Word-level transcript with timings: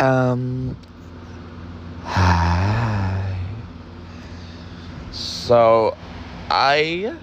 Um. 0.00 0.78
Hi. 2.04 3.36
So, 5.12 5.94
I 6.50 7.14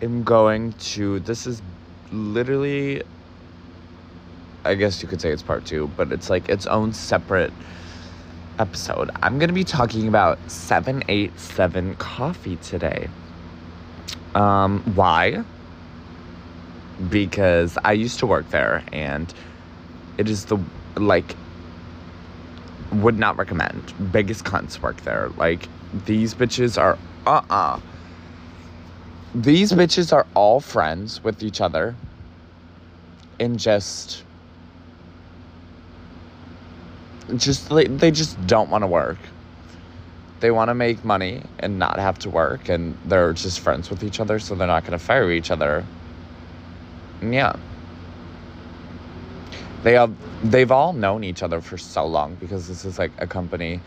am 0.00 0.24
going 0.24 0.72
to. 0.72 1.20
This 1.20 1.46
is 1.46 1.60
literally. 2.12 3.02
I 4.64 4.74
guess 4.74 5.02
you 5.02 5.08
could 5.08 5.20
say 5.20 5.30
it's 5.30 5.42
part 5.42 5.66
two, 5.66 5.90
but 5.98 6.12
it's 6.12 6.30
like 6.30 6.48
its 6.48 6.66
own 6.66 6.94
separate 6.94 7.52
episode. 8.58 9.10
I'm 9.22 9.38
going 9.38 9.48
to 9.48 9.54
be 9.54 9.64
talking 9.64 10.08
about 10.08 10.38
787 10.50 11.94
coffee 11.96 12.56
today. 12.56 13.08
Um, 14.34 14.82
why? 14.94 15.44
Because 17.10 17.76
I 17.84 17.92
used 17.92 18.18
to 18.20 18.26
work 18.26 18.48
there 18.50 18.82
and 18.92 19.32
it 20.18 20.28
is 20.28 20.46
the 20.46 20.58
like 21.00 21.36
would 22.92 23.18
not 23.18 23.36
recommend. 23.36 23.92
Biggest 24.12 24.44
cunts 24.44 24.80
work 24.80 25.00
there. 25.02 25.30
Like 25.36 25.68
these 26.06 26.34
bitches 26.34 26.80
are 26.80 26.98
uh-uh. 27.26 27.80
These 29.34 29.72
bitches 29.72 30.12
are 30.12 30.26
all 30.34 30.60
friends 30.60 31.22
with 31.22 31.42
each 31.42 31.60
other 31.60 31.94
and 33.38 33.58
just 33.58 34.24
just 37.36 37.68
they, 37.68 37.86
they 37.86 38.10
just 38.10 38.44
don't 38.46 38.70
want 38.70 38.82
to 38.82 38.88
work. 38.88 39.18
They 40.40 40.50
want 40.50 40.68
to 40.68 40.74
make 40.74 41.04
money 41.04 41.42
and 41.58 41.78
not 41.78 41.98
have 41.98 42.18
to 42.20 42.30
work 42.30 42.68
and 42.68 42.96
they're 43.04 43.32
just 43.32 43.60
friends 43.60 43.90
with 43.90 44.02
each 44.02 44.20
other 44.20 44.38
so 44.38 44.54
they're 44.54 44.66
not 44.66 44.84
going 44.84 44.98
to 44.98 45.04
fire 45.04 45.30
each 45.30 45.50
other. 45.50 45.84
And 47.20 47.34
yeah 47.34 47.56
they 49.82 49.92
have 49.94 50.12
they've 50.50 50.70
all 50.70 50.92
known 50.92 51.24
each 51.24 51.42
other 51.42 51.60
for 51.60 51.78
so 51.78 52.06
long 52.06 52.34
because 52.36 52.68
this 52.68 52.84
is 52.84 52.98
like 52.98 53.12
a 53.18 53.26
company 53.26 53.80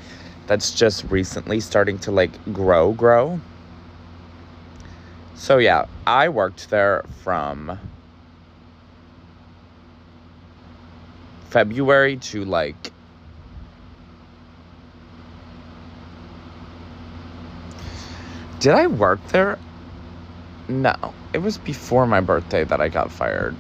that's 0.47 0.73
just 0.73 1.03
recently 1.05 1.59
starting 1.59 1.97
to 1.99 2.11
like 2.11 2.31
grow 2.53 2.93
grow. 2.93 3.39
So 5.35 5.57
yeah 5.57 5.85
i 6.07 6.29
worked 6.29 6.69
there 6.69 7.03
from 7.23 7.79
february 11.49 12.17
to 12.17 12.45
like 12.45 12.91
did 18.59 18.73
i 18.73 18.87
work 18.87 19.23
there? 19.29 19.57
No. 20.69 20.95
It 21.33 21.39
was 21.39 21.57
before 21.57 22.05
my 22.05 22.21
birthday 22.21 22.63
that 22.63 22.79
i 22.79 22.87
got 22.89 23.11
fired 23.11 23.57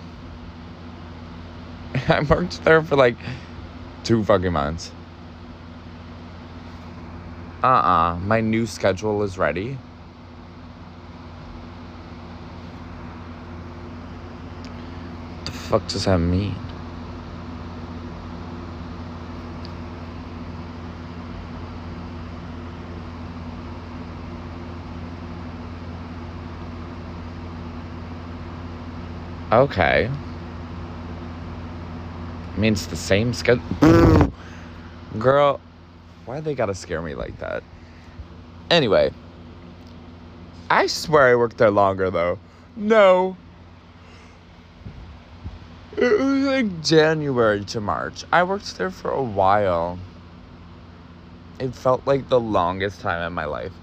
I 2.07 2.21
worked 2.29 2.63
there 2.63 2.81
for 2.83 2.95
like 2.95 3.17
two 4.03 4.23
fucking 4.23 4.53
months. 4.53 4.91
Uh 7.63 7.67
uh 7.67 8.17
My 8.19 8.41
new 8.41 8.65
schedule 8.67 9.21
is 9.23 9.37
ready. 9.37 9.79
What 15.35 15.45
the 15.45 15.51
fuck 15.51 15.87
does 15.87 16.05
that 16.05 16.17
mean? 16.19 16.61
Okay. 29.51 30.09
I 32.61 32.63
mean, 32.63 32.73
it's 32.73 32.85
the 32.85 32.95
same 32.95 33.33
schedule. 33.33 34.31
Girl, 35.17 35.59
why 36.25 36.41
they 36.41 36.53
gotta 36.53 36.75
scare 36.75 37.01
me 37.01 37.15
like 37.15 37.39
that? 37.39 37.63
Anyway, 38.69 39.11
I 40.69 40.85
swear 40.85 41.29
I 41.29 41.35
worked 41.35 41.57
there 41.57 41.71
longer 41.71 42.11
though. 42.11 42.37
No. 42.75 43.35
It 45.97 46.19
was 46.19 46.45
like 46.45 46.83
January 46.83 47.65
to 47.65 47.81
March. 47.81 48.25
I 48.31 48.43
worked 48.43 48.77
there 48.77 48.91
for 48.91 49.09
a 49.09 49.23
while. 49.23 49.97
It 51.57 51.73
felt 51.73 52.05
like 52.05 52.29
the 52.29 52.39
longest 52.39 53.01
time 53.01 53.25
in 53.25 53.33
my 53.33 53.45
life. 53.45 53.73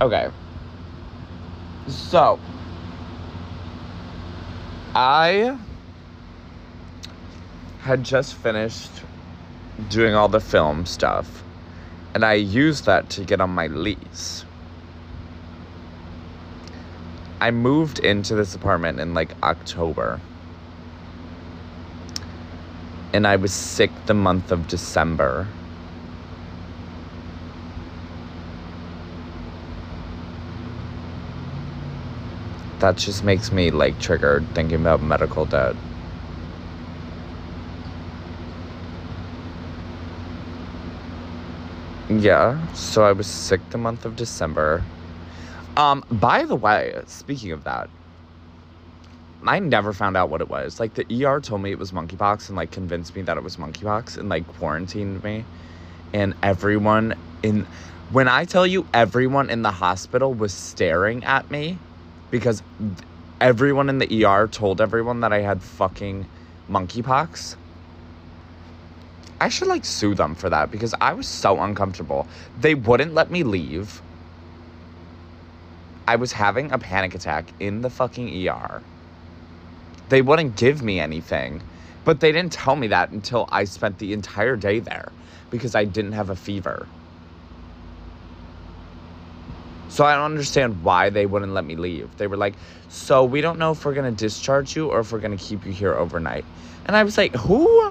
Okay. 0.00 0.28
So, 1.86 2.40
I 4.92 5.56
had 7.86 8.02
just 8.02 8.34
finished 8.34 8.90
doing 9.88 10.12
all 10.12 10.28
the 10.28 10.40
film 10.40 10.86
stuff, 10.86 11.44
and 12.14 12.24
I 12.24 12.32
used 12.32 12.84
that 12.86 13.08
to 13.10 13.24
get 13.24 13.40
on 13.40 13.50
my 13.50 13.68
lease. 13.68 14.44
I 17.40 17.52
moved 17.52 18.00
into 18.00 18.34
this 18.34 18.56
apartment 18.56 18.98
in 18.98 19.14
like 19.14 19.40
October. 19.40 20.20
And 23.12 23.24
I 23.24 23.36
was 23.36 23.52
sick 23.52 23.92
the 24.06 24.14
month 24.14 24.50
of 24.50 24.66
December. 24.66 25.46
That 32.80 32.96
just 32.96 33.22
makes 33.22 33.52
me 33.52 33.70
like 33.70 34.00
triggered 34.00 34.44
thinking 34.56 34.80
about 34.80 35.00
medical 35.00 35.44
debt. 35.44 35.76
Yeah, 42.18 42.72
so 42.72 43.04
I 43.04 43.12
was 43.12 43.26
sick 43.26 43.60
the 43.70 43.78
month 43.78 44.06
of 44.06 44.16
December. 44.16 44.82
Um, 45.76 46.02
by 46.10 46.46
the 46.46 46.56
way, 46.56 46.98
speaking 47.06 47.52
of 47.52 47.64
that, 47.64 47.90
I 49.46 49.58
never 49.58 49.92
found 49.92 50.16
out 50.16 50.30
what 50.30 50.40
it 50.40 50.48
was. 50.48 50.80
Like 50.80 50.94
the 50.94 51.26
ER 51.26 51.40
told 51.40 51.60
me 51.60 51.72
it 51.72 51.78
was 51.78 51.92
monkeypox 51.92 52.48
and 52.48 52.56
like 52.56 52.70
convinced 52.70 53.14
me 53.14 53.20
that 53.22 53.36
it 53.36 53.42
was 53.42 53.56
monkeypox 53.56 54.16
and 54.16 54.30
like 54.30 54.46
quarantined 54.46 55.22
me. 55.22 55.44
And 56.14 56.34
everyone 56.42 57.14
in 57.42 57.66
when 58.10 58.28
I 58.28 58.46
tell 58.46 58.66
you 58.66 58.86
everyone 58.94 59.50
in 59.50 59.60
the 59.60 59.72
hospital 59.72 60.32
was 60.32 60.54
staring 60.54 61.22
at 61.24 61.50
me 61.50 61.78
because 62.30 62.62
everyone 63.42 63.90
in 63.90 63.98
the 63.98 64.24
ER 64.24 64.48
told 64.48 64.80
everyone 64.80 65.20
that 65.20 65.34
I 65.34 65.40
had 65.42 65.62
fucking 65.62 66.26
monkeypox. 66.70 67.56
I 69.40 69.48
should 69.48 69.68
like 69.68 69.84
sue 69.84 70.14
them 70.14 70.34
for 70.34 70.48
that 70.50 70.70
because 70.70 70.94
I 71.00 71.12
was 71.12 71.28
so 71.28 71.60
uncomfortable. 71.60 72.26
They 72.60 72.74
wouldn't 72.74 73.14
let 73.14 73.30
me 73.30 73.42
leave. 73.42 74.00
I 76.08 76.16
was 76.16 76.32
having 76.32 76.72
a 76.72 76.78
panic 76.78 77.14
attack 77.14 77.46
in 77.60 77.82
the 77.82 77.90
fucking 77.90 78.48
ER. 78.48 78.82
They 80.08 80.22
wouldn't 80.22 80.56
give 80.56 80.82
me 80.82 81.00
anything, 81.00 81.62
but 82.04 82.20
they 82.20 82.32
didn't 82.32 82.52
tell 82.52 82.76
me 82.76 82.86
that 82.88 83.10
until 83.10 83.48
I 83.50 83.64
spent 83.64 83.98
the 83.98 84.12
entire 84.12 84.56
day 84.56 84.78
there 84.78 85.12
because 85.50 85.74
I 85.74 85.84
didn't 85.84 86.12
have 86.12 86.30
a 86.30 86.36
fever. 86.36 86.86
So 89.88 90.04
I 90.04 90.14
don't 90.14 90.24
understand 90.24 90.82
why 90.82 91.10
they 91.10 91.26
wouldn't 91.26 91.52
let 91.52 91.64
me 91.64 91.76
leave. 91.76 92.16
They 92.16 92.26
were 92.26 92.36
like, 92.36 92.54
"So 92.88 93.24
we 93.24 93.40
don't 93.40 93.58
know 93.58 93.72
if 93.72 93.84
we're 93.84 93.94
to 93.94 94.10
discharge 94.10 94.76
you 94.76 94.88
or 94.88 95.00
if 95.00 95.12
we're 95.12 95.20
to 95.20 95.36
keep 95.36 95.66
you 95.66 95.72
here 95.72 95.94
overnight." 95.94 96.44
And 96.86 96.96
I 96.96 97.02
was 97.02 97.18
like, 97.18 97.34
"Who 97.34 97.90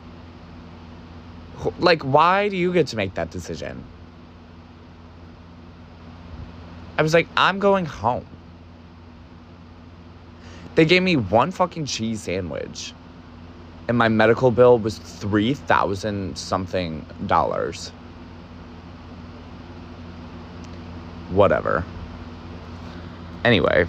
like, 1.80 2.02
why 2.04 2.50
do 2.50 2.58
you 2.58 2.74
get 2.74 2.88
to 2.88 2.96
make 2.96 3.14
that 3.16 3.32
decision? 3.32 3.84
I 6.98 7.02
was 7.02 7.14
like, 7.14 7.28
I'm 7.36 7.60
going 7.60 7.86
home. 7.86 8.26
They 10.76 10.86
gave 10.86 11.04
me 11.04 11.16
one 11.16 11.52
fucking 11.52 11.86
cheese 11.86 12.22
sandwich. 12.22 12.94
And 13.88 13.98
my 13.98 14.10
medical 14.10 14.52
bill 14.52 14.80
was 14.80 14.98
3000 14.98 16.38
something 16.38 17.06
dollars. 17.28 17.90
Whatever. 21.30 21.84
Anyway. 23.44 23.86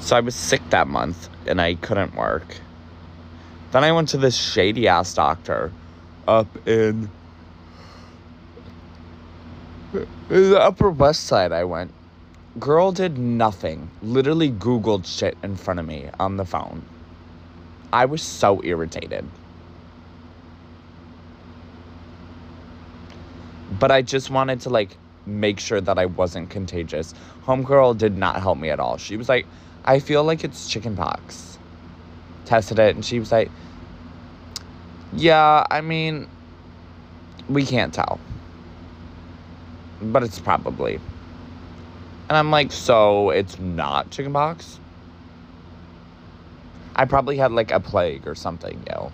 So 0.00 0.16
I 0.16 0.20
was 0.20 0.34
sick 0.34 0.60
that 0.70 0.86
month 0.86 1.28
and 1.46 1.60
I 1.60 1.74
couldn't 1.76 2.14
work. 2.14 2.58
Then 3.74 3.82
I 3.82 3.90
went 3.90 4.10
to 4.10 4.18
this 4.18 4.36
shady 4.36 4.86
ass 4.86 5.14
doctor 5.14 5.72
up 6.28 6.46
in 6.64 7.10
the 10.28 10.60
Upper 10.60 10.90
West 10.90 11.24
Side. 11.24 11.50
I 11.50 11.64
went. 11.64 11.90
Girl 12.60 12.92
did 12.92 13.18
nothing. 13.18 13.90
Literally 14.00 14.52
Googled 14.52 15.06
shit 15.06 15.36
in 15.42 15.56
front 15.56 15.80
of 15.80 15.86
me 15.86 16.08
on 16.20 16.36
the 16.36 16.44
phone. 16.44 16.84
I 17.92 18.04
was 18.04 18.22
so 18.22 18.62
irritated. 18.62 19.24
But 23.80 23.90
I 23.90 24.02
just 24.02 24.30
wanted 24.30 24.60
to 24.60 24.70
like 24.70 24.96
make 25.26 25.58
sure 25.58 25.80
that 25.80 25.98
I 25.98 26.06
wasn't 26.06 26.48
contagious. 26.48 27.12
Homegirl 27.44 27.98
did 27.98 28.16
not 28.16 28.40
help 28.40 28.56
me 28.56 28.70
at 28.70 28.78
all. 28.78 28.98
She 28.98 29.16
was 29.16 29.28
like, 29.28 29.46
I 29.84 29.98
feel 29.98 30.22
like 30.22 30.44
it's 30.44 30.68
chickenpox. 30.68 31.53
Tested 32.44 32.78
it 32.78 32.94
and 32.94 33.04
she 33.04 33.18
was 33.18 33.32
like, 33.32 33.50
Yeah, 35.12 35.64
I 35.70 35.80
mean, 35.80 36.28
we 37.48 37.64
can't 37.64 37.92
tell. 37.92 38.18
But 40.00 40.22
it's 40.22 40.38
probably. 40.38 41.00
And 42.28 42.38
I'm 42.38 42.50
like, 42.50 42.72
so 42.72 43.30
it's 43.30 43.58
not 43.58 44.10
chickenpox? 44.10 44.80
I 46.96 47.04
probably 47.04 47.36
had 47.36 47.52
like 47.52 47.70
a 47.70 47.80
plague 47.80 48.26
or 48.26 48.34
something, 48.34 48.82
yo. 48.88 49.12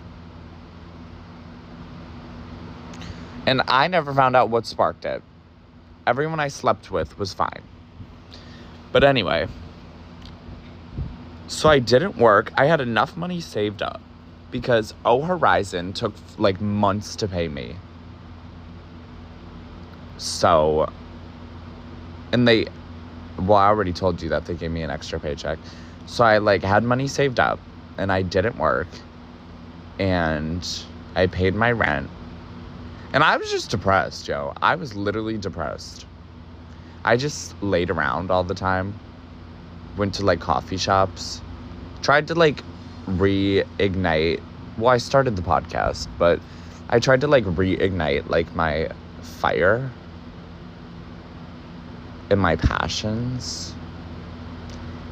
And 3.45 3.61
I 3.67 3.87
never 3.87 4.13
found 4.13 4.35
out 4.35 4.49
what 4.49 4.65
sparked 4.65 5.03
it. 5.03 5.21
Everyone 6.05 6.39
I 6.39 6.47
slept 6.47 6.91
with 6.91 7.17
was 7.17 7.33
fine. 7.33 7.61
But 8.91 9.03
anyway, 9.03 9.47
so 11.51 11.67
I 11.67 11.79
didn't 11.79 12.17
work. 12.17 12.53
I 12.55 12.65
had 12.65 12.79
enough 12.79 13.17
money 13.17 13.41
saved 13.41 13.81
up 13.81 13.99
because 14.51 14.93
O 15.03 15.21
Horizon 15.21 15.91
took 15.91 16.13
like 16.37 16.61
months 16.61 17.13
to 17.17 17.27
pay 17.27 17.49
me. 17.49 17.75
So, 20.17 20.89
and 22.31 22.47
they, 22.47 22.67
well, 23.37 23.57
I 23.57 23.67
already 23.67 23.91
told 23.91 24.21
you 24.21 24.29
that 24.29 24.45
they 24.45 24.53
gave 24.53 24.71
me 24.71 24.81
an 24.81 24.89
extra 24.89 25.19
paycheck. 25.19 25.59
So 26.05 26.23
I 26.23 26.37
like 26.37 26.63
had 26.63 26.85
money 26.85 27.09
saved 27.09 27.39
up 27.39 27.59
and 27.97 28.13
I 28.13 28.21
didn't 28.21 28.57
work 28.57 28.87
and 29.99 30.65
I 31.15 31.27
paid 31.27 31.53
my 31.53 31.73
rent. 31.73 32.09
And 33.11 33.25
I 33.25 33.35
was 33.35 33.51
just 33.51 33.69
depressed, 33.69 34.25
Joe. 34.25 34.53
I 34.61 34.75
was 34.75 34.95
literally 34.95 35.37
depressed. 35.37 36.05
I 37.03 37.17
just 37.17 37.61
laid 37.61 37.89
around 37.89 38.31
all 38.31 38.45
the 38.45 38.55
time. 38.55 38.95
Went 39.97 40.13
to 40.15 40.25
like 40.25 40.39
coffee 40.39 40.77
shops. 40.77 41.41
Tried 42.01 42.27
to 42.27 42.35
like 42.35 42.63
reignite. 43.07 44.41
Well, 44.77 44.89
I 44.89 44.97
started 44.97 45.35
the 45.35 45.41
podcast, 45.41 46.07
but 46.17 46.39
I 46.89 46.99
tried 46.99 47.21
to 47.21 47.27
like 47.27 47.43
reignite 47.43 48.29
like 48.29 48.53
my 48.55 48.89
fire 49.21 49.91
and 52.29 52.39
my 52.39 52.55
passions 52.55 53.73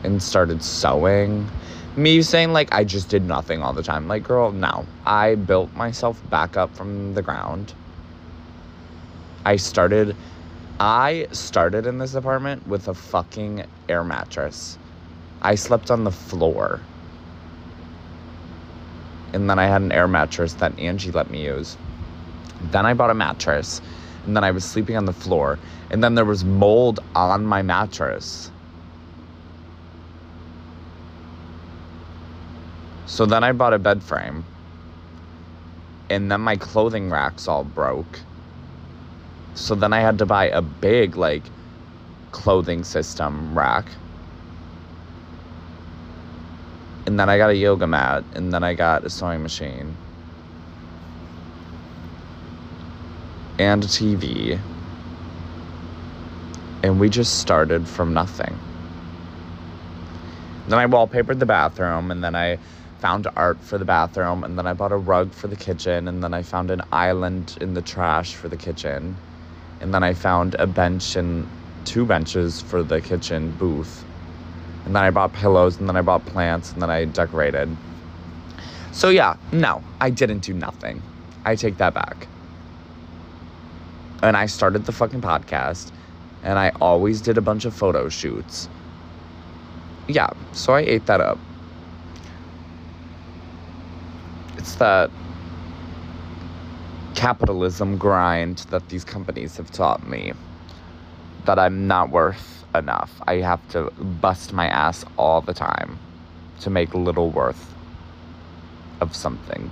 and 0.04 0.24
started 0.24 0.64
sewing 0.64 1.50
me 1.96 2.22
saying 2.22 2.54
like 2.54 2.74
I 2.74 2.84
just 2.84 3.10
did 3.10 3.24
nothing 3.24 3.62
all 3.62 3.74
the 3.74 3.84
time. 3.84 4.08
Like, 4.08 4.24
girl, 4.24 4.52
no. 4.52 4.86
I 5.06 5.36
built 5.36 5.74
myself 5.76 6.22
back 6.30 6.58
up 6.58 6.76
from 6.76 7.14
the 7.14 7.22
ground. 7.22 7.74
I 9.46 9.58
started 9.58 10.16
I 10.80 11.28
started 11.32 11.86
in 11.86 11.98
this 11.98 12.14
apartment 12.14 12.66
with 12.66 12.88
a 12.88 12.94
fucking 12.94 13.66
air 13.90 14.04
mattress. 14.04 14.78
I 15.42 15.56
slept 15.56 15.92
on 15.92 16.06
the 16.06 16.12
floor. 16.12 16.80
And 19.34 19.50
then 19.50 19.60
I 19.60 19.66
had 19.66 19.82
an 19.82 19.92
air 19.92 20.08
mattress 20.08 20.54
that 20.56 20.80
Angie 20.80 21.12
let 21.12 21.30
me 21.30 21.44
use. 21.44 21.76
Then 22.72 22.86
I 22.86 22.94
bought 22.94 23.10
a 23.10 23.14
mattress. 23.14 23.82
And 24.26 24.38
then 24.38 24.46
I 24.46 24.52
was 24.52 24.64
sleeping 24.64 24.96
on 24.96 25.04
the 25.04 25.14
floor. 25.14 25.60
And 25.92 26.02
then 26.02 26.16
there 26.16 26.24
was 26.24 26.46
mold 26.46 27.02
on 27.14 27.46
my 27.46 27.62
mattress. 27.62 28.50
So 33.06 33.26
then 33.26 33.44
I 33.44 33.52
bought 33.52 33.74
a 33.74 33.80
bed 33.80 34.02
frame. 34.02 34.46
And 36.10 36.32
then 36.32 36.40
my 36.40 36.56
clothing 36.56 37.10
racks 37.10 37.50
all 37.50 37.66
broke. 37.66 38.22
So 39.60 39.76
then 39.76 39.92
I 39.92 40.00
had 40.00 40.18
to 40.20 40.26
buy 40.26 40.46
a 40.46 40.62
big, 40.62 41.18
like, 41.18 41.44
clothing 42.32 42.86
system 42.86 43.54
rack. 43.54 43.86
And 47.06 47.20
then 47.20 47.30
I 47.30 47.38
got 47.38 47.50
a 47.50 47.56
yoga 47.56 47.86
mat. 47.86 48.24
And 48.34 48.54
then 48.54 48.64
I 48.64 48.74
got 48.74 49.04
a 49.04 49.10
sewing 49.10 49.44
machine. 49.44 49.98
And 53.60 53.84
a 53.84 53.88
TV. 53.88 54.58
And 56.82 56.98
we 56.98 57.10
just 57.10 57.40
started 57.40 57.86
from 57.86 58.14
nothing. 58.14 58.58
Then 60.70 60.80
I 60.80 60.86
wallpapered 60.88 61.38
the 61.38 61.46
bathroom. 61.46 62.12
And 62.12 62.24
then 62.24 62.34
I 62.34 62.60
found 63.00 63.28
art 63.36 63.60
for 63.60 63.78
the 63.78 63.86
bathroom 63.86 64.44
and 64.44 64.58
then 64.58 64.68
I 64.68 64.74
bought 64.74 64.92
a 64.92 64.98
rug 64.98 65.32
for 65.32 65.48
the 65.48 65.56
kitchen 65.56 66.10
and 66.10 66.22
then 66.22 66.34
I 66.34 66.44
found 66.44 66.70
an 66.70 66.82
island 66.92 67.58
in 67.62 67.74
the 67.74 67.82
trash 67.82 68.36
for 68.36 68.50
the 68.50 68.58
kitchen. 68.58 69.16
And 69.82 69.94
then 69.94 70.04
I 70.04 70.14
found 70.14 70.56
a 70.56 70.68
bench 70.68 71.16
and 71.16 71.48
two 71.86 72.06
benches 72.06 72.62
for 72.62 72.84
the 72.84 73.02
kitchen 73.02 73.52
booth. 73.52 74.04
And 74.86 74.96
then 74.96 75.04
I 75.04 75.10
bought 75.10 75.34
pillows 75.34 75.78
and 75.78 75.88
then 75.88 75.96
I 75.96 76.02
bought 76.02 76.26
plants 76.26 76.74
and 76.74 76.82
then 76.82 76.90
I 76.90 77.06
decorated. 77.06 77.76
So 78.92 79.10
yeah, 79.10 79.38
no, 79.52 79.84
I 80.02 80.10
didn't 80.10 80.40
do 80.40 80.54
nothing. 80.54 81.02
I 81.46 81.56
take 81.56 81.78
that 81.78 81.94
back. 81.94 82.28
And 84.22 84.36
I 84.36 84.48
started 84.48 84.86
the 84.86 84.92
fucking 84.92 85.22
podcast 85.22 85.92
and 86.44 86.60
I 86.60 86.72
always 86.82 87.22
did 87.22 87.38
a 87.38 87.42
bunch 87.42 87.66
of 87.66 87.74
photo 87.74 88.10
shoots. 88.10 88.68
Yeah, 90.08 90.30
so 90.54 90.74
I 90.74 90.82
ate 90.82 91.06
that 91.06 91.22
up. 91.22 91.38
It's 94.58 94.76
that 94.76 95.12
capitalism 97.20 97.98
grind 97.98 98.60
that 98.70 98.88
these 98.88 99.04
companies 99.04 99.58
have 99.58 99.70
taught 99.70 100.08
me 100.08 100.32
that 101.44 101.60
I'm 101.60 101.86
not 101.86 102.12
worth 102.12 102.64
enough. 102.74 103.12
I 103.28 103.42
have 103.42 103.68
to 103.72 103.92
bust 104.22 104.54
my 104.54 104.68
ass 104.68 105.04
all 105.18 105.42
the 105.42 105.54
time 105.54 106.00
to 106.62 106.70
make 106.70 106.94
little 106.94 107.30
worth 107.30 107.76
of 109.02 109.14
something. 109.14 109.70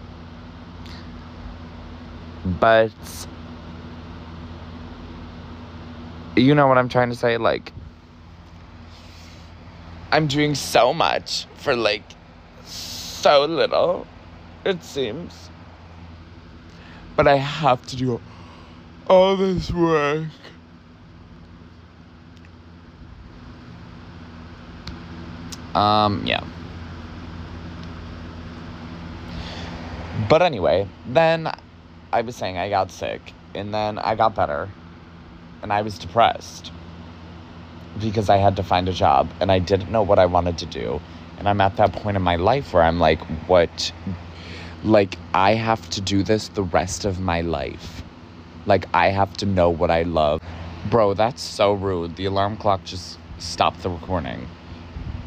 But 2.60 2.92
you 6.36 6.54
know 6.54 6.68
what 6.68 6.78
I'm 6.78 6.90
trying 6.90 7.12
to 7.12 7.16
say? 7.16 7.38
Like, 7.38 7.72
I'm 10.12 10.28
doing 10.28 10.54
so 10.54 10.94
much 10.94 11.46
for 11.56 11.78
like 11.78 12.04
so 12.66 13.46
little 13.46 14.06
it 14.66 14.84
seems. 14.84 15.50
But 17.18 17.28
I 17.28 17.36
have 17.36 17.86
to 17.88 17.98
do 17.98 18.22
all 19.08 19.36
this 19.36 19.72
work. 19.72 20.28
Um, 25.76 26.24
yeah. 26.26 26.44
But 30.30 30.42
anyway, 30.42 30.88
then 31.06 31.52
I 32.14 32.22
was 32.22 32.36
saying 32.36 32.58
I 32.58 32.70
got 32.70 32.92
sick, 32.92 33.34
and 33.54 33.74
then 33.74 33.98
I 34.00 34.16
got 34.16 34.36
better, 34.36 34.70
and 35.62 35.74
I 35.74 35.82
was 35.82 35.98
depressed 35.98 36.72
because 38.00 38.30
I 38.30 38.38
had 38.38 38.56
to 38.58 38.64
find 38.64 38.88
a 38.88 38.94
job, 38.94 39.30
and 39.40 39.52
I 39.52 39.60
didn't 39.60 39.92
know 39.92 40.04
what 40.04 40.20
I 40.20 40.26
wanted 40.26 40.58
to 40.60 40.66
do. 40.66 41.02
And 41.38 41.48
I'm 41.48 41.62
at 41.62 41.78
that 41.78 41.94
point 41.94 42.18
in 42.18 42.24
my 42.24 42.36
life 42.36 42.74
where 42.74 42.84
I'm 42.84 43.00
like, 43.00 43.20
what 43.48 43.92
like 44.84 45.18
I 45.34 45.54
have 45.54 45.90
to 45.92 46.02
do 46.02 46.24
this 46.24 46.50
the 46.50 46.64
rest 46.64 47.06
of 47.06 47.20
my 47.20 47.42
life. 47.42 48.04
Like 48.66 48.86
I 48.94 49.10
have 49.10 49.36
to 49.38 49.46
know 49.46 49.70
what 49.70 49.92
I 49.92 50.04
love. 50.04 50.42
Bro, 50.90 51.16
that's 51.16 51.42
so 51.42 51.74
rude. 51.74 52.16
The 52.16 52.26
alarm 52.26 52.58
clock 52.58 52.84
just 52.84 53.18
stopped 53.40 53.84
the 53.84 53.90
recording. 53.90 54.48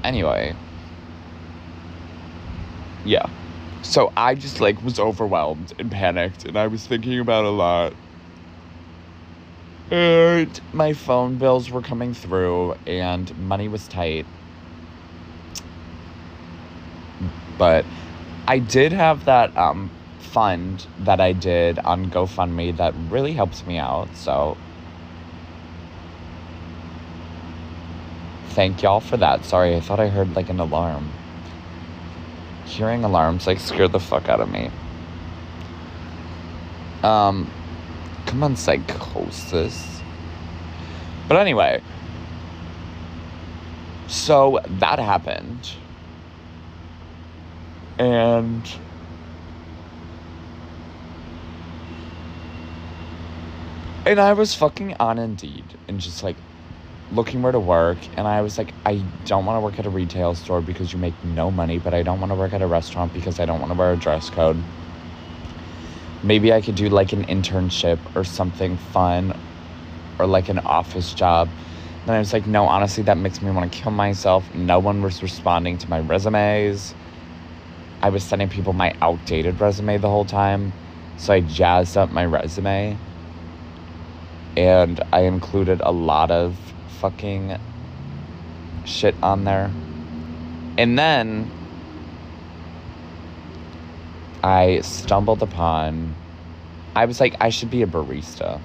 Anyway. 0.04 0.54
Yeah. 3.04 3.26
So 3.82 4.12
I 4.16 4.34
just 4.34 4.60
like 4.60 4.82
was 4.82 4.98
overwhelmed 4.98 5.72
and 5.78 5.90
panicked 5.90 6.44
and 6.44 6.56
I 6.56 6.66
was 6.66 6.86
thinking 6.86 7.18
about 7.18 7.44
a 7.44 7.50
lot. 7.50 7.94
And 9.90 10.60
my 10.72 10.92
phone 10.92 11.36
bills 11.36 11.70
were 11.70 11.82
coming 11.82 12.14
through 12.14 12.74
and 12.86 13.36
money 13.38 13.68
was 13.68 13.88
tight. 13.88 14.26
But 17.58 17.84
I 18.50 18.58
did 18.58 18.90
have 18.90 19.26
that 19.26 19.56
um, 19.56 19.92
fund 20.18 20.84
that 20.98 21.20
I 21.20 21.32
did 21.32 21.78
on 21.78 22.10
GoFundMe 22.10 22.76
that 22.78 22.92
really 23.08 23.32
helps 23.32 23.64
me 23.64 23.78
out. 23.78 24.08
So 24.16 24.56
thank 28.48 28.82
y'all 28.82 28.98
for 28.98 29.16
that. 29.18 29.44
Sorry, 29.44 29.76
I 29.76 29.80
thought 29.80 30.00
I 30.00 30.08
heard 30.08 30.34
like 30.34 30.48
an 30.48 30.58
alarm. 30.58 31.12
Hearing 32.64 33.04
alarms 33.04 33.46
like 33.46 33.60
scared 33.60 33.92
the 33.92 34.00
fuck 34.00 34.28
out 34.28 34.40
of 34.40 34.50
me. 34.50 34.68
Um, 37.04 37.48
come 38.26 38.42
on, 38.42 38.56
psychosis. 38.56 40.02
But 41.28 41.36
anyway, 41.36 41.80
so 44.08 44.58
that 44.66 44.98
happened 44.98 45.70
and 48.00 48.68
and 54.06 54.18
I 54.18 54.32
was 54.32 54.54
fucking 54.54 54.96
on 54.98 55.18
Indeed 55.18 55.64
and 55.86 56.00
just 56.00 56.24
like 56.24 56.36
looking 57.12 57.42
where 57.42 57.52
to 57.52 57.60
work 57.60 57.98
and 58.16 58.26
I 58.26 58.40
was 58.40 58.58
like 58.58 58.72
I 58.84 59.04
don't 59.26 59.46
want 59.46 59.56
to 59.56 59.60
work 59.60 59.78
at 59.78 59.86
a 59.86 59.90
retail 59.90 60.34
store 60.34 60.60
because 60.60 60.92
you 60.92 60.98
make 60.98 61.14
no 61.24 61.50
money 61.50 61.78
but 61.78 61.94
I 61.94 62.02
don't 62.02 62.18
want 62.18 62.32
to 62.32 62.36
work 62.36 62.52
at 62.52 62.62
a 62.62 62.66
restaurant 62.66 63.12
because 63.12 63.38
I 63.38 63.44
don't 63.44 63.60
want 63.60 63.70
to 63.70 63.78
wear 63.78 63.92
a 63.92 63.96
dress 63.96 64.30
code 64.30 64.56
maybe 66.22 66.52
I 66.52 66.60
could 66.60 66.74
do 66.74 66.88
like 66.88 67.12
an 67.12 67.24
internship 67.24 67.98
or 68.14 68.24
something 68.24 68.76
fun 68.76 69.34
or 70.18 70.26
like 70.26 70.48
an 70.48 70.58
office 70.60 71.14
job. 71.14 71.48
Then 72.06 72.16
I 72.16 72.18
was 72.18 72.32
like, 72.32 72.46
no, 72.46 72.64
honestly, 72.64 73.02
that 73.04 73.16
makes 73.16 73.40
me 73.42 73.50
want 73.50 73.70
to 73.72 73.78
kill 73.78 73.92
myself. 73.92 74.44
No 74.54 74.78
one 74.78 75.02
was 75.02 75.22
responding 75.22 75.78
to 75.78 75.88
my 75.88 76.00
resumes. 76.00 76.94
I 78.02 78.08
was 78.08 78.22
sending 78.22 78.48
people 78.48 78.72
my 78.72 78.94
outdated 79.02 79.60
resume 79.60 79.98
the 79.98 80.08
whole 80.08 80.24
time. 80.24 80.72
So 81.18 81.34
I 81.34 81.40
jazzed 81.40 81.96
up 81.96 82.10
my 82.10 82.24
resume 82.24 82.96
and 84.56 85.00
I 85.12 85.20
included 85.20 85.80
a 85.82 85.92
lot 85.92 86.30
of 86.30 86.56
fucking 87.00 87.56
shit 88.84 89.14
on 89.22 89.44
there. 89.44 89.70
And 90.78 90.98
then 90.98 91.50
I 94.42 94.80
stumbled 94.80 95.42
upon, 95.42 96.14
I 96.96 97.04
was 97.04 97.20
like, 97.20 97.36
I 97.40 97.50
should 97.50 97.70
be 97.70 97.82
a 97.82 97.86
barista. 97.86 98.60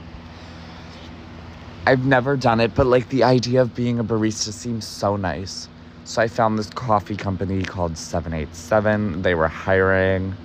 I've 1.85 2.05
never 2.05 2.37
done 2.37 2.61
it, 2.61 2.73
but 2.73 2.87
like 2.87 3.09
the 3.09 3.23
idea 3.23 3.61
of 3.61 3.75
being 3.75 3.99
a 3.99 4.03
barista 4.03 4.51
seems 4.51 4.87
so 4.87 5.17
nice. 5.17 5.67
So 6.05 6.21
I 6.21 6.27
found 6.27 6.59
this 6.59 6.69
coffee 6.69 7.15
company 7.17 7.63
called 7.63 7.97
787. 7.97 9.23
They 9.23 9.35
were 9.35 9.47
hiring 9.47 10.35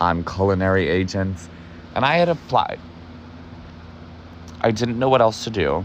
on 0.00 0.24
culinary 0.24 0.88
agents, 0.88 1.48
and 1.94 2.06
I 2.06 2.16
had 2.16 2.30
applied. 2.30 2.80
I 4.62 4.70
didn't 4.70 4.98
know 4.98 5.10
what 5.10 5.20
else 5.20 5.44
to 5.44 5.50
do. 5.50 5.84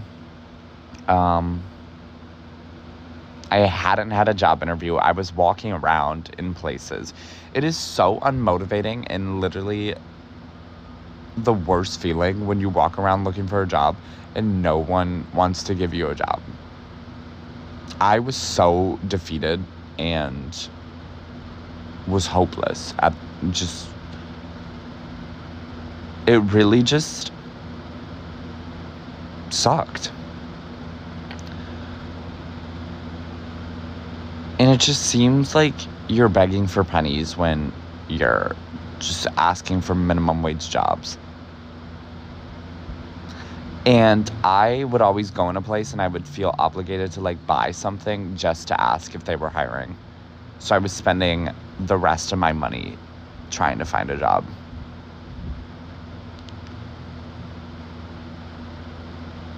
Um, 1.10 1.62
I 3.52 3.60
hadn't 3.60 4.12
had 4.12 4.30
a 4.30 4.34
job 4.34 4.64
interview. 4.64 4.96
I 4.96 5.12
was 5.12 5.34
walking 5.34 5.74
around 5.74 6.32
in 6.40 6.54
places. 6.54 7.14
It 7.54 7.66
is 7.66 7.78
so 7.78 8.20
unmotivating 8.22 9.06
and 9.10 9.42
literally 9.42 9.96
the 11.38 11.54
worst 11.54 12.00
feeling 12.02 12.48
when 12.48 12.62
you 12.62 12.70
walk 12.70 12.98
around 13.00 13.26
looking 13.26 13.48
for 13.48 13.62
a 13.62 13.68
job 13.68 13.98
and 14.36 14.62
no 14.62 14.80
one 14.80 15.28
wants 15.34 15.64
to 15.66 15.76
give 15.76 15.94
you 15.94 16.10
a 16.10 16.16
job. 16.16 16.42
I 18.00 18.20
was 18.20 18.36
so 18.36 19.00
defeated 19.08 19.64
and 19.98 20.70
was 22.08 22.28
hopeless 22.28 22.94
at 23.00 23.14
just 23.52 23.88
it 26.28 26.38
really 26.54 26.84
just 26.84 27.32
sucked. 29.50 30.12
And 34.60 34.70
it 34.72 34.80
just 34.80 35.04
seems 35.04 35.56
like 35.56 35.76
you're 36.08 36.30
begging 36.30 36.68
for 36.68 36.84
pennies 36.84 37.38
when 37.38 37.72
you're 38.10 38.56
just 39.00 39.28
asking 39.38 39.82
for 39.82 39.96
minimum 39.96 40.44
wage 40.44 40.70
jobs. 40.70 41.18
And 43.86 44.30
I 44.44 44.84
would 44.84 45.02
always 45.02 45.32
go 45.32 45.50
in 45.50 45.58
a 45.58 45.62
place 45.62 45.94
and 45.94 46.02
I 46.02 46.08
would 46.08 46.28
feel 46.28 46.54
obligated 46.60 47.12
to 47.14 47.22
like 47.22 47.46
buy 47.48 47.72
something 47.72 48.36
just 48.36 48.68
to 48.68 48.80
ask 48.80 49.16
if 49.16 49.24
they 49.24 49.36
were 49.36 49.50
hiring. 49.50 49.98
So 50.60 50.76
I 50.76 50.78
was 50.78 50.92
spending 50.92 51.50
the 51.80 51.98
rest 51.98 52.32
of 52.32 52.40
my 52.40 52.54
money 52.54 52.98
trying 53.50 53.80
to 53.80 53.86
find 53.86 54.12
a 54.12 54.18
job. 54.18 54.46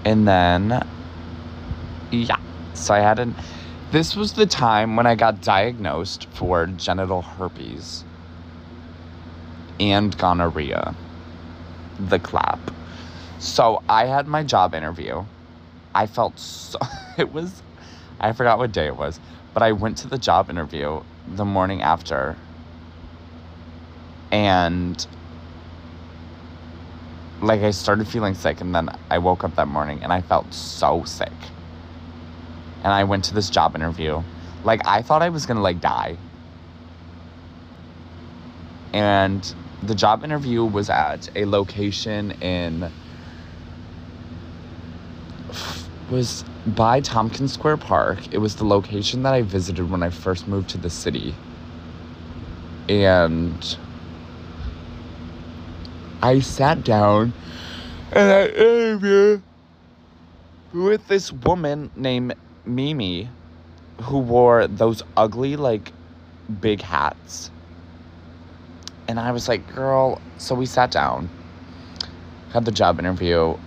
And 0.06 0.28
then, 0.28 0.82
yeah, 2.12 2.38
so 2.74 2.94
I 2.94 3.00
had 3.00 3.20
an 3.20 3.36
this 3.92 4.16
was 4.16 4.34
the 4.34 4.46
time 4.46 4.96
when 4.96 5.06
I 5.06 5.16
got 5.16 5.42
diagnosed 5.42 6.26
for 6.32 6.66
genital 6.66 7.22
herpes 7.24 8.06
and 9.82 10.18
gonorrhea. 10.18 10.96
The 12.00 12.20
clap. 12.20 12.60
So 13.42 13.84
I 13.90 14.06
had 14.06 14.28
my 14.28 14.44
job 14.44 14.76
interview. 14.76 15.26
I 15.96 16.08
felt 16.08 16.40
so. 16.40 16.80
It 17.18 17.34
was. 17.34 17.62
I 18.22 18.32
forgot 18.34 18.60
what 18.60 18.72
day 18.72 18.88
it 18.88 18.96
was, 18.96 19.20
but 19.54 19.64
I 19.64 19.74
went 19.74 19.98
to 20.00 20.08
the 20.08 20.18
job 20.18 20.50
interview 20.50 21.02
the 21.28 21.46
morning 21.46 21.82
after. 21.82 22.38
And. 24.32 25.06
Like, 27.42 27.62
I 27.62 27.72
started 27.72 28.08
feeling 28.08 28.36
sick, 28.36 28.62
and 28.62 28.74
then 28.76 28.90
I 29.10 29.18
woke 29.18 29.44
up 29.44 29.56
that 29.56 29.68
morning 29.68 30.04
and 30.04 30.14
I 30.14 30.22
felt 30.22 30.54
so 30.54 31.04
sick 31.06 31.34
and 32.84 32.94
I 32.94 33.04
went 33.04 33.26
to 33.26 33.34
this 33.34 33.50
job 33.50 33.76
interview. 33.76 34.22
Like 34.64 34.88
I 34.88 35.02
thought 35.02 35.22
I 35.22 35.30
was 35.30 35.46
gonna 35.46 35.62
like 35.62 35.82
die. 35.82 36.18
And 38.94 39.54
the 39.84 39.96
job 39.96 40.24
interview 40.24 40.66
was 40.66 40.90
at 40.90 41.30
a 41.36 41.46
location 41.46 42.32
in 42.42 42.92
was 46.10 46.44
by 46.68 47.00
Tompkins 47.02 47.54
Square 47.54 47.78
Park. 47.78 48.34
It 48.34 48.40
was 48.40 48.56
the 48.56 48.66
location 48.66 49.24
that 49.24 49.34
I 49.34 49.42
visited 49.42 49.90
when 49.90 50.04
I 50.04 50.10
first 50.10 50.48
moved 50.48 50.70
to 50.72 50.78
the 50.78 50.90
city. 50.90 51.34
And 52.90 53.78
I 56.22 56.40
sat 56.40 56.84
down 56.84 57.34
and 58.12 58.32
I 58.32 58.46
interviewed 58.48 59.42
with 60.74 61.08
this 61.08 61.32
woman 61.32 61.90
named 61.96 62.36
Mimi 62.66 63.30
who 64.02 64.20
wore 64.20 64.68
those 64.68 65.04
ugly, 65.16 65.56
like, 65.56 65.92
big 66.60 66.82
hats. 66.82 67.52
And 69.08 69.20
I 69.20 69.32
was 69.32 69.48
like, 69.48 69.74
girl, 69.74 70.22
so 70.38 70.56
we 70.56 70.66
sat 70.66 70.92
down, 70.92 71.30
had 72.52 72.66
the 72.66 72.72
job 72.72 73.00
interview. 73.00 73.58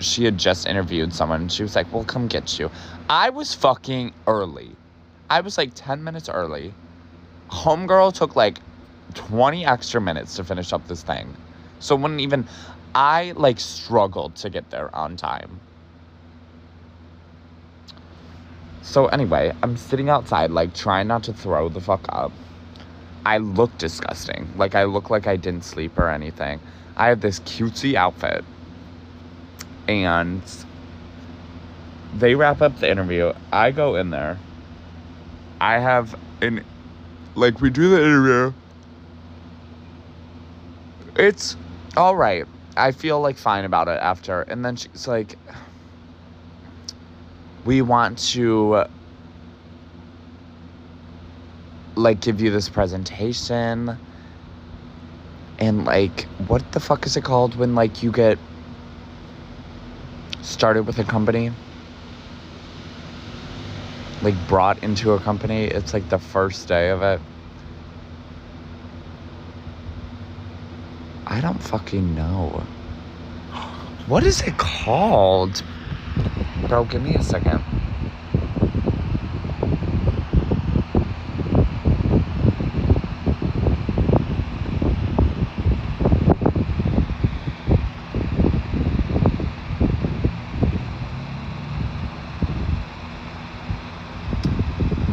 She 0.00 0.24
had 0.24 0.38
just 0.38 0.66
interviewed 0.66 1.12
someone. 1.12 1.48
She 1.48 1.62
was 1.62 1.74
like, 1.74 1.92
we'll 1.92 2.04
come 2.04 2.28
get 2.28 2.58
you. 2.58 2.70
I 3.08 3.30
was 3.30 3.54
fucking 3.54 4.12
early. 4.26 4.76
I 5.30 5.40
was 5.40 5.58
like 5.58 5.72
10 5.74 6.04
minutes 6.04 6.28
early. 6.28 6.72
Homegirl 7.50 8.14
took 8.14 8.36
like 8.36 8.58
20 9.14 9.66
extra 9.66 10.00
minutes 10.00 10.36
to 10.36 10.44
finish 10.44 10.72
up 10.72 10.86
this 10.86 11.02
thing. 11.02 11.36
So 11.80 11.96
when 11.96 12.20
even 12.20 12.46
I 12.94 13.32
like 13.36 13.60
struggled 13.60 14.36
to 14.36 14.50
get 14.50 14.70
there 14.70 14.94
on 14.94 15.16
time. 15.16 15.60
So 18.82 19.06
anyway, 19.06 19.54
I'm 19.62 19.76
sitting 19.76 20.08
outside, 20.08 20.50
like 20.50 20.74
trying 20.74 21.08
not 21.08 21.24
to 21.24 21.32
throw 21.32 21.68
the 21.68 21.80
fuck 21.80 22.06
up. 22.08 22.32
I 23.26 23.38
look 23.38 23.76
disgusting. 23.76 24.48
Like 24.56 24.74
I 24.74 24.84
look 24.84 25.10
like 25.10 25.26
I 25.26 25.36
didn't 25.36 25.64
sleep 25.64 25.98
or 25.98 26.08
anything. 26.08 26.60
I 26.96 27.08
have 27.08 27.20
this 27.20 27.40
cutesy 27.40 27.94
outfit. 27.94 28.44
And 29.88 30.42
they 32.14 32.34
wrap 32.34 32.62
up 32.62 32.78
the 32.78 32.90
interview. 32.90 33.32
I 33.52 33.70
go 33.70 33.96
in 33.96 34.10
there. 34.10 34.38
I 35.60 35.78
have 35.78 36.14
an 36.40 36.64
like 37.34 37.60
we 37.60 37.70
do 37.70 37.90
the 37.90 38.02
interview. 38.02 38.52
It's 41.16 41.56
all 41.96 42.16
right. 42.16 42.44
I 42.76 42.92
feel 42.92 43.20
like 43.20 43.36
fine 43.36 43.64
about 43.64 43.88
it 43.88 43.98
after. 44.00 44.42
And 44.42 44.64
then 44.64 44.76
she's 44.76 45.08
like 45.08 45.38
we 47.64 47.82
want 47.82 48.18
to 48.18 48.84
like 51.96 52.20
give 52.20 52.40
you 52.40 52.50
this 52.50 52.68
presentation 52.68 53.98
and 55.58 55.84
like 55.84 56.28
what 56.46 56.70
the 56.72 56.80
fuck 56.80 57.04
is 57.06 57.16
it 57.16 57.24
called 57.24 57.56
when 57.56 57.74
like 57.74 58.02
you 58.02 58.12
get 58.12 58.38
started 60.48 60.86
with 60.86 60.98
a 60.98 61.04
company 61.04 61.50
like 64.22 64.34
brought 64.48 64.82
into 64.82 65.12
a 65.12 65.20
company 65.20 65.64
it's 65.66 65.92
like 65.94 66.08
the 66.08 66.18
first 66.18 66.66
day 66.66 66.88
of 66.90 67.02
it. 67.02 67.20
I 71.26 71.40
don't 71.40 71.62
fucking 71.62 72.14
know. 72.14 72.62
What 74.06 74.24
is 74.24 74.40
it 74.40 74.56
called? 74.56 75.62
Bro, 76.68 76.86
give 76.86 77.02
me 77.02 77.14
a 77.14 77.22
second. 77.22 77.62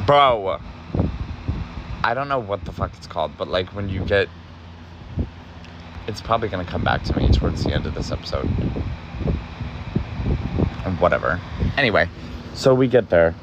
Bro, 0.05 0.59
I 2.03 2.13
don't 2.13 2.27
know 2.29 2.37
what 2.37 2.63
the 2.63 2.71
fuck 2.71 2.91
it's 2.95 3.07
called, 3.07 3.31
but 3.37 3.47
like 3.47 3.69
when 3.69 3.89
you 3.89 4.01
get. 4.05 4.29
It's 6.07 6.21
probably 6.21 6.49
gonna 6.49 6.65
come 6.65 6.83
back 6.83 7.03
to 7.05 7.17
me 7.17 7.29
towards 7.29 7.63
the 7.63 7.73
end 7.73 7.87
of 7.87 7.95
this 7.95 8.11
episode 8.11 8.47
And 10.85 10.99
whatever. 10.99 11.41
Anyway, 11.77 12.07
so 12.53 12.75
we 12.75 12.87
get 12.87 13.09
there. 13.09 13.33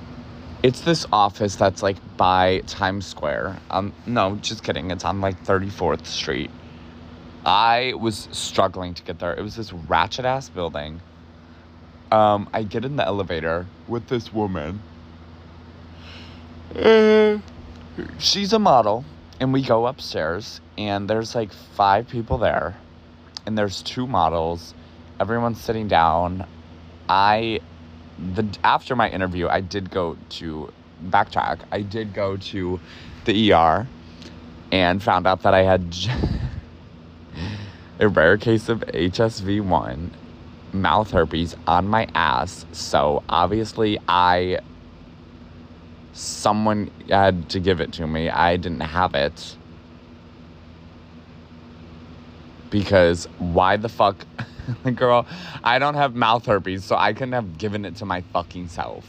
It's 0.63 0.83
this 0.83 1.05
office 1.13 1.57
that's 1.57 1.83
like 1.83 1.97
by 2.17 2.63
Times 2.69 3.07
Square. 3.07 3.59
Um, 3.71 3.93
no, 4.07 4.37
just 4.37 4.63
kidding. 4.63 4.93
It's 4.93 5.05
on 5.05 5.21
like 5.21 5.43
34th 5.45 6.07
Street. 6.07 6.53
I 7.45 7.95
was 7.99 8.29
struggling 8.31 8.95
to 8.95 9.03
get 9.03 9.19
there. 9.19 9.35
It 9.35 9.43
was 9.43 9.57
this 9.57 9.73
ratchet 9.73 10.25
ass 10.25 10.49
building. 10.49 11.01
Um, 12.13 12.49
I 12.53 12.63
get 12.63 12.85
in 12.85 12.95
the 12.95 13.05
elevator 13.05 13.67
with 13.89 14.07
this 14.07 14.33
woman. 14.33 14.81
Uh, 16.75 17.39
she's 18.19 18.53
a 18.53 18.59
model, 18.59 19.05
and 19.41 19.53
we 19.53 19.63
go 19.63 19.87
upstairs, 19.87 20.61
and 20.79 21.09
there's 21.09 21.35
like 21.35 21.53
five 21.53 22.09
people 22.09 22.39
there, 22.39 22.77
and 23.47 23.57
there's 23.57 23.83
two 23.83 24.07
models. 24.07 24.75
Everyone's 25.21 25.61
sitting 25.61 25.89
down. 25.89 26.47
I, 27.09 27.61
the 28.35 28.47
after 28.65 28.97
my 28.97 29.11
interview, 29.11 29.49
I 29.49 29.61
did 29.61 29.91
go 29.91 30.17
to 30.31 30.73
backtrack. 31.05 31.61
I 31.71 31.83
did 31.83 32.15
go 32.15 32.37
to 32.37 32.81
the 33.25 33.53
ER, 33.53 33.87
and 34.71 35.03
found 35.03 35.27
out 35.27 35.43
that 35.43 35.55
I 35.55 35.63
had. 35.63 35.95
a 38.03 38.09
rare 38.09 38.37
case 38.37 38.69
of 38.69 38.81
HSV1 38.81 40.11
mouth 40.73 41.11
herpes 41.13 41.55
on 41.69 41.87
my 41.87 42.09
ass. 42.15 42.67
So 42.73 43.23
obviously, 43.29 43.99
I. 44.09 44.59
Someone 46.13 46.91
had 47.09 47.49
to 47.51 47.61
give 47.61 47.81
it 47.81 47.93
to 47.95 48.07
me. 48.07 48.29
I 48.29 48.57
didn't 48.57 48.81
have 48.81 49.15
it. 49.15 49.57
Because 52.71 53.27
why 53.39 53.77
the 53.77 53.89
fuck. 53.89 54.25
Girl, 54.95 55.27
I 55.65 55.79
don't 55.79 55.95
have 55.95 56.15
mouth 56.15 56.47
herpes, 56.47 56.85
so 56.85 56.97
I 56.97 57.13
couldn't 57.13 57.33
have 57.33 57.59
given 57.59 57.85
it 57.85 57.97
to 57.97 58.05
my 58.05 58.21
fucking 58.33 58.69
self. 58.69 59.07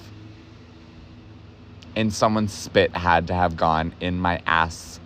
And 1.95 2.13
someone's 2.13 2.53
spit 2.53 2.95
had 2.95 3.27
to 3.27 3.33
have 3.33 3.55
gone 3.55 3.93
in 3.99 4.17
my 4.17 4.41
ass 4.45 4.99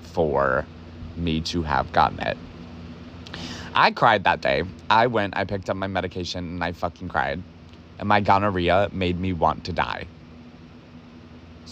for 0.00 0.66
me 1.16 1.40
to 1.42 1.62
have 1.62 1.92
gotten 1.92 2.20
it. 2.20 2.38
I 3.74 3.90
cried 3.90 4.24
that 4.24 4.40
day. 4.40 4.64
I 4.90 5.06
went, 5.06 5.36
I 5.36 5.44
picked 5.44 5.70
up 5.70 5.76
my 5.76 5.86
medication, 5.86 6.44
and 6.44 6.64
I 6.64 6.72
fucking 6.72 7.08
cried. 7.08 7.42
And 7.98 8.08
my 8.08 8.20
gonorrhea 8.20 8.90
made 8.92 9.18
me 9.18 9.32
want 9.32 9.64
to 9.64 9.72
die. 9.72 10.06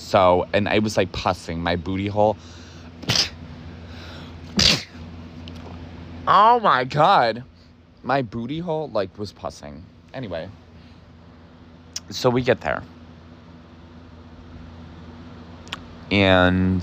So, 0.00 0.48
and 0.52 0.68
I 0.68 0.80
was 0.80 0.96
like 0.96 1.12
pussing 1.12 1.60
my 1.60 1.76
booty 1.76 2.08
hole. 2.08 2.36
oh 6.26 6.58
my 6.58 6.84
god. 6.84 7.44
My 8.02 8.22
booty 8.22 8.58
hole 8.58 8.88
like 8.88 9.16
was 9.18 9.32
pussing. 9.32 9.84
Anyway. 10.12 10.48
So 12.08 12.28
we 12.28 12.42
get 12.42 12.60
there. 12.62 12.82
And 16.10 16.82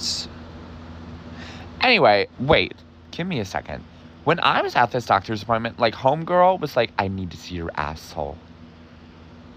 anyway, 1.81 2.27
wait. 2.39 2.75
Give 3.12 3.27
me 3.27 3.39
a 3.39 3.45
second. 3.45 3.83
When 4.25 4.39
I 4.39 4.62
was 4.62 4.75
at 4.75 4.91
this 4.91 5.05
doctor's 5.05 5.41
appointment, 5.41 5.79
like 5.79 5.95
homegirl 5.95 6.62
was 6.62 6.77
like, 6.77 6.91
I 6.97 7.07
need 7.09 7.31
to 7.31 7.38
see 7.38 7.55
your 7.55 7.71
asshole. 7.75 8.38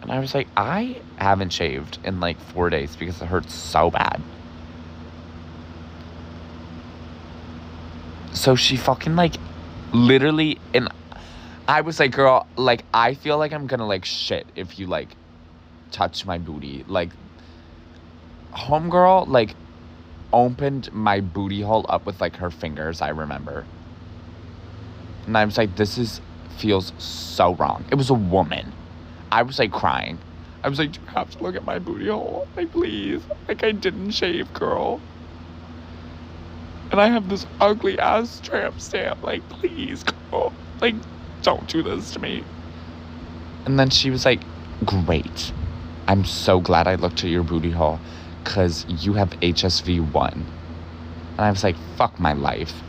And 0.02 0.10
I 0.10 0.18
was 0.18 0.34
like, 0.34 0.48
I 0.56 1.00
haven't 1.16 1.52
shaved 1.52 1.98
in 2.04 2.20
like 2.20 2.38
four 2.40 2.70
days 2.70 2.96
because 2.96 3.20
it 3.20 3.26
hurts 3.26 3.54
so 3.54 3.90
bad. 3.90 4.20
So 8.32 8.56
she 8.56 8.76
fucking 8.76 9.16
like 9.16 9.34
literally 9.92 10.58
and 10.72 10.88
I 11.68 11.82
was 11.82 12.00
like, 12.00 12.12
girl, 12.12 12.46
like 12.56 12.84
I 12.92 13.14
feel 13.14 13.38
like 13.38 13.52
I'm 13.52 13.66
gonna 13.66 13.86
like 13.86 14.04
shit 14.04 14.46
if 14.56 14.78
you 14.78 14.86
like 14.86 15.08
touch 15.90 16.24
my 16.24 16.38
booty. 16.38 16.84
Like 16.88 17.10
homegirl 18.52 19.28
like 19.28 19.54
opened 20.32 20.92
my 20.92 21.20
booty 21.20 21.60
hole 21.60 21.86
up 21.88 22.06
with 22.06 22.20
like 22.20 22.36
her 22.36 22.50
fingers, 22.50 23.02
I 23.02 23.10
remember. 23.10 23.66
And 25.26 25.36
I 25.36 25.44
was 25.44 25.58
like, 25.58 25.76
this 25.76 25.98
is 25.98 26.20
feels 26.56 26.92
so 26.98 27.54
wrong. 27.54 27.84
It 27.90 27.94
was 27.94 28.10
a 28.10 28.14
woman. 28.14 28.72
I 29.32 29.42
was 29.42 29.58
like 29.58 29.72
crying. 29.72 30.18
I 30.62 30.68
was 30.68 30.78
like, 30.78 30.96
you 30.96 31.02
have 31.06 31.30
to 31.30 31.42
look 31.42 31.56
at 31.56 31.64
my 31.64 31.78
booty 31.78 32.08
hole. 32.08 32.46
Like, 32.56 32.72
please. 32.72 33.22
Like, 33.48 33.64
I 33.64 33.72
didn't 33.72 34.10
shave, 34.10 34.52
girl. 34.52 35.00
And 36.90 37.00
I 37.00 37.08
have 37.08 37.28
this 37.28 37.46
ugly 37.60 37.98
ass 37.98 38.40
tramp 38.40 38.80
stamp. 38.80 39.22
Like, 39.22 39.48
please, 39.48 40.02
girl. 40.02 40.52
Like, 40.80 40.96
don't 41.42 41.66
do 41.68 41.82
this 41.82 42.10
to 42.12 42.20
me. 42.20 42.44
And 43.64 43.78
then 43.78 43.90
she 43.90 44.10
was 44.10 44.24
like, 44.24 44.40
great. 44.84 45.52
I'm 46.06 46.24
so 46.24 46.60
glad 46.60 46.86
I 46.86 46.96
looked 46.96 47.24
at 47.24 47.30
your 47.30 47.44
booty 47.44 47.70
hole 47.70 48.00
because 48.44 48.84
you 48.88 49.14
have 49.14 49.30
HSV 49.40 50.12
1. 50.12 50.32
And 50.32 50.46
I 51.40 51.50
was 51.50 51.64
like, 51.64 51.76
fuck 51.96 52.18
my 52.20 52.32
life 52.32 52.82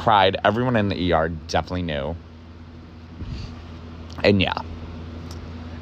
cried. 0.00 0.36
Everyone 0.44 0.76
in 0.76 0.88
the 0.88 1.12
ER 1.12 1.28
definitely 1.28 1.82
knew. 1.82 2.16
And 4.24 4.40
yeah. 4.40 4.54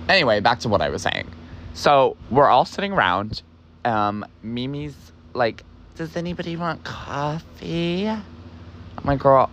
Anyway, 0.08 0.40
back 0.40 0.60
to 0.60 0.68
what 0.68 0.80
I 0.80 0.88
was 0.88 1.02
saying. 1.02 1.28
So 1.74 2.16
we're 2.30 2.48
all 2.48 2.64
sitting 2.64 2.92
around. 2.92 3.42
Um, 3.84 4.24
Mimi's 4.42 4.96
like, 5.34 5.62
does 5.96 6.16
anybody 6.16 6.56
want 6.56 6.84
coffee? 6.84 8.10
Like, 9.04 9.18
girl, 9.20 9.50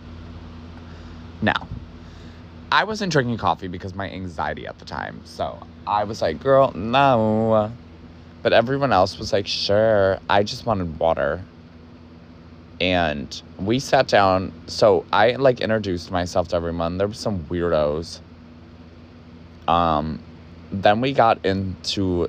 no. 1.42 1.52
I 2.72 2.84
wasn't 2.84 3.12
drinking 3.12 3.38
coffee 3.38 3.68
because 3.68 3.94
my 3.94 4.10
anxiety 4.10 4.66
at 4.66 4.78
the 4.78 4.84
time. 4.84 5.20
So 5.24 5.58
I 5.86 6.04
was 6.04 6.20
like, 6.20 6.42
girl, 6.42 6.72
no. 6.72 7.72
But 8.42 8.52
everyone 8.52 8.92
else 8.92 9.18
was 9.18 9.32
like, 9.32 9.46
sure. 9.46 10.18
I 10.28 10.42
just 10.42 10.66
wanted 10.66 10.98
water 10.98 11.42
and 12.80 13.42
we 13.58 13.78
sat 13.78 14.06
down 14.06 14.52
so 14.66 15.04
i 15.12 15.32
like 15.32 15.60
introduced 15.60 16.10
myself 16.10 16.48
to 16.48 16.56
everyone 16.56 16.98
there 16.98 17.08
were 17.08 17.14
some 17.14 17.42
weirdos 17.44 18.20
um 19.66 20.20
then 20.82 21.00
we 21.00 21.12
got 21.12 21.44
into 21.44 22.26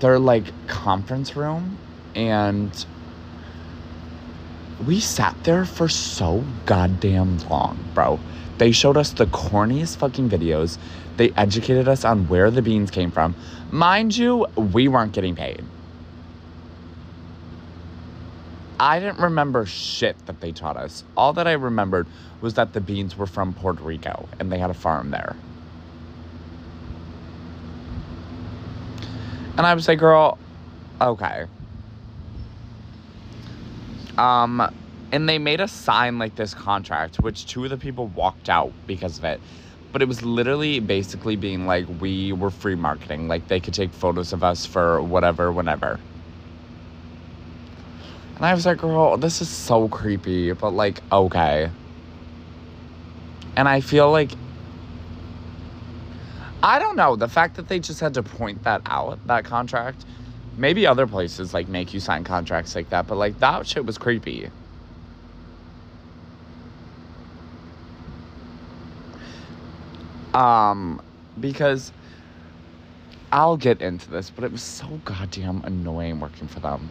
their 0.00 0.18
like 0.18 0.46
conference 0.68 1.36
room 1.36 1.78
and 2.14 2.86
we 4.86 5.00
sat 5.00 5.36
there 5.44 5.64
for 5.64 5.88
so 5.88 6.44
goddamn 6.66 7.38
long 7.48 7.76
bro 7.94 8.20
they 8.58 8.70
showed 8.70 8.96
us 8.96 9.12
the 9.12 9.26
corniest 9.26 9.96
fucking 9.96 10.28
videos 10.28 10.78
they 11.16 11.30
educated 11.30 11.88
us 11.88 12.04
on 12.04 12.28
where 12.28 12.50
the 12.50 12.62
beans 12.62 12.90
came 12.90 13.10
from 13.10 13.34
mind 13.70 14.16
you 14.16 14.46
we 14.56 14.86
weren't 14.86 15.12
getting 15.12 15.34
paid 15.34 15.64
I 18.80 19.00
didn't 19.00 19.18
remember 19.18 19.66
shit 19.66 20.24
that 20.26 20.40
they 20.40 20.52
taught 20.52 20.76
us. 20.76 21.02
All 21.16 21.32
that 21.32 21.48
I 21.48 21.52
remembered 21.52 22.06
was 22.40 22.54
that 22.54 22.74
the 22.74 22.80
beans 22.80 23.16
were 23.16 23.26
from 23.26 23.52
Puerto 23.52 23.82
Rico 23.82 24.28
and 24.38 24.52
they 24.52 24.58
had 24.58 24.70
a 24.70 24.74
farm 24.74 25.10
there. 25.10 25.34
And 29.58 29.66
I 29.66 29.74
was 29.74 29.88
like, 29.88 29.98
girl, 29.98 30.38
okay. 31.00 31.46
Um, 34.16 34.72
and 35.10 35.28
they 35.28 35.38
made 35.38 35.60
us 35.60 35.72
sign 35.72 36.18
like 36.20 36.36
this 36.36 36.54
contract, 36.54 37.16
which 37.16 37.46
two 37.46 37.64
of 37.64 37.70
the 37.70 37.76
people 37.76 38.06
walked 38.06 38.48
out 38.48 38.72
because 38.86 39.18
of 39.18 39.24
it. 39.24 39.40
But 39.90 40.00
it 40.00 40.06
was 40.06 40.22
literally 40.22 40.78
basically 40.78 41.34
being 41.34 41.66
like, 41.66 41.86
we 42.00 42.32
were 42.32 42.50
free 42.50 42.76
marketing. 42.76 43.26
Like 43.26 43.48
they 43.48 43.58
could 43.58 43.74
take 43.74 43.92
photos 43.92 44.32
of 44.32 44.44
us 44.44 44.64
for 44.64 45.02
whatever, 45.02 45.50
whenever. 45.50 45.98
And 48.36 48.46
I 48.46 48.54
was 48.54 48.64
like, 48.64 48.78
girl, 48.78 49.16
this 49.16 49.40
is 49.40 49.48
so 49.48 49.88
creepy, 49.88 50.52
but 50.52 50.70
like, 50.70 51.00
okay. 51.10 51.68
And 53.56 53.68
I 53.68 53.80
feel 53.80 54.12
like, 54.12 54.30
I 56.62 56.78
don't 56.78 56.96
know, 56.96 57.14
the 57.16 57.28
fact 57.28 57.56
that 57.56 57.68
they 57.68 57.78
just 57.78 58.00
had 58.00 58.14
to 58.14 58.22
point 58.22 58.64
that 58.64 58.82
out, 58.86 59.24
that 59.26 59.44
contract, 59.44 60.04
maybe 60.56 60.86
other 60.86 61.06
places 61.06 61.54
like 61.54 61.68
make 61.68 61.94
you 61.94 62.00
sign 62.00 62.24
contracts 62.24 62.74
like 62.74 62.90
that, 62.90 63.06
but 63.06 63.16
like 63.16 63.38
that 63.38 63.66
shit 63.66 63.86
was 63.86 63.96
creepy. 63.96 64.50
Um, 70.34 71.00
because 71.40 71.92
I'll 73.30 73.56
get 73.56 73.80
into 73.80 74.10
this, 74.10 74.30
but 74.30 74.44
it 74.44 74.50
was 74.52 74.62
so 74.62 75.00
goddamn 75.04 75.62
annoying 75.64 76.18
working 76.18 76.48
for 76.48 76.60
them. 76.60 76.90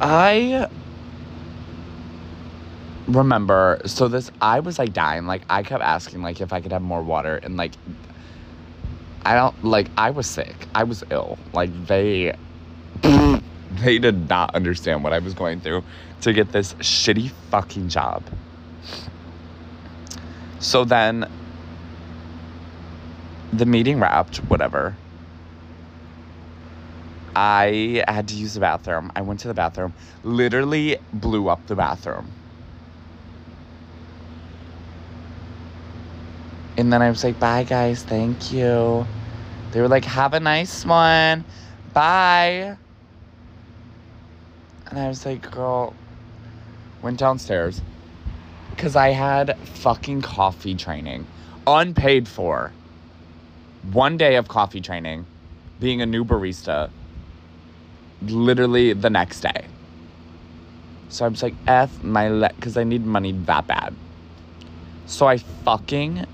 I 0.00 0.68
remember 3.14 3.80
so 3.86 4.08
this 4.08 4.30
I 4.40 4.60
was 4.60 4.78
like 4.78 4.92
dying. 4.92 5.26
Like 5.26 5.42
I 5.50 5.62
kept 5.62 5.82
asking 5.82 6.22
like 6.22 6.40
if 6.40 6.52
I 6.52 6.60
could 6.60 6.72
have 6.72 6.82
more 6.82 7.02
water 7.02 7.36
and 7.42 7.56
like 7.56 7.72
I 9.24 9.34
don't 9.34 9.64
like 9.64 9.88
I 9.96 10.10
was 10.10 10.26
sick. 10.26 10.54
I 10.74 10.84
was 10.84 11.04
ill. 11.10 11.38
Like 11.52 11.70
they 11.86 12.36
they 13.02 13.98
did 13.98 14.28
not 14.28 14.54
understand 14.54 15.04
what 15.04 15.12
I 15.12 15.18
was 15.18 15.34
going 15.34 15.60
through 15.60 15.82
to 16.22 16.32
get 16.32 16.52
this 16.52 16.74
shitty 16.74 17.30
fucking 17.50 17.88
job. 17.88 18.22
So 20.58 20.84
then 20.84 21.30
the 23.52 23.66
meeting 23.66 24.00
wrapped 24.00 24.38
whatever. 24.48 24.96
I 27.34 28.04
had 28.08 28.28
to 28.28 28.34
use 28.34 28.54
the 28.54 28.60
bathroom. 28.60 29.12
I 29.14 29.22
went 29.22 29.40
to 29.40 29.48
the 29.48 29.54
bathroom, 29.54 29.94
literally 30.24 30.98
blew 31.12 31.48
up 31.48 31.66
the 31.66 31.76
bathroom. 31.76 32.30
And 36.80 36.90
then 36.90 37.02
I 37.02 37.10
was 37.10 37.22
like, 37.22 37.38
bye, 37.38 37.64
guys, 37.64 38.02
thank 38.02 38.52
you. 38.52 39.06
They 39.70 39.82
were 39.82 39.88
like, 39.88 40.04
have 40.06 40.32
a 40.32 40.40
nice 40.40 40.84
one. 40.86 41.44
Bye. 41.92 42.76
And 44.86 44.98
I 44.98 45.06
was 45.06 45.26
like, 45.26 45.50
girl, 45.50 45.94
went 47.02 47.18
downstairs 47.18 47.82
because 48.70 48.96
I 48.96 49.10
had 49.10 49.58
fucking 49.58 50.22
coffee 50.22 50.74
training, 50.74 51.26
unpaid 51.66 52.26
for. 52.26 52.72
One 53.92 54.16
day 54.16 54.36
of 54.36 54.48
coffee 54.48 54.80
training, 54.80 55.26
being 55.80 56.00
a 56.00 56.06
new 56.06 56.24
barista, 56.24 56.88
literally 58.22 58.94
the 58.94 59.10
next 59.10 59.40
day. 59.40 59.66
So 61.10 61.26
I 61.26 61.28
was 61.28 61.42
like, 61.42 61.54
F 61.66 62.02
my 62.02 62.30
leg, 62.30 62.56
because 62.56 62.78
I 62.78 62.84
need 62.84 63.04
money 63.04 63.32
that 63.32 63.66
bad. 63.66 63.94
So 65.04 65.26
I 65.26 65.36
fucking 65.36 66.24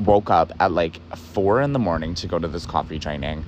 woke 0.00 0.30
up 0.30 0.52
at 0.60 0.72
like 0.72 1.00
four 1.16 1.60
in 1.60 1.72
the 1.72 1.78
morning 1.78 2.14
to 2.16 2.26
go 2.26 2.38
to 2.38 2.48
this 2.48 2.66
coffee 2.66 2.98
training. 2.98 3.44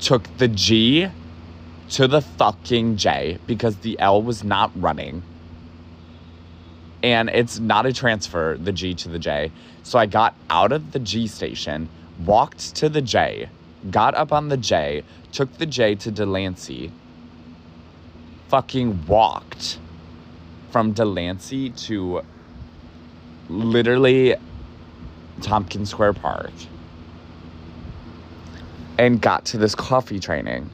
Took 0.00 0.24
the 0.38 0.48
G 0.48 1.08
to 1.90 2.08
the 2.08 2.20
fucking 2.20 2.96
J 2.96 3.38
because 3.46 3.76
the 3.76 3.98
L 3.98 4.22
was 4.22 4.44
not 4.44 4.70
running. 4.74 5.22
And 7.02 7.28
it's 7.28 7.58
not 7.58 7.84
a 7.84 7.92
transfer, 7.92 8.56
the 8.58 8.72
G 8.72 8.94
to 8.94 9.08
the 9.08 9.18
J. 9.18 9.52
So 9.82 9.98
I 9.98 10.06
got 10.06 10.34
out 10.48 10.72
of 10.72 10.92
the 10.92 10.98
G 10.98 11.26
station, 11.26 11.88
walked 12.24 12.74
to 12.76 12.88
the 12.88 13.02
J, 13.02 13.48
got 13.90 14.14
up 14.14 14.32
on 14.32 14.48
the 14.48 14.56
J, 14.56 15.04
took 15.32 15.58
the 15.58 15.66
J 15.66 15.94
to 15.96 16.10
Delancey, 16.10 16.90
fucking 18.48 19.06
walked 19.06 19.78
from 20.70 20.92
Delancey 20.92 21.70
to 21.70 22.22
literally 23.48 24.34
Tompkins 25.42 25.90
Square 25.90 26.14
Park 26.14 26.52
and 28.98 29.20
got 29.20 29.44
to 29.46 29.58
this 29.58 29.74
coffee 29.74 30.20
training. 30.20 30.70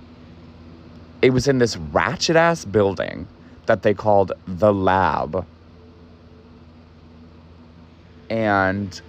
It 1.22 1.30
was 1.30 1.48
in 1.48 1.58
this 1.58 1.76
ratchet 1.76 2.36
ass 2.36 2.64
building 2.64 3.26
that 3.66 3.82
they 3.82 3.94
called 3.94 4.32
the 4.46 4.72
lab. 4.72 5.46
And 8.28 9.00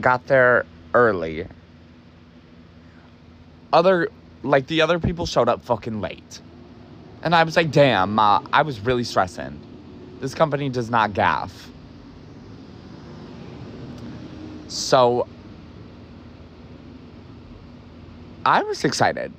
got 0.00 0.26
there 0.26 0.66
early. 0.94 1.46
Other, 3.72 4.08
like, 4.42 4.66
the 4.66 4.82
other 4.82 4.98
people 4.98 5.26
showed 5.26 5.48
up 5.48 5.62
fucking 5.62 6.00
late. 6.00 6.40
And 7.22 7.34
I 7.34 7.44
was 7.44 7.56
like, 7.56 7.70
damn, 7.70 8.18
uh, 8.18 8.42
I 8.52 8.62
was 8.62 8.80
really 8.80 9.04
stressing. 9.04 9.60
This 10.20 10.34
company 10.34 10.68
does 10.68 10.90
not 10.90 11.12
gaff. 11.12 11.69
So 14.70 15.26
I 18.46 18.62
was 18.62 18.84
excited. 18.84 19.32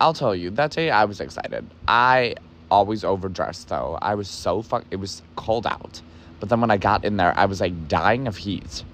I'll 0.00 0.14
tell 0.14 0.36
you, 0.36 0.50
that 0.50 0.70
day 0.70 0.90
I 0.90 1.04
was 1.04 1.20
excited. 1.20 1.66
I 1.88 2.36
always 2.70 3.02
overdressed 3.02 3.68
though. 3.68 3.98
I 4.00 4.14
was 4.14 4.28
so 4.28 4.62
fuck 4.62 4.84
it 4.92 4.96
was 4.96 5.22
cold 5.34 5.66
out. 5.66 6.00
But 6.38 6.48
then 6.48 6.60
when 6.60 6.70
I 6.70 6.76
got 6.76 7.04
in 7.04 7.16
there, 7.16 7.36
I 7.36 7.46
was 7.46 7.60
like 7.60 7.88
dying 7.88 8.28
of 8.28 8.36
heat. 8.36 8.84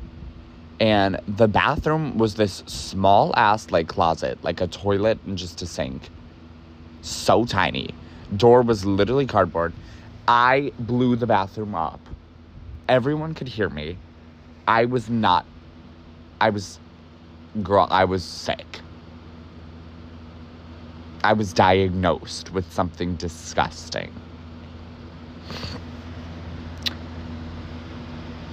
And 0.81 1.21
the 1.29 1.49
bathroom 1.49 2.17
was 2.17 2.37
this 2.37 2.62
small 2.67 3.35
ass 3.37 3.71
like 3.71 3.88
closet, 3.88 4.43
like 4.43 4.62
a 4.62 4.67
toilet 4.67 5.19
and 5.27 5.37
just 5.37 5.61
a 5.61 5.67
sink. 5.67 6.09
So 7.03 7.45
tiny. 7.45 7.90
Door 8.35 8.62
was 8.62 8.87
literally 8.87 9.27
cardboard. 9.27 9.75
I 10.27 10.73
blew 10.79 11.14
the 11.14 11.27
bathroom 11.27 11.75
up. 11.75 12.01
Everyone 12.88 13.35
could 13.35 13.49
hear 13.49 13.69
me. 13.69 13.99
I 14.66 14.87
was 14.87 15.11
not, 15.11 15.44
I 16.40 16.50
was, 16.50 16.79
girl, 17.62 17.87
I 17.90 18.05
was 18.05 18.24
sick. 18.24 18.81
I 21.22 21.33
was 21.33 21.53
diagnosed 21.53 22.53
with 22.53 22.70
something 22.72 23.16
disgusting. 23.16 24.12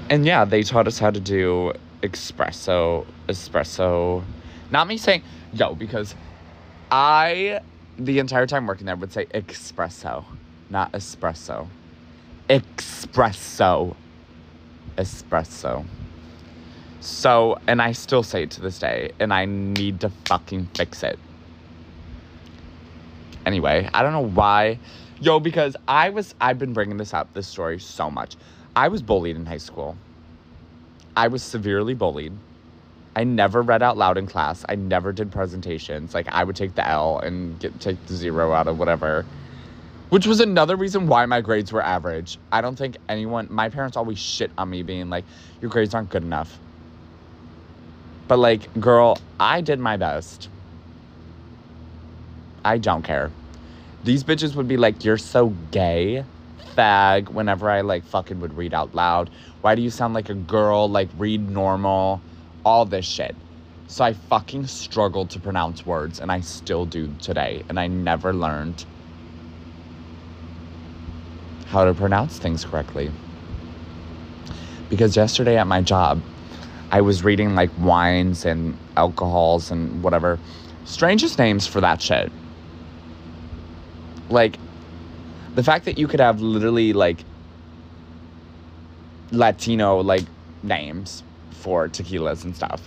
And 0.10 0.26
yeah, 0.26 0.45
they 0.45 0.63
taught 0.63 0.88
us 0.88 1.00
how 1.00 1.12
to 1.12 1.19
do 1.19 1.74
espresso, 2.02 3.06
espresso. 3.28 4.24
Not 4.69 4.88
me 4.88 4.97
saying, 4.97 5.24
yo, 5.54 5.76
because 5.76 6.15
I, 6.91 7.62
the 7.97 8.19
entire 8.19 8.45
time 8.47 8.67
working 8.67 8.86
there, 8.86 8.95
would 8.95 9.13
say 9.13 9.26
espresso, 9.28 10.26
not 10.69 10.91
espresso. 10.91 11.67
Espresso. 12.50 13.95
Espresso. 14.97 15.86
So, 17.02 17.58
and 17.66 17.82
I 17.82 17.94
still 17.94 18.22
say 18.22 18.44
it 18.44 18.52
to 18.52 18.62
this 18.62 18.78
day, 18.78 19.12
and 19.20 19.34
I 19.34 19.46
need 19.46 20.02
to 20.02 20.10
fucking 20.26 20.68
fix 20.76 21.02
it. 21.02 21.18
Anyway, 23.44 23.90
I 23.92 24.04
don't 24.04 24.14
know 24.14 24.28
why. 24.28 24.78
Yo, 25.20 25.40
because 25.40 25.76
I 25.88 26.10
was, 26.10 26.36
I've 26.40 26.60
been 26.60 26.74
bringing 26.74 26.98
this 26.98 27.12
up, 27.12 27.34
this 27.34 27.48
story 27.48 27.80
so 27.80 28.12
much. 28.12 28.36
I 28.76 28.88
was 28.88 29.02
bullied 29.02 29.36
in 29.36 29.48
high 29.48 29.58
school. 29.58 29.98
I 31.18 31.28
was 31.28 31.42
severely 31.42 31.96
bullied. 31.96 32.34
I 33.16 33.24
never 33.24 33.64
read 33.64 33.82
out 33.82 33.98
loud 33.98 34.20
in 34.20 34.28
class. 34.28 34.64
I 34.70 34.76
never 34.76 35.12
did 35.12 35.32
presentations. 35.32 36.14
Like, 36.14 36.28
I 36.28 36.44
would 36.44 36.56
take 36.56 36.76
the 36.76 36.88
L 36.88 37.18
and 37.18 37.60
get 37.60 37.80
take 37.82 38.06
the 38.06 38.16
zero 38.16 38.54
out 38.54 38.68
of 38.68 38.78
whatever. 38.78 39.26
Which 40.10 40.28
was 40.28 40.40
another 40.40 40.76
reason 40.76 41.08
why 41.08 41.26
my 41.26 41.42
grades 41.42 41.74
were 41.74 41.82
average. 41.82 42.38
I 42.52 42.62
don't 42.62 42.76
think 42.76 42.98
anyone, 43.10 43.48
my 43.50 43.70
parents 43.70 43.98
always 43.98 44.20
shit 44.20 44.52
on 44.58 44.70
me 44.70 44.84
being 44.84 45.10
like, 45.10 45.26
your 45.62 45.72
grades 45.72 45.96
aren't 45.96 46.10
good 46.10 46.24
enough. 46.24 46.60
But 48.28 48.40
like, 48.40 48.80
girl, 48.80 49.18
I 49.40 49.62
did 49.62 49.80
my 49.80 49.98
best. 49.98 50.50
I 52.64 52.78
don't 52.78 53.04
care. 53.04 53.32
These 54.04 54.24
bitches 54.24 54.56
would 54.56 54.68
be 54.68 54.78
like, 54.78 55.04
You're 55.04 55.18
so 55.18 55.50
gay, 55.72 56.24
fag, 56.76 57.30
whenever 57.30 57.70
I 57.70 57.82
like 57.82 58.04
fucking 58.04 58.40
would 58.40 58.56
read 58.56 58.74
out 58.74 58.96
loud. 58.96 59.30
Why 59.62 59.76
do 59.76 59.82
you 59.82 59.90
sound 59.90 60.14
like 60.14 60.30
a 60.30 60.34
girl? 60.34 60.90
Like, 60.90 61.10
read 61.18 61.50
normal. 61.50 62.22
All 62.64 62.86
this 62.86 63.06
shit. 63.06 63.36
So 63.88 64.06
I 64.06 64.14
fucking 64.14 64.68
struggled 64.68 65.30
to 65.32 65.40
pronounce 65.40 65.86
words, 65.86 66.20
and 66.20 66.32
I 66.32 66.40
still 66.42 66.86
do 66.86 67.14
today. 67.22 67.64
And 67.70 67.80
I 67.80 67.88
never 67.88 68.34
learned 68.34 68.86
how 71.68 71.86
to 71.86 71.94
pronounce 71.94 72.38
things 72.38 72.66
correctly. 72.66 73.12
Because 74.90 75.16
yesterday 75.16 75.58
at 75.58 75.68
my 75.68 75.82
job, 75.82 76.22
I 76.92 77.00
was 77.00 77.24
reading 77.24 77.56
like 77.56 77.72
wines 77.80 78.46
and 78.46 78.78
alcohols 78.98 79.72
and 79.72 80.04
whatever. 80.04 80.38
Strangest 80.84 81.40
names 81.40 81.66
for 81.66 81.80
that 81.80 82.02
shit. 82.02 82.30
Like, 84.30 84.58
the 85.56 85.64
fact 85.64 85.86
that 85.86 85.98
you 85.98 86.08
could 86.08 86.20
have 86.20 86.42
literally 86.42 86.92
like 86.92 87.24
Latino 89.32 90.02
like 90.02 90.26
names 90.64 91.24
for 91.52 91.88
tequilas 91.88 92.44
and 92.44 92.56
stuff, 92.56 92.82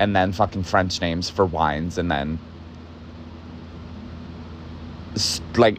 and 0.00 0.16
then 0.16 0.32
fucking 0.32 0.64
French 0.64 1.00
names 1.00 1.30
for 1.30 1.46
wines, 1.46 1.96
and 1.96 2.10
then 2.10 2.40
like 5.56 5.78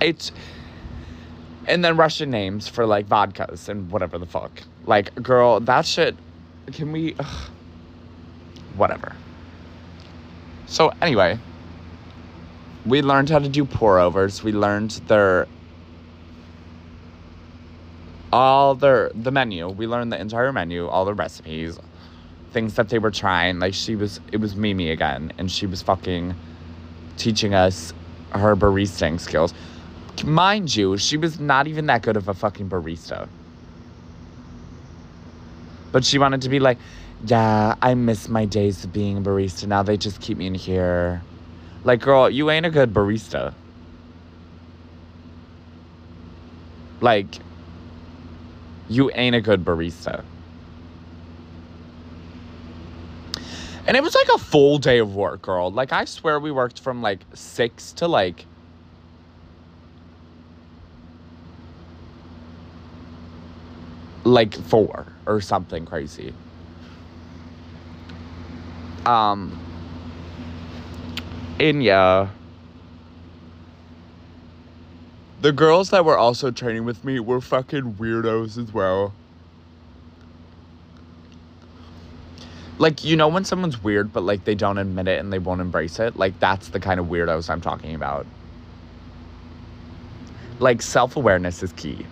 it's 0.00 0.32
and 1.66 1.82
then 1.84 1.96
Russian 1.96 2.30
names 2.30 2.68
for 2.68 2.86
like 2.86 3.06
vodkas 3.06 3.68
and 3.70 3.90
whatever 3.90 4.18
the 4.18 4.26
fuck. 4.26 4.62
Like, 4.84 5.14
girl, 5.22 5.60
that 5.60 5.86
shit 5.86 6.16
can 6.72 6.92
we 6.92 7.14
ugh, 7.18 7.50
whatever. 8.76 9.14
So 10.66 10.92
anyway 11.02 11.38
we 12.86 13.02
learned 13.02 13.28
how 13.28 13.38
to 13.38 13.48
do 13.48 13.64
pour 13.64 13.98
overs. 13.98 14.42
We 14.42 14.52
learned 14.52 14.92
their 15.06 15.46
all 18.32 18.74
their 18.74 19.10
the 19.14 19.30
menu. 19.30 19.68
We 19.68 19.86
learned 19.86 20.12
the 20.12 20.20
entire 20.20 20.52
menu 20.52 20.86
all 20.86 21.04
the 21.04 21.14
recipes 21.14 21.78
things 22.52 22.74
that 22.74 22.88
they 22.88 22.98
were 22.98 23.10
trying. 23.10 23.58
Like 23.58 23.74
she 23.74 23.96
was 23.96 24.20
it 24.32 24.38
was 24.38 24.56
mimi 24.56 24.90
again 24.90 25.32
and 25.38 25.50
she 25.50 25.66
was 25.66 25.82
fucking 25.82 26.34
teaching 27.16 27.54
us 27.54 27.92
her 28.32 28.56
baristing 28.56 29.18
skills. 29.18 29.52
Mind 30.24 30.74
you 30.74 30.96
she 30.96 31.16
was 31.16 31.38
not 31.38 31.66
even 31.66 31.86
that 31.86 32.02
good 32.02 32.16
of 32.16 32.28
a 32.28 32.34
fucking 32.34 32.68
barista 32.68 33.28
but 35.92 36.04
she 36.04 36.18
wanted 36.18 36.42
to 36.42 36.48
be 36.48 36.60
like, 36.60 36.78
yeah, 37.24 37.74
I 37.82 37.94
miss 37.94 38.28
my 38.28 38.44
days 38.44 38.84
of 38.84 38.92
being 38.92 39.18
a 39.18 39.20
barista. 39.20 39.66
Now 39.66 39.82
they 39.82 39.96
just 39.96 40.20
keep 40.20 40.38
me 40.38 40.46
in 40.46 40.54
here. 40.54 41.22
Like, 41.84 42.00
girl, 42.00 42.30
you 42.30 42.50
ain't 42.50 42.66
a 42.66 42.70
good 42.70 42.92
barista. 42.92 43.54
Like, 47.00 47.38
you 48.88 49.10
ain't 49.14 49.36
a 49.36 49.40
good 49.40 49.64
barista. 49.64 50.24
And 53.86 53.96
it 53.96 54.02
was 54.02 54.14
like 54.14 54.28
a 54.34 54.38
full 54.38 54.78
day 54.78 54.98
of 54.98 55.14
work, 55.14 55.42
girl. 55.42 55.70
Like, 55.70 55.92
I 55.92 56.04
swear 56.04 56.38
we 56.38 56.50
worked 56.50 56.80
from 56.80 57.02
like 57.02 57.20
six 57.34 57.92
to 57.94 58.06
like. 58.06 58.46
Like 64.24 64.54
four 64.54 65.06
or 65.26 65.40
something 65.40 65.86
crazy. 65.86 66.34
Um. 69.06 69.58
Yeah. 71.58 72.28
The 75.40 75.52
girls 75.52 75.90
that 75.90 76.04
were 76.04 76.18
also 76.18 76.50
training 76.50 76.84
with 76.84 77.02
me 77.02 77.18
were 77.18 77.40
fucking 77.40 77.94
weirdos 77.94 78.58
as 78.58 78.74
well. 78.74 79.14
Like, 82.78 83.04
you 83.04 83.16
know, 83.16 83.28
when 83.28 83.44
someone's 83.44 83.82
weird, 83.82 84.12
but 84.12 84.22
like 84.22 84.44
they 84.44 84.54
don't 84.54 84.78
admit 84.78 85.08
it 85.08 85.18
and 85.18 85.32
they 85.32 85.38
won't 85.38 85.60
embrace 85.60 85.98
it? 85.98 86.16
Like, 86.16 86.38
that's 86.40 86.68
the 86.68 86.80
kind 86.80 87.00
of 87.00 87.06
weirdos 87.06 87.48
I'm 87.50 87.60
talking 87.60 87.94
about. 87.94 88.26
Like, 90.58 90.82
self 90.82 91.16
awareness 91.16 91.62
is 91.62 91.72
key. 91.72 92.06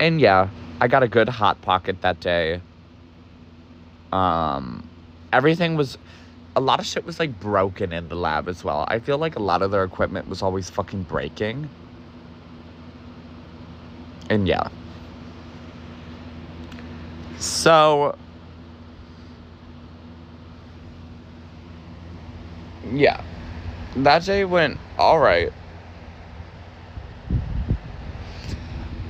And 0.00 0.18
yeah, 0.18 0.48
I 0.80 0.88
got 0.88 1.02
a 1.02 1.08
good 1.08 1.28
hot 1.28 1.60
pocket 1.60 2.00
that 2.00 2.20
day. 2.20 2.62
Um, 4.10 4.88
everything 5.30 5.76
was 5.76 5.98
a 6.56 6.60
lot 6.60 6.80
of 6.80 6.86
shit 6.86 7.04
was 7.04 7.20
like 7.20 7.38
broken 7.38 7.92
in 7.92 8.08
the 8.08 8.14
lab 8.14 8.48
as 8.48 8.64
well. 8.64 8.86
I 8.88 8.98
feel 8.98 9.18
like 9.18 9.36
a 9.36 9.42
lot 9.42 9.60
of 9.60 9.70
their 9.70 9.84
equipment 9.84 10.26
was 10.26 10.42
always 10.42 10.70
fucking 10.70 11.02
breaking. 11.02 11.68
And 14.30 14.48
yeah. 14.48 14.68
So 17.38 18.16
yeah. 22.90 23.22
That 23.96 24.24
day 24.24 24.46
went 24.46 24.78
all 24.96 25.18
right. 25.18 25.52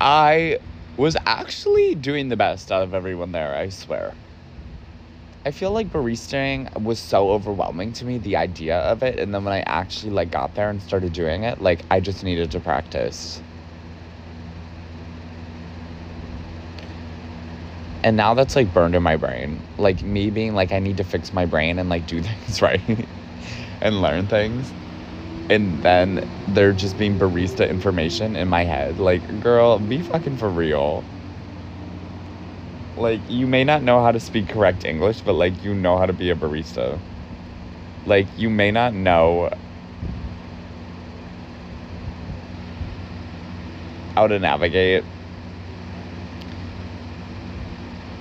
I 0.00 0.58
was 1.00 1.16
actually 1.26 1.94
doing 1.94 2.28
the 2.28 2.36
best 2.36 2.70
out 2.70 2.82
of 2.82 2.92
everyone 2.94 3.32
there, 3.32 3.54
I 3.54 3.70
swear. 3.70 4.14
I 5.46 5.50
feel 5.50 5.72
like 5.72 5.88
baristaing 5.88 6.68
was 6.84 7.00
so 7.00 7.30
overwhelming 7.30 7.94
to 7.94 8.04
me, 8.04 8.18
the 8.18 8.36
idea 8.36 8.78
of 8.80 9.02
it. 9.02 9.18
And 9.18 9.34
then 9.34 9.44
when 9.44 9.54
I 9.54 9.60
actually 9.66 10.10
like 10.12 10.30
got 10.30 10.54
there 10.54 10.68
and 10.68 10.82
started 10.82 11.12
doing 11.14 11.44
it, 11.44 11.60
like 11.60 11.86
I 11.90 12.00
just 12.00 12.22
needed 12.22 12.50
to 12.50 12.60
practice. 12.60 13.42
And 18.04 18.16
now 18.16 18.34
that's 18.34 18.54
like 18.54 18.72
burned 18.72 18.94
in 18.94 19.02
my 19.02 19.16
brain. 19.16 19.62
Like 19.78 20.02
me 20.02 20.30
being 20.30 20.54
like, 20.54 20.72
I 20.72 20.78
need 20.80 20.98
to 20.98 21.04
fix 21.04 21.32
my 21.32 21.46
brain 21.46 21.78
and 21.78 21.88
like 21.88 22.06
do 22.06 22.20
things 22.22 22.60
right 22.60 23.08
and 23.80 24.02
learn 24.02 24.26
things. 24.26 24.74
And 25.50 25.82
then 25.82 26.24
they're 26.48 26.72
just 26.72 26.96
being 26.96 27.18
barista 27.18 27.68
information 27.68 28.36
in 28.36 28.48
my 28.48 28.64
head. 28.64 28.98
Like, 28.98 29.40
girl, 29.40 29.78
be 29.78 30.02
fucking 30.02 30.38
for 30.38 30.50
real 30.50 31.04
like 32.96 33.20
you 33.28 33.46
may 33.46 33.64
not 33.64 33.82
know 33.82 34.02
how 34.02 34.12
to 34.12 34.20
speak 34.20 34.48
correct 34.48 34.84
English, 34.84 35.22
but 35.22 35.34
like 35.34 35.62
you 35.64 35.74
know 35.74 35.98
how 35.98 36.06
to 36.06 36.12
be 36.12 36.30
a 36.30 36.36
barista. 36.36 37.00
Like 38.06 38.28
you 38.36 38.50
may 38.50 38.70
not 38.70 38.94
know 38.94 39.50
how 44.16 44.26
to 44.26 44.38
navigate. 44.38 45.04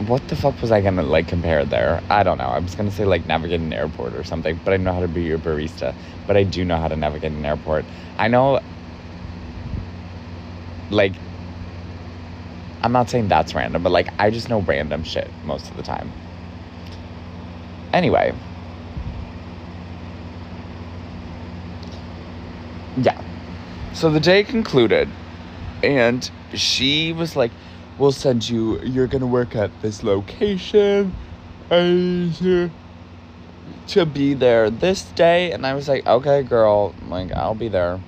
What 0.08 0.26
the 0.30 0.36
fuck 0.36 0.62
was 0.62 0.72
I 0.72 0.80
gonna 0.82 1.04
like 1.04 1.28
compare 1.28 1.66
there? 1.66 2.02
I 2.10 2.24
don't 2.24 2.38
know. 2.38 2.46
I 2.46 2.60
was 2.60 2.74
gonna 2.74 2.92
say 2.92 3.04
like 3.04 3.26
navigate 3.28 3.60
an 3.60 3.74
airport 3.74 4.14
or 4.14 4.24
something, 4.24 4.60
but 4.64 4.74
I 4.74 4.78
know 4.78 4.94
how 4.94 5.02
to 5.02 5.08
be 5.10 5.32
a 5.32 5.38
barista. 5.38 5.94
But 6.26 6.38
I 6.38 6.44
do 6.44 6.64
know 6.64 6.78
how 6.78 6.88
to 6.88 6.96
navigate 6.96 7.34
an 7.34 7.46
airport. 7.46 7.84
I 8.18 8.30
know 8.30 8.62
like 10.90 11.14
I'm 12.82 12.94
not 12.94 13.10
saying 13.10 13.28
that's 13.28 13.54
random, 13.54 13.84
but 13.84 13.92
like 13.92 14.08
I 14.18 14.30
just 14.30 14.48
know 14.48 14.62
random 14.62 15.04
shit 15.04 15.30
most 15.44 15.70
of 15.70 15.76
the 15.76 15.84
time. 15.84 16.12
Anyway. 17.92 18.34
Yeah. 22.98 23.22
So 23.94 24.10
the 24.10 24.20
day 24.20 24.44
concluded 24.44 25.10
and 25.84 26.30
she 26.54 27.12
was 27.12 27.36
like, 27.36 27.52
We'll 28.00 28.14
send 28.14 28.48
you 28.50 28.80
you're 28.80 29.08
gonna 29.08 29.28
work 29.28 29.58
at 29.58 29.70
this 29.82 30.04
location 30.04 31.14
And 31.70 32.72
to 33.88 34.06
be 34.06 34.34
there 34.34 34.70
this 34.70 35.04
day 35.04 35.52
and 35.52 35.68
I 35.68 35.74
was 35.74 35.90
like, 35.90 36.08
Okay 36.08 36.44
girl, 36.44 36.96
like 37.10 37.34
I'll 37.34 37.56
be 37.56 37.68
there. 37.68 38.00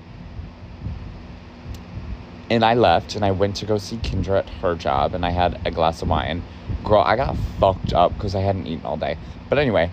And 2.49 2.63
I 2.63 2.73
left 2.73 3.15
and 3.15 3.25
I 3.25 3.31
went 3.31 3.57
to 3.57 3.65
go 3.65 3.77
see 3.77 3.97
Kendra 3.97 4.39
at 4.39 4.49
her 4.61 4.75
job 4.75 5.13
and 5.13 5.25
I 5.25 5.31
had 5.31 5.59
a 5.65 5.71
glass 5.71 6.01
of 6.01 6.07
wine. 6.07 6.41
Girl, 6.85 7.01
I 7.01 7.17
got 7.17 7.35
fucked 7.59 7.91
up 7.91 8.13
because 8.13 8.33
I 8.33 8.39
hadn't 8.39 8.67
eaten 8.67 8.85
all 8.85 8.97
day. 8.97 9.17
But 9.49 9.59
anyway, 9.59 9.91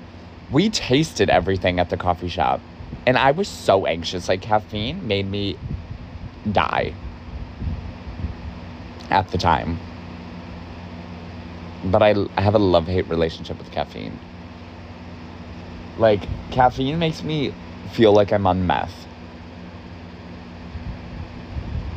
we 0.53 0.71
tasted 0.71 1.29
everything 1.29 1.81
at 1.81 1.91
the 1.91 1.97
coffee 1.97 2.29
shop 2.29 2.61
and 3.05 3.19
I 3.19 3.33
was 3.33 3.49
so 3.49 3.87
anxious. 3.87 4.29
Like, 4.29 4.43
caffeine 4.43 5.09
made 5.09 5.29
me 5.29 5.59
die 6.53 6.95
at 9.11 9.29
the 9.31 9.39
time. 9.39 9.79
But 11.85 12.03
I, 12.03 12.15
I 12.37 12.41
have 12.41 12.55
a 12.55 12.59
love 12.59 12.87
hate 12.87 13.09
relationship 13.09 13.59
with 13.59 13.71
caffeine. 13.71 14.19
Like, 15.99 16.23
caffeine 16.51 16.99
makes 16.99 17.23
me 17.23 17.55
feel 17.93 18.13
like 18.13 18.33
I'm 18.33 18.47
on 18.47 18.67
meth 18.67 19.07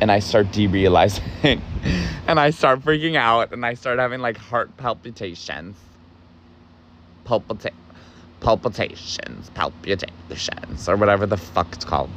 and 0.02 0.10
I 0.10 0.18
start 0.18 0.48
derealizing 0.48 1.60
and 2.26 2.40
I 2.40 2.50
start 2.50 2.80
freaking 2.80 3.14
out 3.14 3.52
and 3.52 3.64
I 3.64 3.74
start 3.74 4.00
having 4.00 4.20
like 4.20 4.36
heart 4.36 4.76
palpitations. 4.76 5.76
Palpita- 7.24 7.70
palpitations, 8.40 9.48
palpitations, 9.50 10.88
or 10.88 10.96
whatever 10.96 11.24
the 11.24 11.36
fuck 11.36 11.68
it's 11.72 11.84
called. 11.84 12.10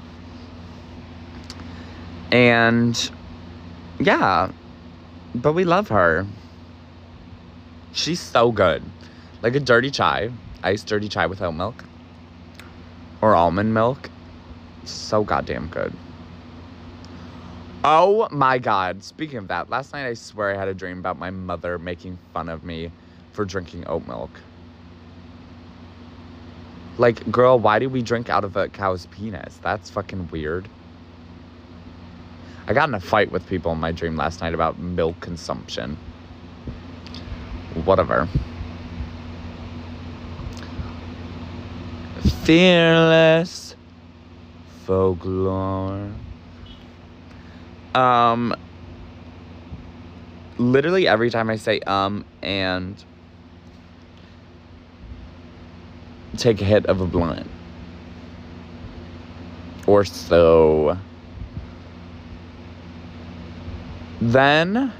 And 2.31 3.11
yeah, 3.99 4.51
but 5.35 5.53
we 5.53 5.63
love 5.63 5.89
her. 5.89 6.25
She's 7.95 8.19
so 8.19 8.51
good. 8.51 8.83
Like 9.41 9.55
a 9.55 9.59
dirty 9.59 9.89
chai, 9.89 10.29
iced 10.61 10.85
dirty 10.85 11.07
chai 11.07 11.27
with 11.27 11.41
oat 11.41 11.53
milk 11.53 11.85
or 13.21 13.33
almond 13.35 13.73
milk. 13.73 14.09
So 14.83 15.23
goddamn 15.23 15.67
good. 15.67 15.93
Oh 17.85 18.27
my 18.31 18.57
god. 18.59 19.01
Speaking 19.01 19.37
of 19.37 19.47
that, 19.47 19.69
last 19.69 19.93
night 19.93 20.05
I 20.05 20.13
swear 20.13 20.53
I 20.53 20.57
had 20.57 20.67
a 20.67 20.73
dream 20.73 20.99
about 20.99 21.17
my 21.17 21.29
mother 21.29 21.79
making 21.79 22.19
fun 22.33 22.49
of 22.49 22.65
me 22.65 22.91
for 23.31 23.45
drinking 23.45 23.87
oat 23.87 24.05
milk. 24.05 24.41
Like, 26.97 27.31
girl, 27.31 27.57
why 27.57 27.79
do 27.79 27.87
we 27.87 28.01
drink 28.01 28.29
out 28.29 28.43
of 28.43 28.57
a 28.57 28.67
cow's 28.67 29.05
penis? 29.05 29.57
That's 29.63 29.89
fucking 29.89 30.27
weird. 30.31 30.67
I 32.67 32.73
got 32.73 32.89
in 32.89 32.95
a 32.95 32.99
fight 32.99 33.31
with 33.31 33.47
people 33.47 33.71
in 33.71 33.77
my 33.77 33.93
dream 33.93 34.17
last 34.17 34.41
night 34.41 34.53
about 34.53 34.77
milk 34.77 35.21
consumption. 35.21 35.97
Whatever. 37.83 38.27
Fearless 42.43 43.75
folklore. 44.85 46.11
Um, 47.93 48.55
literally 50.57 51.07
every 51.07 51.29
time 51.29 51.49
I 51.49 51.55
say 51.55 51.79
um 51.81 52.25
and 52.41 53.03
take 56.37 56.61
a 56.61 56.65
hit 56.65 56.85
of 56.85 57.01
a 57.01 57.05
blunt 57.05 57.49
or 59.87 60.03
so. 60.03 60.97
Then 64.21 64.91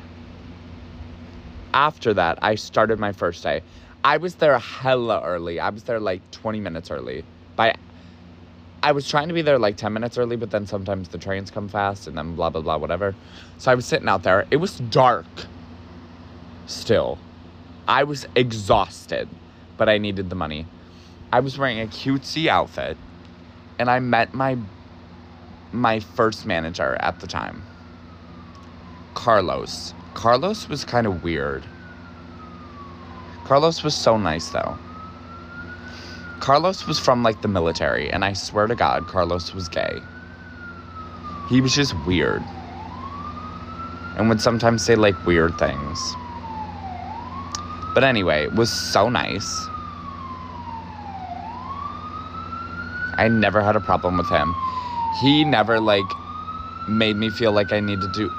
after 1.76 2.14
that, 2.14 2.40
I 2.42 2.56
started 2.56 2.98
my 3.00 3.12
first 3.12 3.44
day. 3.44 3.62
I 4.04 4.18
was 4.18 4.36
there 4.36 4.58
hella 4.58 5.22
early. 5.24 5.60
I 5.60 5.70
was 5.70 5.84
there 5.84 6.00
like 6.00 6.22
20 6.32 6.60
minutes 6.62 6.90
early. 6.90 7.26
By 7.56 7.76
I 8.82 8.94
was 8.94 9.10
trying 9.10 9.28
to 9.28 9.34
be 9.34 9.42
there 9.42 9.60
like 9.60 9.78
10 9.78 9.94
minutes 9.94 10.18
early, 10.18 10.38
but 10.38 10.52
then 10.52 10.66
sometimes 10.68 11.10
the 11.10 11.18
trains 11.18 11.52
come 11.52 11.68
fast 11.68 12.08
and 12.08 12.18
then 12.18 12.36
blah, 12.36 12.50
blah, 12.50 12.62
blah, 12.62 12.78
whatever. 12.78 13.14
So 13.58 13.72
I 13.72 13.76
was 13.76 13.86
sitting 13.86 14.08
out 14.08 14.24
there. 14.24 14.46
It 14.52 14.58
was 14.58 14.78
dark 14.78 15.26
still. 16.68 17.18
I 17.88 18.04
was 18.04 18.26
exhausted, 18.36 19.28
but 19.78 19.90
I 19.90 19.98
needed 19.98 20.30
the 20.30 20.36
money. 20.36 20.68
I 21.34 21.42
was 21.42 21.58
wearing 21.58 21.82
a 21.82 21.88
cutesy 21.88 22.48
outfit 22.48 22.98
and 23.78 23.90
I 23.90 24.00
met 24.00 24.34
my 24.34 24.58
my 25.72 26.00
first 26.00 26.46
manager 26.46 26.96
at 27.02 27.20
the 27.20 27.28
time. 27.28 27.64
Carlos. 29.14 29.94
Carlos 30.16 30.70
was 30.70 30.86
kind 30.86 31.06
of 31.06 31.24
weird. 31.24 31.64
Carlos 33.44 33.84
was 33.84 33.94
so 33.94 34.18
nice 34.18 34.50
though. 34.50 34.76
Carlos 36.40 36.88
was 36.88 36.98
from 36.98 37.22
like 37.22 37.42
the 37.42 37.48
military, 37.48 38.10
and 38.10 38.24
I 38.24 38.34
swear 38.34 38.66
to 38.66 38.76
God, 38.76 39.08
Carlos 39.08 39.54
was 39.54 39.68
gay. 39.68 40.02
He 41.50 41.62
was 41.62 41.76
just 41.76 41.94
weird. 42.08 42.42
And 44.18 44.30
would 44.30 44.42
sometimes 44.42 44.84
say 44.84 44.96
like 44.96 45.26
weird 45.26 45.58
things. 45.60 46.16
But 47.94 48.04
anyway, 48.04 48.48
was 48.48 48.72
so 48.72 49.10
nice. 49.10 49.68
I 53.18 53.28
never 53.28 53.62
had 53.62 53.76
a 53.76 53.82
problem 53.82 54.18
with 54.18 54.30
him. 54.30 54.56
He 55.22 55.44
never 55.44 55.80
like 55.80 56.10
made 56.88 57.18
me 57.18 57.30
feel 57.30 57.52
like 57.52 57.74
I 57.74 57.80
need 57.80 58.02
to 58.02 58.08
do. 58.08 58.32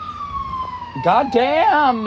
God 1.03 1.31
damn! 1.31 2.05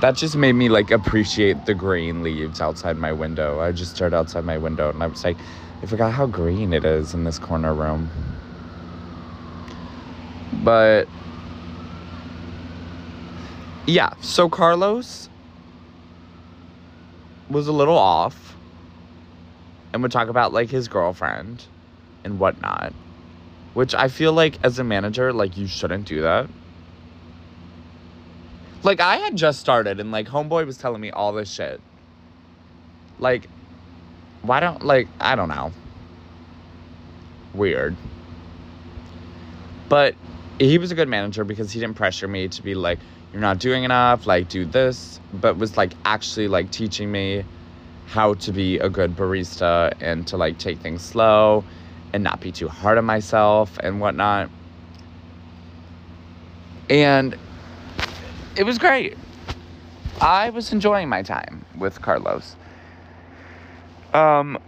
That 0.00 0.16
just 0.16 0.36
made 0.36 0.54
me 0.54 0.68
like 0.68 0.90
appreciate 0.90 1.64
the 1.64 1.74
green 1.74 2.24
leaves 2.24 2.60
outside 2.60 2.98
my 2.98 3.12
window. 3.12 3.60
I 3.60 3.70
just 3.70 3.94
stared 3.94 4.12
outside 4.12 4.44
my 4.44 4.58
window 4.58 4.90
and 4.90 5.00
I 5.00 5.06
was 5.06 5.22
like, 5.22 5.36
I 5.80 5.86
forgot 5.86 6.12
how 6.12 6.26
green 6.26 6.72
it 6.72 6.84
is 6.84 7.14
in 7.14 7.22
this 7.22 7.38
corner 7.38 7.72
room. 7.72 8.10
But 10.64 11.08
yeah, 13.86 14.12
so 14.20 14.48
Carlos 14.48 15.28
was 17.52 17.68
a 17.68 17.72
little 17.72 17.96
off 17.96 18.56
and 19.92 20.02
would 20.02 20.12
talk 20.12 20.28
about 20.28 20.52
like 20.52 20.70
his 20.70 20.88
girlfriend 20.88 21.64
and 22.24 22.38
whatnot. 22.38 22.92
Which 23.74 23.94
I 23.94 24.08
feel 24.08 24.32
like 24.32 24.58
as 24.62 24.78
a 24.78 24.84
manager, 24.84 25.32
like 25.32 25.56
you 25.56 25.66
shouldn't 25.66 26.06
do 26.06 26.22
that. 26.22 26.48
Like 28.82 29.00
I 29.00 29.16
had 29.16 29.36
just 29.36 29.60
started 29.60 30.00
and 30.00 30.10
like 30.10 30.28
homeboy 30.28 30.66
was 30.66 30.76
telling 30.76 31.00
me 31.00 31.10
all 31.10 31.32
this 31.32 31.52
shit. 31.52 31.80
Like 33.18 33.48
why 34.42 34.60
don't 34.60 34.84
like 34.84 35.08
I 35.20 35.36
don't 35.36 35.48
know. 35.48 35.72
Weird. 37.54 37.96
But 39.88 40.14
he 40.58 40.78
was 40.78 40.90
a 40.90 40.94
good 40.94 41.08
manager 41.08 41.44
because 41.44 41.72
he 41.72 41.80
didn't 41.80 41.96
pressure 41.96 42.28
me 42.28 42.48
to 42.48 42.62
be 42.62 42.74
like 42.74 42.98
you're 43.32 43.40
not 43.40 43.58
doing 43.58 43.84
enough, 43.84 44.26
like 44.26 44.48
do 44.48 44.64
this, 44.64 45.20
but 45.32 45.56
was 45.56 45.76
like 45.76 45.94
actually 46.04 46.48
like 46.48 46.70
teaching 46.70 47.10
me 47.10 47.44
how 48.06 48.34
to 48.34 48.52
be 48.52 48.78
a 48.78 48.90
good 48.90 49.16
barista 49.16 49.94
and 50.00 50.26
to 50.26 50.36
like 50.36 50.58
take 50.58 50.78
things 50.80 51.02
slow 51.02 51.64
and 52.12 52.22
not 52.22 52.40
be 52.40 52.52
too 52.52 52.68
hard 52.68 52.98
on 52.98 53.04
myself 53.06 53.78
and 53.78 54.00
whatnot. 54.00 54.50
And 56.90 57.36
it 58.54 58.64
was 58.64 58.76
great. 58.76 59.16
I 60.20 60.50
was 60.50 60.72
enjoying 60.72 61.08
my 61.08 61.22
time 61.22 61.64
with 61.78 62.02
Carlos. 62.02 62.54
Um, 64.12 64.58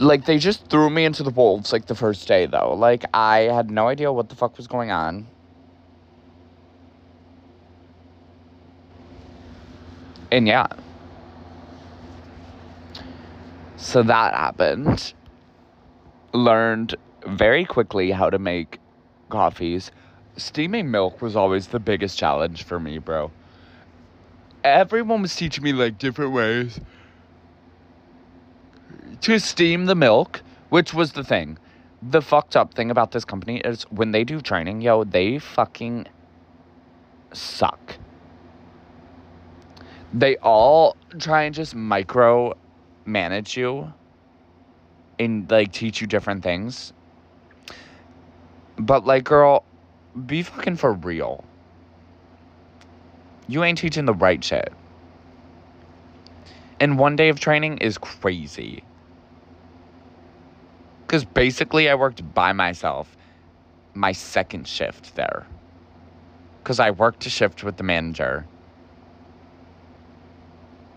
like 0.00 0.24
they 0.24 0.38
just 0.38 0.68
threw 0.68 0.90
me 0.90 1.04
into 1.04 1.22
the 1.22 1.30
wolves 1.30 1.72
like 1.72 1.86
the 1.86 1.94
first 1.94 2.26
day 2.26 2.46
though. 2.46 2.74
Like 2.74 3.04
I 3.14 3.40
had 3.42 3.70
no 3.70 3.86
idea 3.86 4.12
what 4.12 4.28
the 4.28 4.34
fuck 4.34 4.56
was 4.56 4.66
going 4.66 4.90
on. 4.90 5.28
And 10.30 10.46
yeah. 10.46 10.66
So 13.76 14.02
that 14.02 14.34
happened. 14.34 15.12
Learned 16.32 16.96
very 17.26 17.64
quickly 17.64 18.10
how 18.10 18.30
to 18.30 18.38
make 18.38 18.78
coffees. 19.28 19.90
Steaming 20.36 20.90
milk 20.90 21.22
was 21.22 21.36
always 21.36 21.68
the 21.68 21.78
biggest 21.78 22.18
challenge 22.18 22.64
for 22.64 22.80
me, 22.80 22.98
bro. 22.98 23.30
Everyone 24.64 25.22
was 25.22 25.36
teaching 25.36 25.62
me 25.62 25.72
like 25.72 25.98
different 25.98 26.32
ways 26.32 26.80
to 29.20 29.38
steam 29.38 29.86
the 29.86 29.94
milk, 29.94 30.42
which 30.70 30.92
was 30.92 31.12
the 31.12 31.24
thing. 31.24 31.58
The 32.02 32.20
fucked 32.20 32.56
up 32.56 32.74
thing 32.74 32.90
about 32.90 33.12
this 33.12 33.24
company 33.24 33.58
is 33.58 33.84
when 33.84 34.12
they 34.12 34.24
do 34.24 34.40
training, 34.40 34.80
yo, 34.82 35.04
they 35.04 35.38
fucking 35.38 36.06
suck. 37.32 37.96
They 40.14 40.36
all 40.36 40.96
try 41.18 41.42
and 41.42 41.52
just 41.52 41.74
micro 41.74 42.54
manage 43.04 43.56
you 43.56 43.92
and 45.18 45.50
like 45.50 45.72
teach 45.72 46.00
you 46.00 46.06
different 46.06 46.44
things. 46.44 46.92
But 48.78 49.04
like, 49.04 49.24
girl, 49.24 49.64
be 50.24 50.44
fucking 50.44 50.76
for 50.76 50.92
real. 50.92 51.44
You 53.48 53.64
ain't 53.64 53.78
teaching 53.78 54.04
the 54.04 54.14
right 54.14 54.42
shit. 54.42 54.72
And 56.78 56.96
one 56.96 57.16
day 57.16 57.28
of 57.28 57.40
training 57.40 57.78
is 57.78 57.98
crazy. 57.98 58.84
Because 61.06 61.24
basically, 61.24 61.88
I 61.88 61.96
worked 61.96 62.34
by 62.34 62.52
myself 62.52 63.16
my 63.94 64.12
second 64.12 64.68
shift 64.68 65.16
there. 65.16 65.46
Because 66.62 66.78
I 66.78 66.92
worked 66.92 67.26
a 67.26 67.30
shift 67.30 67.64
with 67.64 67.78
the 67.78 67.84
manager. 67.84 68.46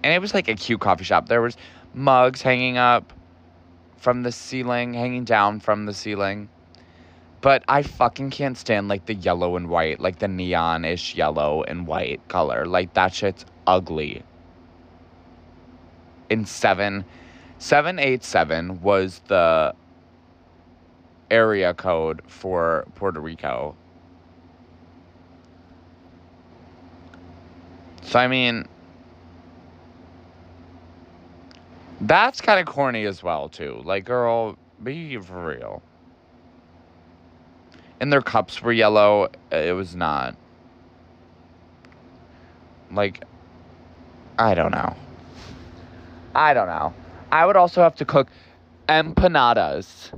And 0.03 0.13
it 0.13 0.19
was 0.19 0.33
like 0.33 0.47
a 0.47 0.55
cute 0.55 0.79
coffee 0.79 1.03
shop. 1.03 1.27
There 1.27 1.41
was 1.41 1.57
mugs 1.93 2.41
hanging 2.41 2.77
up 2.77 3.13
from 3.97 4.23
the 4.23 4.31
ceiling, 4.31 4.93
hanging 4.93 5.23
down 5.23 5.59
from 5.59 5.85
the 5.85 5.93
ceiling. 5.93 6.49
But 7.41 7.63
I 7.67 7.83
fucking 7.83 8.31
can't 8.31 8.57
stand 8.57 8.87
like 8.87 9.05
the 9.05 9.13
yellow 9.13 9.55
and 9.55 9.69
white, 9.69 9.99
like 9.99 10.19
the 10.19 10.27
neon-ish 10.27 11.15
yellow 11.15 11.63
and 11.63 11.85
white 11.85 12.25
color. 12.27 12.65
Like 12.65 12.93
that 12.93 13.13
shit's 13.13 13.45
ugly. 13.65 14.23
In 16.29 16.45
seven, 16.45 17.05
seven 17.57 17.99
eight 17.99 18.23
seven 18.23 18.81
was 18.81 19.21
the 19.27 19.73
area 21.29 21.73
code 21.73 22.21
for 22.27 22.85
Puerto 22.95 23.19
Rico. 23.19 23.75
So, 28.01 28.19
I 28.19 28.27
mean, 28.27 28.67
that's 32.01 32.41
kind 32.41 32.59
of 32.59 32.65
corny 32.73 33.05
as 33.05 33.23
well, 33.23 33.49
too. 33.49 33.81
Like, 33.83 34.05
girl, 34.05 34.57
be 34.83 35.17
for 35.17 35.47
real. 35.47 35.81
And 37.99 38.13
their 38.13 38.21
cups 38.21 38.61
were 38.61 38.71
yellow. 38.71 39.29
It 39.51 39.75
was 39.75 39.95
not. 39.95 40.35
Like, 42.91 43.23
I 44.37 44.53
don't 44.53 44.71
know. 44.71 44.95
I 46.35 46.53
don't 46.53 46.67
know. 46.67 46.93
I 47.31 47.45
would 47.45 47.57
also 47.57 47.81
have 47.81 47.95
to 47.95 48.05
cook 48.05 48.29
empanadas 48.87 50.11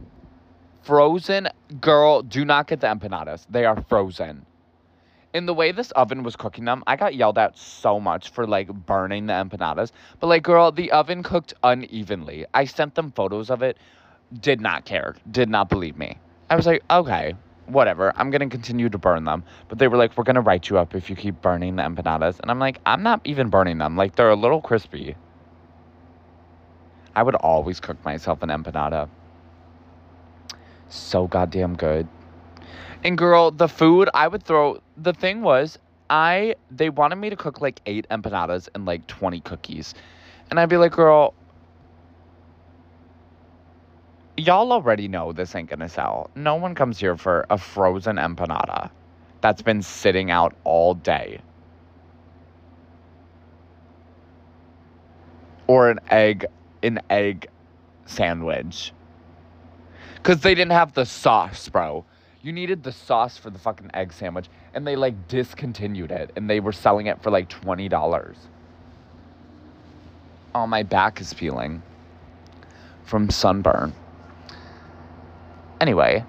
frozen. 0.81 1.47
Girl, 1.79 2.21
do 2.21 2.43
not 2.43 2.67
get 2.67 2.81
the 2.81 2.87
empanadas. 2.87 3.45
They 3.49 3.65
are 3.65 3.81
frozen. 3.87 4.45
In 5.33 5.45
the 5.45 5.53
way 5.53 5.71
this 5.71 5.91
oven 5.91 6.23
was 6.23 6.35
cooking 6.35 6.65
them, 6.65 6.83
I 6.87 6.95
got 6.95 7.13
yelled 7.13 7.37
at 7.37 7.57
so 7.57 7.99
much 7.99 8.29
for 8.29 8.47
like 8.47 8.67
burning 8.73 9.27
the 9.27 9.33
empanadas. 9.33 9.91
But 10.19 10.27
like, 10.27 10.43
girl, 10.43 10.71
the 10.71 10.91
oven 10.91 11.21
cooked 11.21 11.53
unevenly. 11.63 12.45
I 12.53 12.65
sent 12.65 12.95
them 12.95 13.11
photos 13.11 13.49
of 13.49 13.61
it. 13.61 13.77
Did 14.41 14.59
not 14.59 14.85
care. 14.85 15.15
Did 15.29 15.49
not 15.49 15.69
believe 15.69 15.97
me. 15.97 16.17
I 16.49 16.55
was 16.55 16.65
like, 16.65 16.83
okay, 16.89 17.35
whatever. 17.67 18.11
I'm 18.15 18.31
going 18.31 18.47
to 18.47 18.55
continue 18.55 18.89
to 18.89 18.97
burn 18.97 19.25
them. 19.25 19.43
But 19.67 19.77
they 19.77 19.87
were 19.87 19.97
like, 19.97 20.17
we're 20.17 20.23
going 20.23 20.35
to 20.35 20.41
write 20.41 20.69
you 20.69 20.79
up 20.79 20.95
if 20.95 21.09
you 21.09 21.15
keep 21.15 21.41
burning 21.41 21.75
the 21.75 21.83
empanadas. 21.83 22.39
And 22.39 22.49
I'm 22.49 22.59
like, 22.59 22.79
I'm 22.85 23.03
not 23.03 23.21
even 23.23 23.49
burning 23.49 23.77
them. 23.77 23.95
Like, 23.95 24.15
they're 24.15 24.29
a 24.29 24.35
little 24.35 24.61
crispy. 24.61 25.15
I 27.15 27.21
would 27.21 27.35
always 27.35 27.79
cook 27.79 28.03
myself 28.03 28.41
an 28.41 28.49
empanada 28.49 29.09
so 30.89 31.27
goddamn 31.27 31.75
good. 31.75 32.07
And 33.03 33.17
girl, 33.17 33.51
the 33.51 33.67
food 33.67 34.09
I 34.13 34.27
would 34.27 34.43
throw. 34.43 34.79
The 34.97 35.13
thing 35.13 35.41
was, 35.41 35.79
I 36.09 36.55
they 36.69 36.89
wanted 36.89 37.15
me 37.15 37.29
to 37.29 37.35
cook 37.35 37.61
like 37.61 37.81
eight 37.85 38.05
empanadas 38.11 38.67
and 38.75 38.85
like 38.85 39.07
twenty 39.07 39.39
cookies, 39.41 39.93
and 40.49 40.59
I'd 40.59 40.69
be 40.69 40.77
like, 40.77 40.91
girl, 40.91 41.33
y'all 44.35 44.71
already 44.73 45.07
know 45.07 45.31
this 45.31 45.55
ain't 45.55 45.69
gonna 45.69 45.87
sell. 45.87 46.29
No 46.35 46.55
one 46.55 46.75
comes 46.75 46.99
here 46.99 47.15
for 47.15 47.45
a 47.49 47.57
frozen 47.57 48.17
empanada 48.17 48.89
that's 49.41 49.61
been 49.61 49.81
sitting 49.81 50.29
out 50.29 50.53
all 50.65 50.93
day. 50.93 51.39
Or 55.67 55.89
an 55.89 55.99
egg, 56.09 56.45
an 56.83 56.99
egg 57.09 57.47
sandwich. 58.05 58.91
Because 60.15 60.41
they 60.41 60.55
didn't 60.55 60.73
have 60.73 60.93
the 60.93 61.05
sauce, 61.05 61.69
bro. 61.69 62.03
You 62.41 62.53
needed 62.53 62.83
the 62.83 62.91
sauce 62.91 63.37
for 63.37 63.49
the 63.49 63.59
fucking 63.59 63.91
egg 63.93 64.13
sandwich. 64.13 64.49
And 64.73 64.87
they 64.87 64.95
like 64.95 65.27
discontinued 65.27 66.11
it. 66.11 66.31
And 66.35 66.49
they 66.49 66.59
were 66.59 66.71
selling 66.71 67.07
it 67.07 67.21
for 67.21 67.31
like 67.31 67.49
$20. 67.49 68.35
Oh, 70.55 70.67
my 70.67 70.83
back 70.83 71.21
is 71.21 71.33
peeling 71.33 71.83
from 73.03 73.29
sunburn. 73.29 73.93
Anyway, 75.81 76.23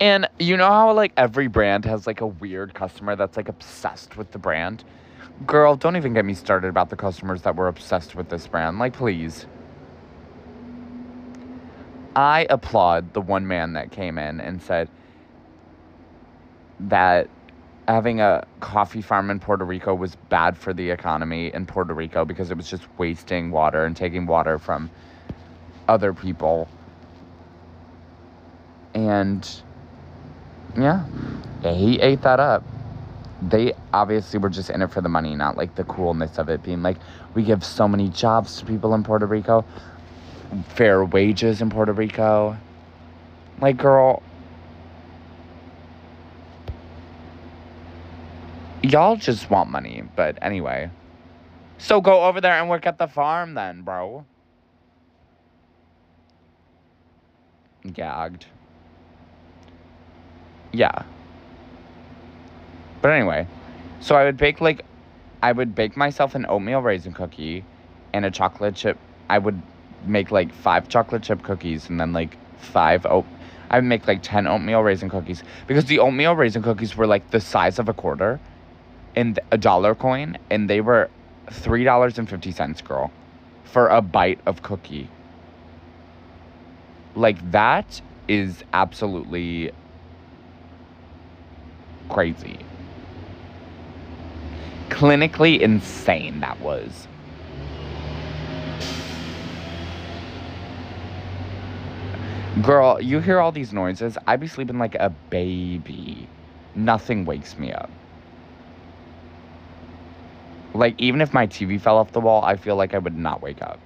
and 0.00 0.28
you 0.38 0.56
know 0.56 0.66
how 0.66 0.92
like 0.92 1.12
every 1.16 1.46
brand 1.46 1.84
has 1.84 2.06
like 2.06 2.20
a 2.20 2.26
weird 2.26 2.72
customer 2.72 3.16
that's 3.16 3.36
like 3.36 3.48
obsessed 3.48 4.16
with 4.16 4.30
the 4.30 4.38
brand? 4.38 4.84
Girl, 5.46 5.76
don't 5.76 5.96
even 5.96 6.14
get 6.14 6.24
me 6.24 6.34
started 6.34 6.68
about 6.68 6.90
the 6.90 6.96
customers 6.96 7.42
that 7.42 7.56
were 7.56 7.68
obsessed 7.68 8.14
with 8.14 8.28
this 8.28 8.46
brand. 8.46 8.78
Like, 8.78 8.94
please. 8.94 9.46
I 12.16 12.46
applaud 12.50 13.12
the 13.14 13.20
one 13.20 13.46
man 13.46 13.74
that 13.74 13.92
came 13.92 14.18
in 14.18 14.40
and 14.40 14.60
said 14.62 14.88
that 16.80 17.28
having 17.86 18.20
a 18.20 18.46
coffee 18.60 19.02
farm 19.02 19.30
in 19.30 19.38
Puerto 19.40 19.64
Rico 19.64 19.94
was 19.94 20.16
bad 20.28 20.56
for 20.56 20.72
the 20.72 20.90
economy 20.90 21.52
in 21.52 21.66
Puerto 21.66 21.94
Rico 21.94 22.24
because 22.24 22.50
it 22.50 22.56
was 22.56 22.68
just 22.68 22.86
wasting 22.98 23.50
water 23.50 23.84
and 23.84 23.96
taking 23.96 24.26
water 24.26 24.58
from 24.58 24.90
other 25.88 26.12
people. 26.14 26.68
And 28.94 29.48
yeah, 30.76 31.04
he 31.62 32.00
ate 32.00 32.22
that 32.22 32.40
up. 32.40 32.64
They 33.42 33.72
obviously 33.92 34.38
were 34.38 34.50
just 34.50 34.70
in 34.70 34.82
it 34.82 34.90
for 34.90 35.00
the 35.00 35.08
money, 35.08 35.34
not 35.34 35.56
like 35.56 35.74
the 35.74 35.84
coolness 35.84 36.38
of 36.38 36.48
it 36.48 36.62
being 36.62 36.82
like, 36.82 36.98
we 37.34 37.42
give 37.42 37.64
so 37.64 37.88
many 37.88 38.08
jobs 38.08 38.58
to 38.58 38.66
people 38.66 38.94
in 38.94 39.02
Puerto 39.02 39.26
Rico, 39.26 39.64
fair 40.68 41.04
wages 41.04 41.60
in 41.60 41.70
Puerto 41.70 41.92
Rico. 41.92 42.56
Like, 43.60 43.76
girl, 43.76 44.22
y'all 48.82 49.16
just 49.16 49.50
want 49.50 49.70
money, 49.70 50.02
but 50.16 50.38
anyway. 50.42 50.90
So 51.78 52.00
go 52.00 52.24
over 52.24 52.40
there 52.40 52.52
and 52.52 52.68
work 52.68 52.86
at 52.86 52.98
the 52.98 53.06
farm 53.06 53.54
then, 53.54 53.82
bro. 53.82 54.24
Gagged. 57.92 58.46
Yeah. 60.72 61.04
But 63.00 63.12
anyway, 63.12 63.46
so 64.00 64.14
I 64.14 64.24
would 64.24 64.36
bake 64.36 64.60
like, 64.60 64.84
I 65.42 65.52
would 65.52 65.74
bake 65.74 65.96
myself 65.96 66.34
an 66.34 66.44
oatmeal 66.46 66.82
raisin 66.82 67.14
cookie 67.14 67.64
and 68.12 68.24
a 68.24 68.30
chocolate 68.30 68.74
chip. 68.74 68.98
I 69.30 69.38
would 69.38 69.60
make 70.04 70.30
like 70.30 70.52
five 70.52 70.88
chocolate 70.88 71.22
chip 71.22 71.42
cookies 71.42 71.88
and 71.88 72.00
then 72.00 72.12
like 72.12 72.36
five 72.58 73.06
oat. 73.06 73.26
I 73.70 73.76
would 73.76 73.84
make 73.84 74.06
like 74.08 74.20
10 74.22 74.46
oatmeal 74.46 74.82
raisin 74.82 75.08
cookies 75.08 75.44
because 75.66 75.84
the 75.84 76.00
oatmeal 76.00 76.34
raisin 76.34 76.62
cookies 76.62 76.96
were 76.96 77.06
like 77.06 77.30
the 77.30 77.40
size 77.40 77.78
of 77.78 77.88
a 77.88 77.94
quarter 77.94 78.40
and 79.14 79.38
a 79.52 79.58
dollar 79.58 79.94
coin 79.94 80.38
and 80.50 80.68
they 80.68 80.80
were 80.80 81.08
$3.50, 81.48 82.84
girl, 82.84 83.10
for 83.64 83.88
a 83.88 84.00
bite 84.00 84.40
of 84.46 84.62
cookie. 84.62 85.08
Like 87.14 87.50
that 87.52 88.00
is 88.28 88.64
absolutely 88.72 89.72
crazy. 92.08 92.58
Clinically 94.88 95.60
insane, 95.60 96.40
that 96.40 96.60
was. 96.60 97.06
Girl, 102.62 103.00
you 103.00 103.20
hear 103.20 103.40
all 103.40 103.52
these 103.52 103.72
noises. 103.72 104.18
I 104.26 104.36
be 104.36 104.46
sleeping 104.46 104.78
like 104.78 104.94
a 104.96 105.10
baby. 105.30 106.28
Nothing 106.74 107.24
wakes 107.24 107.56
me 107.56 107.72
up. 107.72 107.90
Like, 110.74 110.94
even 110.98 111.20
if 111.20 111.32
my 111.32 111.46
TV 111.46 111.80
fell 111.80 111.96
off 111.96 112.12
the 112.12 112.20
wall, 112.20 112.44
I 112.44 112.56
feel 112.56 112.76
like 112.76 112.94
I 112.94 112.98
would 112.98 113.16
not 113.16 113.40
wake 113.40 113.62
up. 113.62 113.78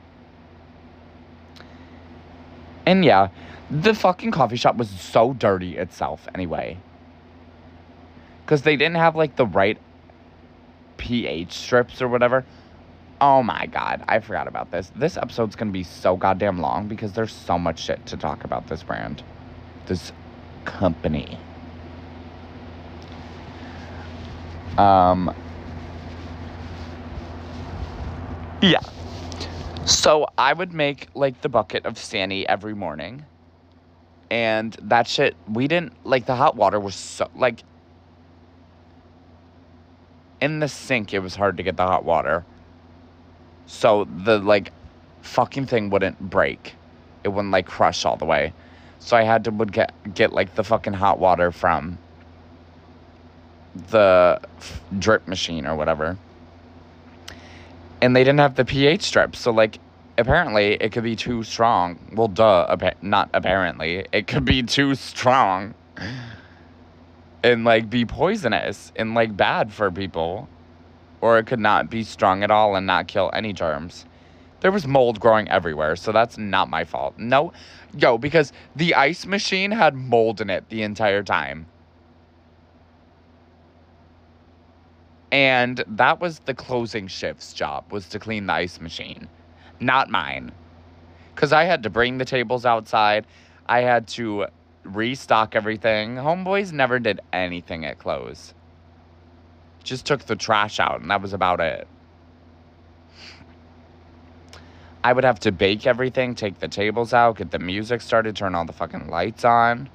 And 2.86 3.04
yeah, 3.04 3.28
the 3.70 3.94
fucking 3.94 4.30
coffee 4.30 4.56
shop 4.56 4.76
was 4.76 4.90
so 4.90 5.32
dirty 5.34 5.76
itself 5.76 6.26
anyway 6.34 6.78
because 8.44 8.62
they 8.62 8.76
didn't 8.76 8.96
have 8.96 9.16
like 9.16 9.36
the 9.36 9.46
right 9.46 9.78
pH 10.96 11.52
strips 11.52 12.02
or 12.02 12.08
whatever. 12.08 12.44
Oh 13.26 13.42
my 13.42 13.64
god, 13.64 14.04
I 14.06 14.18
forgot 14.18 14.48
about 14.48 14.70
this. 14.70 14.92
This 14.94 15.16
episode's 15.16 15.56
gonna 15.56 15.70
be 15.70 15.82
so 15.82 16.14
goddamn 16.14 16.60
long 16.60 16.88
because 16.88 17.14
there's 17.14 17.32
so 17.32 17.58
much 17.58 17.82
shit 17.82 18.04
to 18.04 18.18
talk 18.18 18.44
about 18.44 18.66
this 18.66 18.82
brand, 18.82 19.22
this 19.86 20.12
company. 20.66 21.38
Um, 24.76 25.34
yeah. 28.60 28.80
So 29.86 30.26
I 30.36 30.52
would 30.52 30.74
make 30.74 31.08
like 31.14 31.40
the 31.40 31.48
bucket 31.48 31.86
of 31.86 31.96
Sani 31.96 32.46
every 32.46 32.74
morning. 32.74 33.24
And 34.30 34.76
that 34.82 35.08
shit, 35.08 35.34
we 35.50 35.66
didn't 35.66 35.94
like 36.04 36.26
the 36.26 36.34
hot 36.34 36.56
water 36.56 36.78
was 36.78 36.94
so 36.94 37.30
like 37.34 37.64
in 40.42 40.58
the 40.58 40.68
sink, 40.68 41.14
it 41.14 41.20
was 41.20 41.34
hard 41.34 41.56
to 41.56 41.62
get 41.62 41.78
the 41.78 41.86
hot 41.86 42.04
water. 42.04 42.44
So 43.66 44.04
the 44.04 44.38
like 44.38 44.72
fucking 45.22 45.66
thing 45.66 45.90
wouldn't 45.90 46.18
break. 46.18 46.74
It 47.24 47.28
wouldn't 47.28 47.52
like 47.52 47.66
crush 47.66 48.04
all 48.04 48.16
the 48.16 48.24
way. 48.26 48.52
So 48.98 49.16
I 49.16 49.22
had 49.22 49.44
to 49.44 49.50
would 49.50 49.72
get 49.72 49.92
get 50.14 50.32
like 50.32 50.54
the 50.54 50.64
fucking 50.64 50.94
hot 50.94 51.18
water 51.18 51.50
from 51.50 51.98
the 53.90 54.40
drip 54.98 55.26
machine 55.26 55.66
or 55.66 55.76
whatever. 55.76 56.16
And 58.00 58.14
they 58.14 58.22
didn't 58.22 58.40
have 58.40 58.54
the 58.54 58.64
pH 58.64 59.02
strip, 59.02 59.34
so 59.34 59.50
like 59.50 59.78
apparently 60.18 60.74
it 60.74 60.92
could 60.92 61.04
be 61.04 61.16
too 61.16 61.42
strong. 61.42 61.98
Well, 62.12 62.28
duh, 62.28 62.66
appa- 62.68 62.94
not 63.02 63.30
apparently. 63.32 64.06
It 64.12 64.26
could 64.26 64.44
be 64.44 64.62
too 64.62 64.94
strong 64.94 65.74
and 67.42 67.64
like 67.64 67.90
be 67.90 68.04
poisonous 68.04 68.92
and 68.96 69.14
like 69.14 69.36
bad 69.36 69.72
for 69.72 69.90
people. 69.90 70.48
Or 71.24 71.38
it 71.38 71.46
could 71.46 71.58
not 71.58 71.88
be 71.88 72.04
strong 72.04 72.42
at 72.42 72.50
all 72.50 72.76
and 72.76 72.86
not 72.86 73.08
kill 73.08 73.30
any 73.32 73.54
germs. 73.54 74.04
There 74.60 74.70
was 74.70 74.86
mold 74.86 75.20
growing 75.20 75.48
everywhere, 75.48 75.96
so 75.96 76.12
that's 76.12 76.36
not 76.36 76.68
my 76.68 76.84
fault. 76.84 77.14
No, 77.16 77.50
yo, 77.96 78.18
because 78.18 78.52
the 78.76 78.94
ice 78.94 79.24
machine 79.24 79.70
had 79.70 79.94
mold 79.94 80.42
in 80.42 80.50
it 80.50 80.68
the 80.68 80.82
entire 80.82 81.22
time. 81.22 81.64
And 85.32 85.82
that 85.86 86.20
was 86.20 86.40
the 86.40 86.52
closing 86.52 87.06
shift's 87.06 87.54
job 87.54 87.90
was 87.90 88.06
to 88.10 88.18
clean 88.18 88.44
the 88.44 88.52
ice 88.52 88.78
machine, 88.78 89.26
not 89.80 90.10
mine. 90.10 90.52
Cuz 91.36 91.54
I 91.54 91.64
had 91.64 91.84
to 91.84 91.88
bring 91.88 92.18
the 92.18 92.26
tables 92.26 92.66
outside. 92.66 93.26
I 93.64 93.80
had 93.80 94.08
to 94.08 94.48
restock 94.82 95.56
everything. 95.56 96.16
Homeboys 96.16 96.70
never 96.70 96.98
did 96.98 97.20
anything 97.32 97.86
at 97.86 97.98
close. 97.98 98.52
Just 99.84 100.06
took 100.06 100.24
the 100.24 100.34
trash 100.34 100.80
out, 100.80 101.00
and 101.00 101.10
that 101.10 101.20
was 101.20 101.34
about 101.34 101.60
it. 101.60 101.86
I 105.04 105.12
would 105.12 105.24
have 105.24 105.38
to 105.40 105.52
bake 105.52 105.86
everything, 105.86 106.34
take 106.34 106.58
the 106.58 106.68
tables 106.68 107.12
out, 107.12 107.36
get 107.36 107.50
the 107.50 107.58
music 107.58 108.00
started, 108.00 108.34
turn 108.34 108.54
all 108.54 108.64
the 108.64 108.72
fucking 108.72 109.08
lights 109.08 109.44
on. 109.44 109.90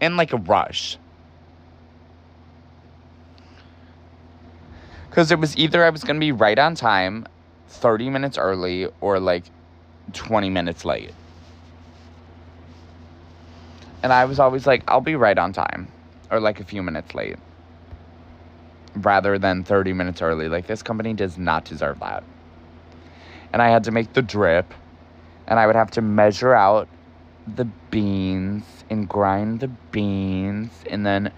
In 0.00 0.16
like 0.16 0.32
a 0.32 0.38
rush. 0.38 0.96
Because 5.10 5.30
it 5.30 5.38
was 5.38 5.56
either 5.58 5.84
I 5.84 5.90
was 5.90 6.02
going 6.02 6.16
to 6.16 6.20
be 6.20 6.32
right 6.32 6.58
on 6.58 6.74
time, 6.74 7.26
30 7.68 8.08
minutes 8.08 8.38
early, 8.38 8.88
or 9.02 9.20
like 9.20 9.44
20 10.14 10.48
minutes 10.48 10.86
late. 10.86 11.12
And 14.02 14.12
I 14.12 14.24
was 14.24 14.38
always 14.38 14.66
like, 14.66 14.82
I'll 14.88 15.02
be 15.02 15.16
right 15.16 15.36
on 15.36 15.52
time 15.52 15.88
or 16.30 16.40
like 16.40 16.60
a 16.60 16.64
few 16.64 16.82
minutes 16.82 17.14
late 17.14 17.36
rather 18.96 19.38
than 19.38 19.64
30 19.64 19.92
minutes 19.92 20.22
early. 20.22 20.48
Like, 20.48 20.66
this 20.66 20.82
company 20.82 21.14
does 21.14 21.38
not 21.38 21.64
deserve 21.64 22.00
that. 22.00 22.24
And 23.52 23.62
I 23.62 23.68
had 23.70 23.84
to 23.84 23.90
make 23.90 24.12
the 24.12 24.22
drip 24.22 24.72
and 25.46 25.58
I 25.58 25.66
would 25.66 25.76
have 25.76 25.90
to 25.92 26.02
measure 26.02 26.54
out 26.54 26.88
the 27.56 27.64
beans 27.90 28.64
and 28.90 29.08
grind 29.08 29.60
the 29.60 29.68
beans 29.68 30.70
and 30.90 31.04
then 31.04 31.32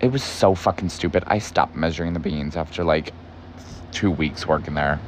it 0.00 0.12
was 0.12 0.22
so 0.22 0.54
fucking 0.54 0.90
stupid. 0.90 1.24
I 1.26 1.38
stopped 1.38 1.74
measuring 1.74 2.12
the 2.12 2.20
beans 2.20 2.56
after 2.56 2.84
like 2.84 3.12
two 3.92 4.10
weeks 4.10 4.46
working 4.46 4.74
there. 4.74 5.00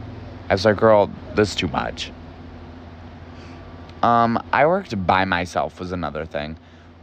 I 0.48 0.54
was 0.54 0.64
like, 0.64 0.76
girl, 0.76 1.10
this 1.34 1.50
is 1.50 1.54
too 1.54 1.68
much. 1.68 2.10
Um, 4.02 4.42
I 4.52 4.66
worked 4.66 5.06
by 5.06 5.24
myself 5.24 5.78
was 5.78 5.92
another 5.92 6.24
thing. 6.24 6.56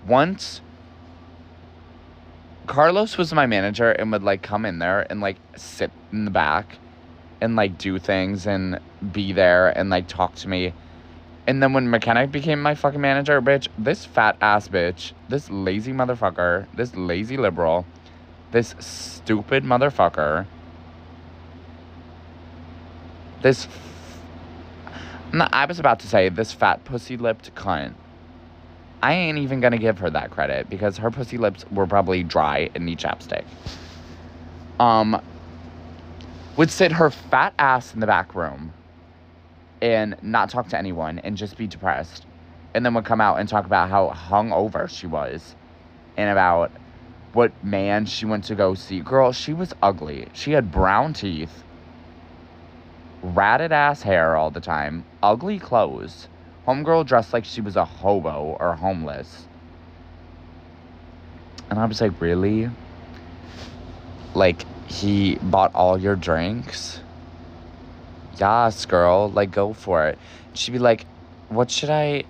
Once 0.07 0.61
Carlos 2.67 3.17
was 3.17 3.33
my 3.33 3.45
manager 3.45 3.91
and 3.91 4.11
would 4.11 4.23
like 4.23 4.41
come 4.41 4.65
in 4.65 4.79
there 4.79 5.05
and 5.09 5.21
like 5.21 5.37
sit 5.55 5.91
in 6.11 6.25
the 6.25 6.31
back 6.31 6.77
and 7.41 7.55
like 7.55 7.77
do 7.77 7.99
things 7.99 8.47
and 8.47 8.79
be 9.11 9.33
there 9.33 9.69
and 9.77 9.89
like 9.89 10.07
talk 10.07 10.35
to 10.35 10.47
me. 10.47 10.73
And 11.47 11.61
then 11.61 11.73
when 11.73 11.89
McKenna 11.89 12.25
became 12.25 12.61
my 12.61 12.73
fucking 12.73 12.99
manager, 12.99 13.39
bitch, 13.41 13.67
this 13.77 14.03
fat 14.03 14.35
ass 14.41 14.67
bitch, 14.67 15.13
this 15.29 15.49
lazy 15.51 15.91
motherfucker, 15.91 16.65
this 16.73 16.95
lazy 16.95 17.37
liberal, 17.37 17.85
this 18.51 18.73
stupid 18.79 19.63
motherfucker, 19.63 20.47
this 23.41 23.67
No, 25.31 25.47
I 25.51 25.65
was 25.65 25.79
about 25.79 25.99
to 25.99 26.07
say 26.07 26.29
this 26.29 26.51
fat 26.51 26.83
pussy 26.83 27.17
lipped 27.17 27.53
cunt. 27.53 27.93
I 29.05 29.13
ain't 29.13 29.37
even 29.37 29.59
gonna 29.61 29.77
give 29.77 29.99
her 29.99 30.09
that 30.09 30.31
credit 30.31 30.67
because 30.67 30.97
her 30.97 31.11
pussy 31.11 31.37
lips 31.37 31.63
were 31.69 31.85
probably 31.85 32.23
dry 32.23 32.71
and 32.73 32.87
need 32.87 32.97
chapstick. 32.97 33.43
Um, 34.79 35.21
would 36.57 36.71
sit 36.71 36.91
her 36.93 37.11
fat 37.11 37.53
ass 37.59 37.93
in 37.93 37.99
the 37.99 38.07
back 38.07 38.33
room 38.33 38.73
and 39.79 40.15
not 40.23 40.49
talk 40.49 40.69
to 40.69 40.77
anyone 40.79 41.19
and 41.19 41.37
just 41.37 41.55
be 41.55 41.67
depressed. 41.67 42.25
And 42.73 42.83
then 42.83 42.95
would 42.95 43.05
come 43.05 43.21
out 43.21 43.39
and 43.39 43.47
talk 43.47 43.67
about 43.67 43.91
how 43.91 44.09
hungover 44.09 44.89
she 44.89 45.05
was 45.05 45.55
and 46.17 46.31
about 46.31 46.71
what 47.33 47.51
man 47.63 48.07
she 48.07 48.25
went 48.25 48.45
to 48.45 48.55
go 48.55 48.73
see. 48.73 49.01
Girl, 49.01 49.31
she 49.31 49.53
was 49.53 49.71
ugly. 49.83 50.29
She 50.33 50.53
had 50.53 50.71
brown 50.71 51.13
teeth, 51.13 51.63
ratted 53.21 53.71
ass 53.71 54.01
hair 54.01 54.35
all 54.35 54.49
the 54.49 54.61
time, 54.61 55.05
ugly 55.21 55.59
clothes. 55.59 56.27
Homegirl 56.67 57.05
dressed 57.05 57.31
like 57.31 57.45
she 57.45 57.61
was 57.61 57.75
a 57.75 57.85
hobo 57.85 58.57
or 58.59 58.75
homeless. 58.75 59.45
And 61.69 61.79
I 61.79 61.85
was 61.85 62.01
like, 62.01 62.19
really? 62.19 62.69
Like, 64.33 64.65
he 64.89 65.35
bought 65.35 65.73
all 65.75 65.97
your 65.97 66.15
drinks? 66.15 66.99
Yes, 68.39 68.85
girl. 68.85 69.29
Like, 69.29 69.51
go 69.51 69.73
for 69.73 70.07
it. 70.07 70.17
She'd 70.53 70.71
be 70.71 70.79
like, 70.79 71.05
what 71.49 71.69
should 71.69 71.89
I. 71.89 72.23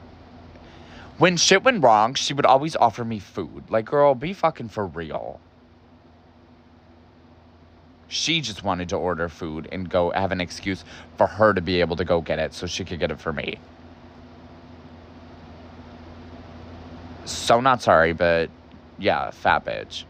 When 1.18 1.38
shit 1.38 1.64
went 1.64 1.82
wrong, 1.84 2.14
she 2.14 2.34
would 2.34 2.46
always 2.46 2.76
offer 2.76 3.06
me 3.06 3.20
food. 3.20 3.64
Like, 3.70 3.86
girl, 3.86 4.16
be 4.16 4.34
fucking 4.34 4.70
for 4.70 4.86
real. 4.86 5.40
She 8.08 8.42
just 8.42 8.64
wanted 8.64 8.90
to 8.90 8.98
order 8.98 9.30
food 9.30 9.68
and 9.72 9.90
go 9.90 10.12
have 10.12 10.32
an 10.32 10.42
excuse 10.42 10.84
for 11.18 11.26
her 11.26 11.54
to 11.54 11.62
be 11.62 11.80
able 11.80 11.96
to 11.96 12.06
go 12.06 12.22
get 12.22 12.38
it 12.38 12.54
so 12.54 12.68
she 12.68 12.86
could 12.86 13.00
get 13.00 13.12
it 13.12 13.20
for 13.20 13.34
me. 13.34 13.58
So 17.26 17.60
not 17.60 17.82
sorry, 17.82 18.14
but 18.14 18.50
yeah, 19.00 19.32
fat 19.32 19.66
bitch. 19.66 20.06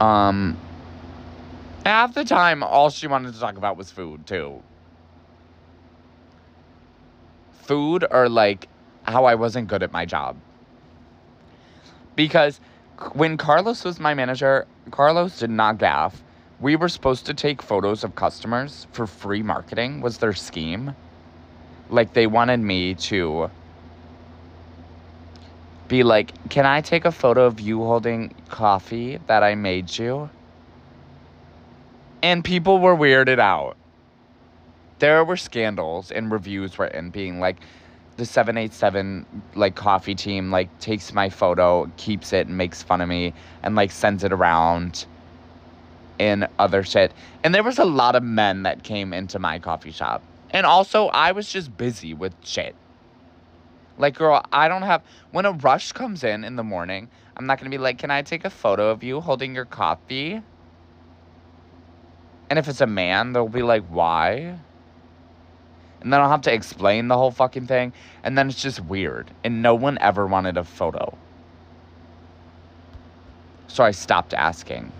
Um, 0.00 0.58
half 1.86 2.14
the 2.14 2.24
time, 2.24 2.62
all 2.62 2.90
she 2.90 3.06
wanted 3.06 3.34
to 3.34 3.40
talk 3.40 3.56
about 3.56 3.76
was 3.76 3.90
food, 3.90 4.26
too. 4.26 4.62
Food 7.62 8.04
or 8.10 8.28
like 8.28 8.68
how 9.04 9.24
I 9.24 9.36
wasn't 9.36 9.68
good 9.68 9.82
at 9.82 9.92
my 9.92 10.04
job. 10.04 10.36
Because 12.16 12.60
when 13.14 13.36
Carlos 13.36 13.84
was 13.84 14.00
my 14.00 14.12
manager, 14.12 14.66
Carlos 14.90 15.38
did 15.38 15.50
not 15.50 15.78
gaff. 15.78 16.22
We 16.60 16.76
were 16.76 16.88
supposed 16.88 17.26
to 17.26 17.34
take 17.34 17.62
photos 17.62 18.04
of 18.04 18.14
customers 18.16 18.86
for 18.92 19.06
free 19.06 19.42
marketing, 19.42 20.00
was 20.00 20.18
their 20.18 20.32
scheme. 20.32 20.94
Like, 21.90 22.12
they 22.12 22.26
wanted 22.26 22.60
me 22.60 22.94
to 22.94 23.50
be 25.92 26.02
like, 26.02 26.48
Can 26.48 26.64
I 26.64 26.80
take 26.80 27.04
a 27.04 27.12
photo 27.12 27.44
of 27.44 27.60
you 27.60 27.84
holding 27.84 28.34
coffee 28.48 29.18
that 29.26 29.42
I 29.42 29.54
made 29.54 29.98
you? 29.98 30.30
And 32.22 32.42
people 32.42 32.78
were 32.78 32.96
weirded 32.96 33.38
out. 33.38 33.76
There 35.00 35.22
were 35.22 35.36
scandals 35.36 36.10
and 36.10 36.32
reviews 36.32 36.78
written 36.78 37.10
being 37.10 37.40
like, 37.40 37.56
the 38.16 38.24
787 38.24 39.26
like 39.54 39.74
coffee 39.74 40.14
team 40.14 40.50
like 40.50 40.68
takes 40.80 41.12
my 41.12 41.28
photo, 41.28 41.90
keeps 41.98 42.32
it 42.32 42.46
and 42.46 42.56
makes 42.56 42.82
fun 42.82 43.02
of 43.02 43.08
me 43.08 43.34
and 43.62 43.74
like 43.74 43.90
sends 43.90 44.24
it 44.24 44.32
around 44.32 45.04
in 46.18 46.46
other 46.58 46.82
shit. 46.84 47.12
And 47.44 47.54
there 47.54 47.62
was 47.62 47.78
a 47.78 47.84
lot 47.84 48.16
of 48.16 48.22
men 48.22 48.62
that 48.62 48.82
came 48.82 49.12
into 49.12 49.38
my 49.38 49.58
coffee 49.58 49.92
shop. 49.92 50.22
And 50.52 50.64
also 50.64 51.08
I 51.08 51.32
was 51.32 51.52
just 51.52 51.76
busy 51.76 52.14
with 52.14 52.32
shit. 52.42 52.74
Like, 53.98 54.16
girl, 54.16 54.42
I 54.52 54.68
don't 54.68 54.82
have. 54.82 55.02
When 55.30 55.44
a 55.44 55.52
rush 55.52 55.92
comes 55.92 56.24
in 56.24 56.44
in 56.44 56.56
the 56.56 56.64
morning, 56.64 57.08
I'm 57.36 57.46
not 57.46 57.58
going 57.58 57.70
to 57.70 57.76
be 57.76 57.82
like, 57.82 57.98
can 57.98 58.10
I 58.10 58.22
take 58.22 58.44
a 58.44 58.50
photo 58.50 58.90
of 58.90 59.02
you 59.02 59.20
holding 59.20 59.54
your 59.54 59.64
coffee? 59.64 60.42
And 62.50 62.58
if 62.58 62.68
it's 62.68 62.80
a 62.80 62.86
man, 62.86 63.32
they'll 63.32 63.48
be 63.48 63.62
like, 63.62 63.84
why? 63.84 64.58
And 66.00 66.12
then 66.12 66.20
I'll 66.20 66.28
have 66.28 66.42
to 66.42 66.52
explain 66.52 67.08
the 67.08 67.16
whole 67.16 67.30
fucking 67.30 67.66
thing. 67.66 67.92
And 68.24 68.36
then 68.36 68.48
it's 68.48 68.60
just 68.60 68.80
weird. 68.80 69.30
And 69.44 69.62
no 69.62 69.74
one 69.74 69.98
ever 70.00 70.26
wanted 70.26 70.56
a 70.56 70.64
photo. 70.64 71.16
So 73.68 73.84
I 73.84 73.92
stopped 73.92 74.34
asking. 74.34 74.90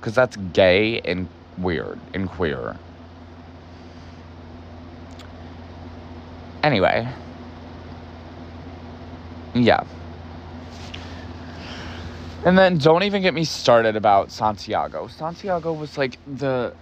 Because 0.00 0.14
that's 0.14 0.36
gay 0.36 1.00
and 1.00 1.28
weird 1.58 1.98
and 2.14 2.28
queer. 2.28 2.76
Anyway. 6.62 7.08
Yeah. 9.56 9.84
And 12.44 12.56
then 12.56 12.78
don't 12.78 13.02
even 13.02 13.22
get 13.22 13.34
me 13.34 13.44
started 13.44 13.96
about 13.96 14.30
Santiago. 14.30 15.08
Santiago 15.08 15.72
was 15.72 15.98
like 15.98 16.18
the 16.36 16.74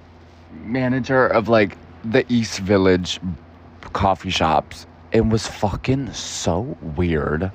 manager 0.53 1.27
of 1.27 1.49
like 1.49 1.79
the 2.05 2.25
East 2.33 2.59
Village 2.61 3.20
coffee 3.93 4.31
shops. 4.31 4.87
It 5.12 5.27
was 5.27 5.47
fucking 5.47 6.12
so 6.12 6.77
weird. 6.97 7.51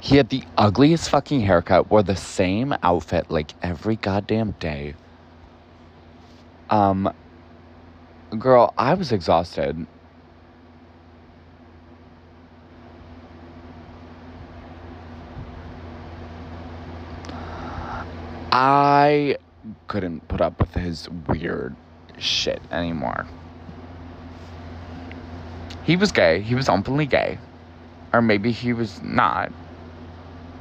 He 0.00 0.16
had 0.16 0.28
the 0.28 0.44
ugliest 0.56 1.10
fucking 1.10 1.40
haircut, 1.40 1.90
wore 1.90 2.02
the 2.02 2.14
same 2.14 2.74
outfit 2.82 3.30
like 3.30 3.54
every 3.62 3.96
goddamn 3.96 4.52
day. 4.60 4.94
Um, 6.70 7.12
girl, 8.38 8.72
I 8.78 8.94
was 8.94 9.10
exhausted. 9.10 9.86
I 18.58 19.36
couldn't 19.86 20.26
put 20.28 20.40
up 20.40 20.58
with 20.58 20.72
his 20.72 21.10
weird 21.10 21.76
shit 22.16 22.62
anymore. 22.72 23.26
He 25.84 25.94
was 25.94 26.10
gay. 26.10 26.40
He 26.40 26.54
was 26.54 26.66
openly 26.66 27.04
gay. 27.04 27.38
Or 28.14 28.22
maybe 28.22 28.52
he 28.52 28.72
was 28.72 29.02
not. 29.02 29.52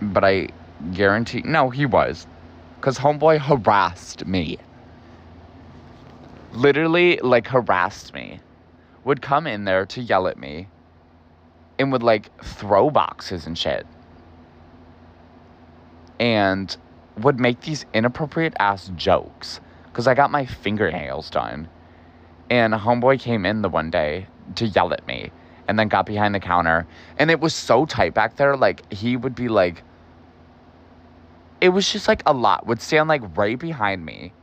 But 0.02 0.26
I 0.26 0.50
guarantee. 0.92 1.42
No, 1.46 1.70
he 1.70 1.86
was. 1.86 2.28
Because 2.76 2.98
Homeboy 2.98 3.40
harassed 3.40 4.26
me. 4.26 4.58
Literally, 6.52 7.18
like, 7.24 7.48
harassed 7.48 8.14
me. 8.14 8.42
Would 9.06 9.22
come 9.22 9.48
in 9.48 9.64
there 9.64 9.86
to 9.86 10.02
yell 10.02 10.28
at 10.28 10.38
me. 10.38 10.68
And 11.80 11.94
would, 11.94 12.04
like, 12.04 12.30
throw 12.44 12.90
boxes 12.90 13.48
and 13.48 13.58
shit. 13.58 13.88
And 16.20 16.76
would 17.18 17.40
make 17.40 17.62
these 17.62 17.86
inappropriate 17.94 18.54
ass 18.60 18.92
jokes 18.96 19.60
because 19.86 20.08
I 20.08 20.14
got 20.14 20.32
my 20.32 20.46
fingernails 20.46 21.30
done. 21.30 21.70
And 22.50 22.74
a 22.74 22.78
homeboy 22.78 23.20
came 23.20 23.46
in 23.46 23.62
the 23.62 23.70
one 23.70 23.90
day 23.90 24.28
to 24.56 24.68
yell 24.68 24.94
at 24.94 25.08
me 25.08 25.32
and 25.68 25.80
then 25.80 25.88
got 25.88 26.06
behind 26.06 26.36
the 26.36 26.40
counter. 26.40 26.86
And 27.18 27.32
it 27.32 27.40
was 27.40 27.56
so 27.56 27.86
tight 27.86 28.14
back 28.14 28.36
there. 28.36 28.56
Like, 28.56 28.92
he 28.94 29.18
would 29.18 29.34
be 29.34 29.48
like, 29.48 29.84
it 31.62 31.70
was 31.70 31.92
just 31.92 32.08
like 32.08 32.22
a 32.26 32.34
lot, 32.34 32.68
would 32.68 32.82
stand 32.82 33.08
like 33.10 33.22
right 33.36 33.58
behind 33.58 34.06
me 34.06 34.34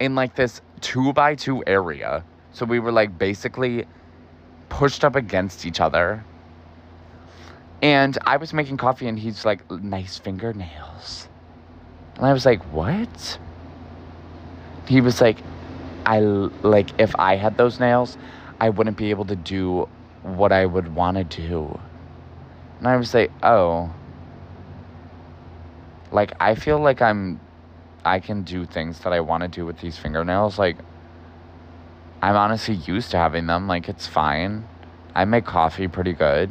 in 0.00 0.14
like 0.14 0.34
this 0.34 0.60
two 0.80 1.12
by 1.12 1.34
two 1.34 1.62
area. 1.66 2.24
So 2.52 2.64
we 2.64 2.80
were 2.80 2.92
like 2.92 3.18
basically 3.18 3.84
pushed 4.68 5.04
up 5.04 5.14
against 5.14 5.66
each 5.66 5.80
other. 5.80 6.24
And 7.82 8.18
I 8.26 8.38
was 8.38 8.52
making 8.52 8.78
coffee 8.78 9.06
and 9.06 9.18
he's 9.18 9.44
like, 9.44 9.70
nice 9.70 10.18
fingernails. 10.18 11.28
And 12.18 12.26
I 12.26 12.32
was 12.32 12.44
like, 12.44 12.62
what? 12.72 13.38
He 14.86 15.00
was 15.00 15.20
like, 15.20 15.38
I 16.04 16.18
like 16.18 16.90
if 16.98 17.14
I 17.16 17.36
had 17.36 17.56
those 17.56 17.78
nails, 17.78 18.18
I 18.60 18.70
wouldn't 18.70 18.96
be 18.96 19.10
able 19.10 19.24
to 19.26 19.36
do 19.36 19.88
what 20.22 20.50
I 20.50 20.66
would 20.66 20.94
want 20.94 21.16
to 21.16 21.24
do. 21.24 21.78
And 22.78 22.88
I 22.88 22.96
was 22.96 23.14
like, 23.14 23.30
oh. 23.42 23.92
Like 26.10 26.32
I 26.40 26.54
feel 26.56 26.80
like 26.80 27.00
I'm 27.00 27.40
I 28.04 28.18
can 28.18 28.42
do 28.42 28.64
things 28.64 29.00
that 29.00 29.12
I 29.12 29.20
want 29.20 29.42
to 29.42 29.48
do 29.48 29.64
with 29.64 29.78
these 29.78 29.96
fingernails. 29.96 30.58
Like 30.58 30.78
I'm 32.20 32.34
honestly 32.34 32.74
used 32.74 33.12
to 33.12 33.16
having 33.16 33.46
them. 33.46 33.68
Like 33.68 33.88
it's 33.88 34.08
fine. 34.08 34.66
I 35.14 35.24
make 35.24 35.44
coffee 35.44 35.86
pretty 35.86 36.14
good. 36.14 36.50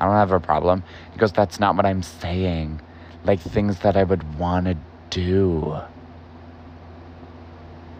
I 0.00 0.04
don't 0.04 0.14
have 0.14 0.32
a 0.32 0.40
problem. 0.40 0.82
He 1.12 1.18
goes, 1.18 1.32
that's 1.32 1.58
not 1.58 1.76
what 1.76 1.86
I'm 1.86 2.02
saying 2.02 2.82
like 3.26 3.40
things 3.40 3.80
that 3.80 3.96
I 3.96 4.04
would 4.04 4.38
want 4.38 4.66
to 4.66 4.76
do. 5.10 5.80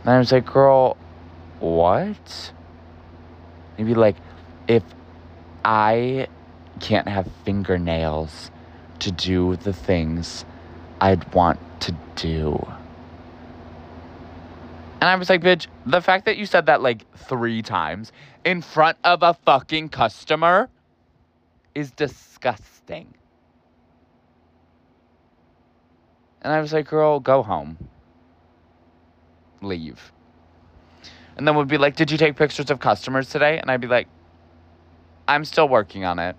And 0.05 0.15
I 0.15 0.19
was 0.19 0.31
like, 0.31 0.47
girl, 0.47 0.97
what? 1.59 2.53
Maybe 3.77 3.95
like, 3.95 4.17
if 4.69 4.83
I 5.65 6.29
can't 6.81 7.09
have 7.09 7.29
fingernails 7.45 8.51
to 9.01 9.11
do 9.11 9.57
the 9.57 9.73
things 9.73 10.45
I'd 11.01 11.35
want 11.35 11.59
to 11.81 11.95
do. 12.15 12.65
And 15.01 15.11
I 15.11 15.17
was 15.17 15.29
like, 15.29 15.43
bitch, 15.43 15.67
the 15.85 16.01
fact 16.01 16.25
that 16.25 16.37
you 16.37 16.47
said 16.47 16.67
that 16.67 16.83
like 16.83 17.05
three 17.17 17.63
times 17.63 18.13
in 18.45 18.63
front 18.63 18.97
of 19.05 19.23
a 19.23 19.35
fucking 19.35 19.91
customer 19.91 20.71
is 21.75 21.91
disgusting. 21.91 23.13
And 26.47 26.55
I 26.55 26.61
was 26.61 26.73
like, 26.73 26.87
girl, 26.87 27.19
go 27.19 27.43
home. 27.43 27.77
Leave. 29.61 30.13
And 31.37 31.47
then 31.47 31.57
would 31.57 31.67
be 31.67 31.77
like, 31.77 31.97
did 31.97 32.09
you 32.09 32.17
take 32.17 32.37
pictures 32.37 32.71
of 32.71 32.79
customers 32.79 33.29
today? 33.29 33.59
And 33.59 33.69
I'd 33.69 33.81
be 33.81 33.89
like, 33.89 34.07
I'm 35.27 35.45
still 35.45 35.69
working 35.69 36.05
on 36.05 36.21
it. 36.21 36.37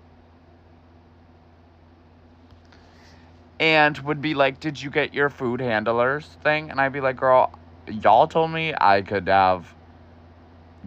And 3.60 3.98
would 3.98 4.22
be 4.22 4.32
like, 4.32 4.60
did 4.60 4.80
you 4.80 4.88
get 4.88 5.12
your 5.12 5.28
food 5.28 5.60
handlers 5.60 6.24
thing? 6.42 6.70
And 6.70 6.80
I'd 6.80 6.94
be 6.94 7.02
like, 7.02 7.16
girl, 7.16 7.52
y'all 7.86 8.28
told 8.28 8.50
me 8.50 8.72
I 8.80 9.02
could 9.02 9.28
have 9.28 9.74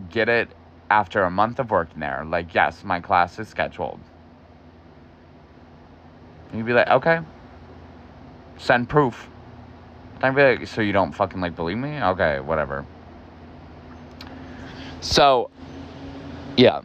get 0.10 0.30
it 0.30 0.50
after 0.90 1.22
a 1.22 1.30
month 1.30 1.60
of 1.60 1.70
working 1.70 2.00
there. 2.00 2.26
Like, 2.26 2.56
yes, 2.56 2.84
my 2.84 3.00
class 3.00 3.38
is 3.38 3.48
scheduled. 3.48 4.00
And 6.50 6.58
you'd 6.58 6.66
be 6.66 6.74
like, 6.74 6.88
okay, 6.88 7.20
send 8.62 8.88
proof. 8.88 9.28
I'd 10.22 10.36
be 10.36 10.44
like, 10.44 10.68
so 10.68 10.82
you 10.82 10.94
don't 10.94 11.12
fucking 11.12 11.42
like 11.42 11.56
believe 11.56 11.78
me? 11.78 12.00
Okay, 12.00 12.40
whatever. 12.40 12.86
So, 15.02 15.50
yeah. 16.58 16.82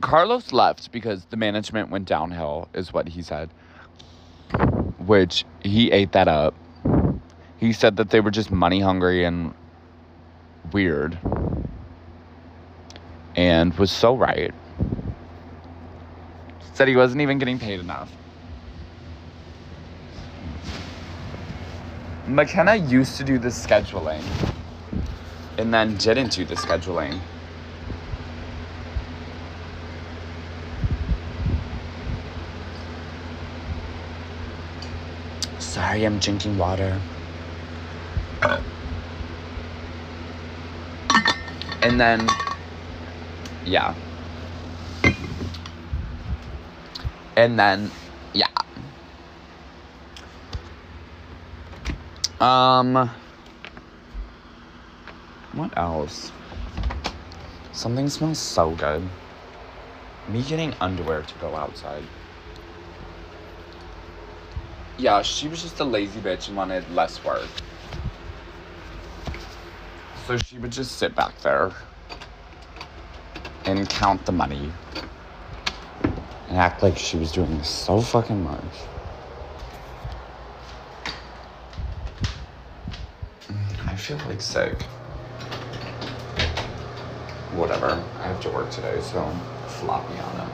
Carlos 0.00 0.52
left 0.52 0.92
because 0.92 1.24
the 1.26 1.36
management 1.36 1.90
went 1.90 2.06
downhill, 2.06 2.68
is 2.74 2.92
what 2.92 3.08
he 3.08 3.22
said. 3.22 3.50
Which 4.98 5.44
he 5.62 5.90
ate 5.90 6.12
that 6.12 6.28
up. 6.28 6.54
He 7.58 7.72
said 7.72 7.96
that 7.96 8.10
they 8.10 8.20
were 8.20 8.30
just 8.30 8.50
money 8.50 8.80
hungry 8.80 9.24
and 9.24 9.52
weird. 10.72 11.18
And 13.34 13.76
was 13.78 13.90
so 13.90 14.16
right. 14.16 14.52
Said 16.74 16.86
he 16.86 16.96
wasn't 16.96 17.20
even 17.20 17.38
getting 17.38 17.58
paid 17.58 17.80
enough. 17.80 18.10
McKenna 22.34 22.76
used 22.76 23.18
to 23.18 23.24
do 23.24 23.38
the 23.38 23.48
scheduling 23.48 24.22
and 25.58 25.72
then 25.72 25.96
didn't 25.96 26.32
do 26.32 26.46
the 26.46 26.54
scheduling. 26.54 27.20
Sorry, 35.58 36.04
I'm 36.04 36.18
drinking 36.18 36.56
water. 36.56 36.98
And 41.82 42.00
then, 42.00 42.26
yeah. 43.66 43.94
And 47.36 47.58
then, 47.58 47.90
yeah. 48.32 48.46
Um, 52.42 53.08
what 55.52 55.78
else? 55.78 56.32
Something 57.70 58.08
smells 58.08 58.40
so 58.40 58.72
good. 58.72 59.08
Me 60.26 60.42
getting 60.42 60.74
underwear 60.80 61.22
to 61.22 61.34
go 61.38 61.54
outside. 61.54 62.02
Yeah, 64.98 65.22
she 65.22 65.46
was 65.46 65.62
just 65.62 65.78
a 65.78 65.84
lazy 65.84 66.18
bitch 66.18 66.48
and 66.48 66.56
wanted 66.56 66.90
less 66.90 67.24
work. 67.24 67.46
So 70.26 70.36
she 70.36 70.58
would 70.58 70.72
just 70.72 70.98
sit 70.98 71.14
back 71.14 71.40
there 71.42 71.70
and 73.66 73.88
count 73.88 74.26
the 74.26 74.32
money 74.32 74.72
and 76.48 76.58
act 76.58 76.82
like 76.82 76.98
she 76.98 77.16
was 77.18 77.30
doing 77.30 77.62
so 77.62 78.00
fucking 78.00 78.42
much. 78.42 78.74
Feel 84.02 84.18
like 84.26 84.40
sick. 84.40 84.82
Whatever. 87.54 88.02
I 88.18 88.22
have 88.24 88.40
to 88.40 88.50
work 88.50 88.68
today, 88.68 89.00
so 89.00 89.24
floppy 89.68 90.18
on 90.18 90.40
it. 90.40 90.52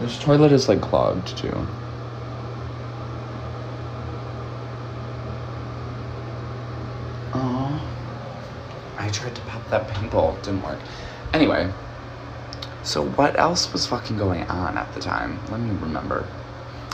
This 0.00 0.18
toilet 0.18 0.52
is 0.52 0.68
like 0.68 0.82
clogged 0.82 1.34
too. 1.38 1.66
Oh, 7.32 7.80
I 8.98 9.08
tried 9.08 9.34
to 9.34 9.40
pop 9.42 9.66
that 9.70 9.88
pimple, 9.88 10.36
didn't 10.42 10.62
work. 10.62 10.78
Anyway, 11.32 11.72
so 12.82 13.02
what 13.02 13.38
else 13.38 13.72
was 13.72 13.86
fucking 13.86 14.18
going 14.18 14.42
on 14.44 14.76
at 14.76 14.92
the 14.92 15.00
time? 15.00 15.40
Let 15.48 15.60
me 15.60 15.70
remember. 15.70 16.26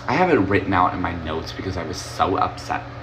I 0.06 0.12
have 0.12 0.30
it 0.30 0.38
written 0.38 0.72
out 0.72 0.94
in 0.94 1.00
my 1.00 1.14
notes 1.24 1.52
because 1.52 1.76
I 1.76 1.82
was 1.82 1.96
so 1.96 2.36
upset. 2.36 2.93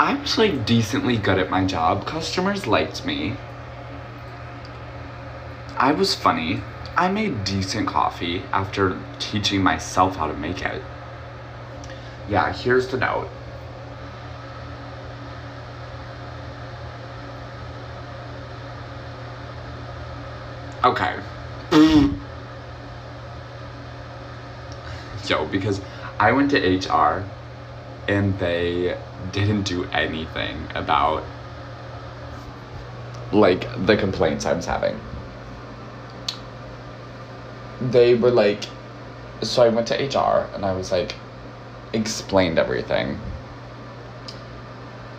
I 0.00 0.14
was 0.14 0.38
like 0.38 0.64
decently 0.64 1.18
good 1.18 1.38
at 1.38 1.50
my 1.50 1.66
job. 1.66 2.06
Customers 2.06 2.66
liked 2.66 3.04
me. 3.04 3.36
I 5.76 5.92
was 5.92 6.14
funny. 6.14 6.62
I 6.96 7.08
made 7.08 7.44
decent 7.44 7.86
coffee 7.86 8.46
after 8.50 8.98
teaching 9.18 9.62
myself 9.62 10.16
how 10.16 10.26
to 10.26 10.32
make 10.32 10.62
it. 10.62 10.82
Yeah, 12.30 12.50
here's 12.50 12.88
the 12.88 12.96
note. 12.96 13.28
Okay. 20.82 21.18
Yo, 25.28 25.44
because 25.44 25.82
I 26.18 26.32
went 26.32 26.52
to 26.52 26.56
HR 26.58 27.22
and 28.10 28.36
they 28.40 28.98
didn't 29.30 29.62
do 29.62 29.84
anything 29.92 30.66
about 30.74 31.22
like 33.30 33.68
the 33.86 33.96
complaints 33.96 34.44
I 34.44 34.52
was 34.52 34.66
having. 34.66 34.98
They 37.80 38.16
were 38.16 38.32
like, 38.32 38.64
so 39.42 39.62
I 39.62 39.68
went 39.68 39.86
to 39.88 39.94
HR 39.94 40.52
and 40.54 40.66
I 40.66 40.72
was 40.72 40.90
like, 40.90 41.14
explained 41.92 42.58
everything. 42.58 43.16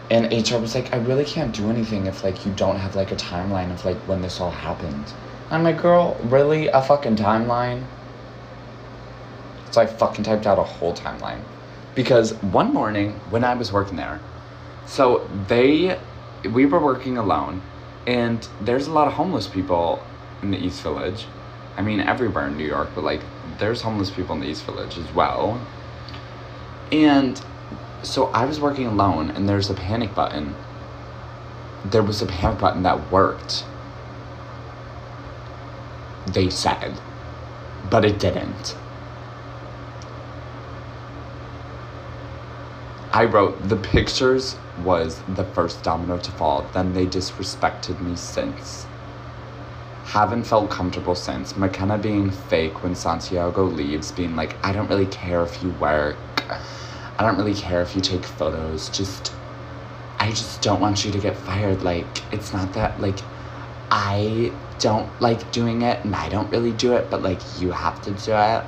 And 0.10 0.26
HR 0.26 0.58
was 0.58 0.76
like, 0.76 0.94
I 0.94 0.98
really 0.98 1.24
can't 1.24 1.56
do 1.56 1.70
anything 1.70 2.08
if 2.08 2.26
like 2.26 2.46
you 2.46 2.52
don't 2.52 2.76
have 2.76 2.98
like 2.98 3.14
a 3.14 3.16
timeline 3.16 3.72
of 3.72 3.86
like 3.86 4.00
when 4.00 4.22
this 4.22 4.42
all 4.42 4.52
happened. 4.52 5.14
I'm 5.50 5.64
like, 5.64 5.82
girl, 5.82 6.20
really? 6.26 6.68
A 6.68 6.82
fucking 6.82 7.16
timeline? 7.16 7.86
So 9.72 9.80
I 9.80 9.86
fucking 9.86 10.26
typed 10.26 10.46
out 10.46 10.60
a 10.60 10.64
whole 10.64 10.94
timeline. 10.94 11.40
Because 11.96 12.34
one 12.36 12.74
morning 12.74 13.20
when 13.30 13.44
I 13.44 13.54
was 13.54 13.72
working 13.72 13.98
there, 13.98 14.20
so 14.86 15.30
they, 15.48 16.00
we 16.50 16.66
were 16.66 16.80
working 16.80 17.18
alone, 17.18 17.62
and 18.08 18.48
there's 18.62 18.88
a 18.88 18.92
lot 18.92 19.08
of 19.08 19.14
homeless 19.14 19.48
people 19.48 20.04
in 20.42 20.52
the 20.52 20.58
East 20.58 20.82
Village. 20.82 21.26
I 21.78 21.82
mean, 21.82 22.00
everywhere 22.00 22.48
in 22.48 22.58
New 22.58 22.66
York, 22.66 22.90
but 22.96 23.04
like, 23.04 23.22
there's 23.58 23.82
homeless 23.82 24.10
people 24.10 24.36
in 24.36 24.42
the 24.42 24.48
East 24.48 24.66
Village 24.66 24.98
as 24.98 25.12
well. 25.14 25.66
And 26.92 27.42
so 28.04 28.28
I 28.28 28.46
was 28.46 28.60
working 28.60 28.88
alone, 28.88 29.30
and 29.32 29.48
there's 29.48 29.70
a 29.70 29.74
panic 29.74 30.14
button. 30.16 30.56
There 31.86 32.04
was 32.04 32.22
a 32.22 32.26
panic 32.26 32.60
button 32.60 32.84
that 32.84 33.12
worked 33.12 33.64
they 36.28 36.50
said, 36.50 37.00
but 37.90 38.06
it 38.06 38.20
didn't. 38.20 38.76
I 43.14 43.26
wrote, 43.26 43.68
the 43.68 43.76
pictures 43.76 44.56
was 44.84 45.20
the 45.28 45.44
first 45.44 45.84
domino 45.84 46.18
to 46.18 46.32
fall, 46.32 46.70
then 46.74 46.94
they 46.94 47.06
disrespected 47.06 48.00
me 48.02 48.16
since. 48.16 48.86
Haven't 50.06 50.46
felt 50.46 50.70
comfortable 50.70 51.16
since. 51.16 51.56
McKenna 51.56 51.98
being 51.98 52.32
fake 52.32 52.84
when 52.84 52.96
Santiago 52.96 53.64
leaves, 53.64 54.12
being 54.12 54.36
like, 54.36 54.56
I 54.66 54.72
don't 54.72 54.90
really 54.90 55.06
care 55.06 55.44
if 55.44 55.62
you 55.62 55.70
work. 55.72 56.18
I 57.20 57.24
don't 57.26 57.38
really 57.38 57.54
care 57.54 57.82
if 57.82 57.96
you 57.96 58.02
take 58.02 58.26
photos. 58.26 58.90
Just, 58.90 59.34
I 60.20 60.30
just 60.30 60.62
don't 60.62 60.82
want 60.82 61.06
you 61.06 61.12
to 61.12 61.20
get 61.20 61.38
fired. 61.38 61.84
Like, 61.84 62.24
it's 62.32 62.54
not 62.54 62.74
that, 62.74 63.00
like, 63.00 63.20
I 63.92 64.54
don't 64.82 65.10
like 65.22 65.52
doing 65.52 65.84
it 65.84 66.04
and 66.04 66.16
I 66.16 66.28
don't 66.30 66.50
really 66.50 66.72
do 66.72 66.94
it, 66.94 67.10
but 67.10 67.22
like 67.22 67.40
you 67.60 67.72
have 67.72 68.02
to 68.04 68.12
do 68.12 68.34
it. 68.34 68.64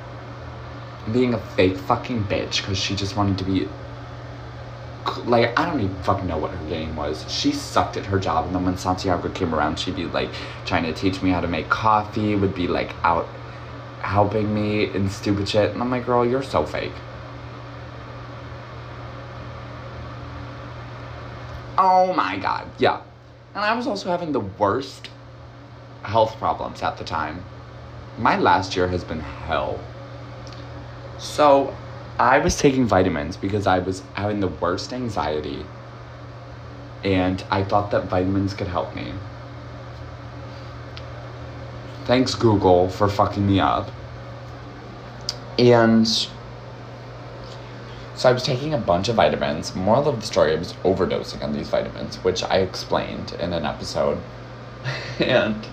Being 1.12 1.34
a 1.34 1.38
fake 1.38 1.76
fucking 1.76 2.24
bitch 2.24 2.60
because 2.60 2.78
she 2.78 2.94
just 2.94 3.16
wanted 3.16 3.38
to 3.38 3.44
be. 3.44 3.68
Like, 5.26 5.58
I 5.58 5.66
don't 5.66 5.80
even 5.80 6.02
fucking 6.02 6.26
know 6.26 6.38
what 6.38 6.50
her 6.50 6.68
game 6.68 6.96
was. 6.96 7.24
She 7.30 7.52
sucked 7.52 7.96
at 7.96 8.06
her 8.06 8.18
job, 8.18 8.46
and 8.46 8.54
then 8.54 8.64
when 8.64 8.76
Santiago 8.76 9.28
came 9.30 9.54
around, 9.54 9.78
she'd 9.78 9.96
be 9.96 10.06
like 10.06 10.30
trying 10.64 10.84
to 10.84 10.92
teach 10.92 11.22
me 11.22 11.30
how 11.30 11.40
to 11.40 11.48
make 11.48 11.68
coffee, 11.68 12.34
would 12.34 12.54
be 12.54 12.66
like 12.66 12.94
out 13.02 13.26
helping 14.00 14.54
me 14.54 14.86
and 14.86 15.10
stupid 15.10 15.48
shit. 15.48 15.72
And 15.72 15.82
I'm 15.82 15.90
like, 15.90 16.06
girl, 16.06 16.26
you're 16.26 16.42
so 16.42 16.64
fake. 16.64 16.92
Oh 21.76 22.12
my 22.14 22.38
god, 22.38 22.68
yeah. 22.78 23.00
And 23.54 23.64
I 23.64 23.74
was 23.74 23.86
also 23.86 24.10
having 24.10 24.32
the 24.32 24.40
worst 24.40 25.10
health 26.02 26.36
problems 26.38 26.82
at 26.82 26.96
the 26.98 27.04
time. 27.04 27.44
My 28.18 28.38
last 28.38 28.76
year 28.76 28.88
has 28.88 29.02
been 29.02 29.20
hell. 29.20 29.80
So, 31.18 31.74
I 32.18 32.38
was 32.38 32.56
taking 32.56 32.86
vitamins 32.86 33.36
because 33.36 33.66
I 33.66 33.80
was 33.80 34.02
having 34.14 34.40
the 34.40 34.48
worst 34.48 34.92
anxiety. 34.92 35.66
And 37.02 37.44
I 37.50 37.64
thought 37.64 37.90
that 37.90 38.04
vitamins 38.04 38.54
could 38.54 38.68
help 38.68 38.94
me. 38.94 39.12
Thanks, 42.04 42.34
Google, 42.34 42.88
for 42.88 43.08
fucking 43.08 43.46
me 43.46 43.60
up. 43.60 43.90
And 45.58 46.06
so 46.06 46.28
I 48.28 48.32
was 48.32 48.42
taking 48.42 48.72
a 48.72 48.78
bunch 48.78 49.08
of 49.08 49.16
vitamins. 49.16 49.74
Moral 49.74 50.08
of 50.08 50.20
the 50.20 50.26
story, 50.26 50.52
I 50.52 50.56
was 50.56 50.74
overdosing 50.84 51.42
on 51.42 51.52
these 51.52 51.68
vitamins, 51.68 52.22
which 52.22 52.42
I 52.44 52.58
explained 52.58 53.32
in 53.40 53.52
an 53.52 53.64
episode. 53.64 54.18
and, 55.18 55.66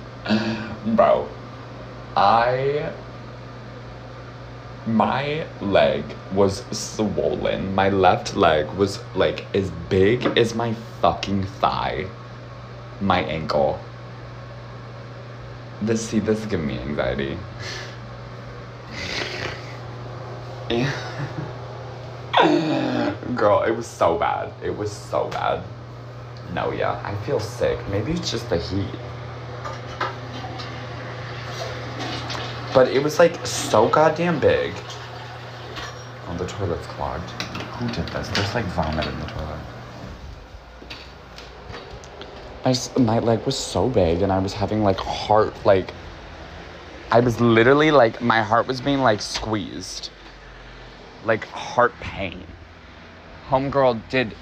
bro, 0.95 1.27
I. 2.15 2.91
My 4.87 5.45
leg 5.61 6.03
was 6.33 6.63
swollen. 6.71 7.75
My 7.75 7.89
left 7.89 8.35
leg 8.35 8.67
was 8.71 8.99
like 9.15 9.45
as 9.55 9.69
big 9.89 10.25
as 10.37 10.55
my 10.55 10.73
fucking 11.01 11.43
thigh. 11.59 12.07
My 12.99 13.21
ankle. 13.21 13.79
This, 15.81 16.09
see, 16.09 16.19
this 16.19 16.39
is 16.39 16.45
giving 16.45 16.67
me 16.67 16.79
anxiety. 16.79 17.37
Girl, 23.35 23.63
it 23.63 23.75
was 23.75 23.85
so 23.85 24.17
bad. 24.17 24.51
It 24.63 24.75
was 24.75 24.91
so 24.91 25.27
bad. 25.29 25.63
No, 26.53 26.71
yeah, 26.71 26.99
I 27.03 27.15
feel 27.25 27.39
sick. 27.39 27.77
Maybe 27.89 28.13
it's 28.13 28.31
just 28.31 28.49
the 28.49 28.57
heat. 28.57 28.87
But 32.73 32.87
it 32.89 33.03
was 33.03 33.19
like 33.19 33.45
so 33.45 33.87
goddamn 33.89 34.39
big. 34.39 34.73
Oh, 36.27 36.35
the 36.37 36.45
toilet's 36.45 36.87
clogged. 36.87 37.29
Who 37.31 37.87
did 37.89 38.07
this? 38.09 38.29
There's 38.29 38.55
like 38.55 38.65
vomit 38.65 39.05
in 39.05 39.19
the 39.19 39.25
toilet. 39.25 39.59
My, 42.63 43.03
my 43.03 43.19
leg 43.19 43.45
was 43.45 43.57
so 43.57 43.89
big 43.89 44.21
and 44.21 44.31
I 44.31 44.39
was 44.39 44.53
having 44.53 44.83
like 44.83 44.97
heart, 44.97 45.53
like, 45.65 45.93
I 47.11 47.19
was 47.19 47.41
literally 47.41 47.91
like, 47.91 48.21
my 48.21 48.41
heart 48.41 48.67
was 48.67 48.79
being 48.79 48.99
like 48.99 49.21
squeezed 49.21 50.09
like 51.25 51.45
heart 51.45 51.93
pain. 51.99 52.43
Homegirl 53.49 54.01
did. 54.09 54.35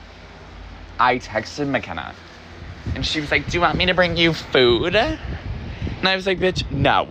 I 0.99 1.17
texted 1.17 1.67
McKenna 1.67 2.13
and 2.95 3.05
she 3.05 3.21
was 3.21 3.31
like, 3.31 3.47
Do 3.47 3.53
you 3.53 3.61
want 3.61 3.77
me 3.77 3.85
to 3.85 3.93
bring 3.93 4.17
you 4.17 4.33
food? 4.33 4.95
And 4.95 6.07
I 6.07 6.15
was 6.15 6.27
like, 6.27 6.39
Bitch, 6.39 6.69
no. 6.71 7.07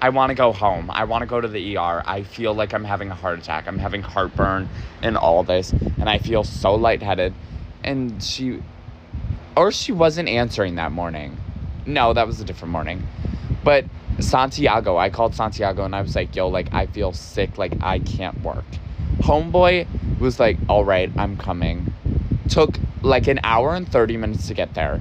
I 0.00 0.10
want 0.10 0.30
to 0.30 0.34
go 0.34 0.52
home. 0.52 0.90
I 0.90 1.04
want 1.04 1.22
to 1.22 1.26
go 1.26 1.40
to 1.40 1.48
the 1.48 1.76
ER. 1.76 2.02
I 2.06 2.22
feel 2.22 2.54
like 2.54 2.72
I'm 2.72 2.84
having 2.84 3.10
a 3.10 3.14
heart 3.14 3.38
attack. 3.40 3.66
I'm 3.66 3.78
having 3.78 4.02
heartburn 4.02 4.68
and 5.02 5.16
all 5.16 5.42
this. 5.42 5.72
And 5.72 6.08
I 6.08 6.18
feel 6.18 6.44
so 6.44 6.76
lightheaded. 6.76 7.34
And 7.82 8.22
she, 8.22 8.62
or 9.56 9.72
she 9.72 9.90
wasn't 9.90 10.28
answering 10.28 10.76
that 10.76 10.92
morning. 10.92 11.36
No, 11.84 12.12
that 12.12 12.28
was 12.28 12.40
a 12.40 12.44
different 12.44 12.70
morning. 12.70 13.08
But 13.64 13.86
Santiago, 14.20 14.96
I 14.96 15.10
called 15.10 15.34
Santiago 15.34 15.84
and 15.84 15.96
I 15.96 16.02
was 16.02 16.14
like, 16.14 16.36
yo, 16.36 16.48
like, 16.48 16.72
I 16.72 16.86
feel 16.86 17.12
sick. 17.12 17.58
Like, 17.58 17.72
I 17.80 17.98
can't 17.98 18.40
work. 18.42 18.64
Homeboy 19.18 20.20
was 20.20 20.38
like, 20.38 20.58
all 20.68 20.84
right, 20.84 21.10
I'm 21.16 21.36
coming. 21.36 21.92
Took 22.48 22.78
like 23.02 23.26
an 23.26 23.40
hour 23.42 23.74
and 23.74 23.90
30 23.90 24.16
minutes 24.16 24.46
to 24.46 24.54
get 24.54 24.74
there. 24.74 25.00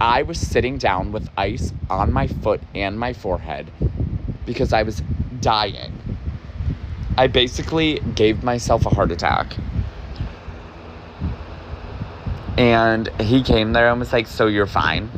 I 0.00 0.22
was 0.22 0.40
sitting 0.40 0.78
down 0.78 1.12
with 1.12 1.28
ice 1.36 1.72
on 1.90 2.12
my 2.12 2.28
foot 2.28 2.62
and 2.74 2.98
my 2.98 3.12
forehead 3.12 3.70
because 4.48 4.72
I 4.72 4.82
was 4.82 5.02
dying. 5.42 5.92
I 7.18 7.26
basically 7.26 8.00
gave 8.14 8.42
myself 8.42 8.86
a 8.86 8.88
heart 8.88 9.12
attack. 9.12 9.54
And 12.56 13.08
he 13.20 13.42
came 13.42 13.74
there 13.74 13.90
and 13.90 14.00
was 14.00 14.12
like, 14.12 14.26
So 14.26 14.46
you're 14.46 14.66
fine? 14.66 15.10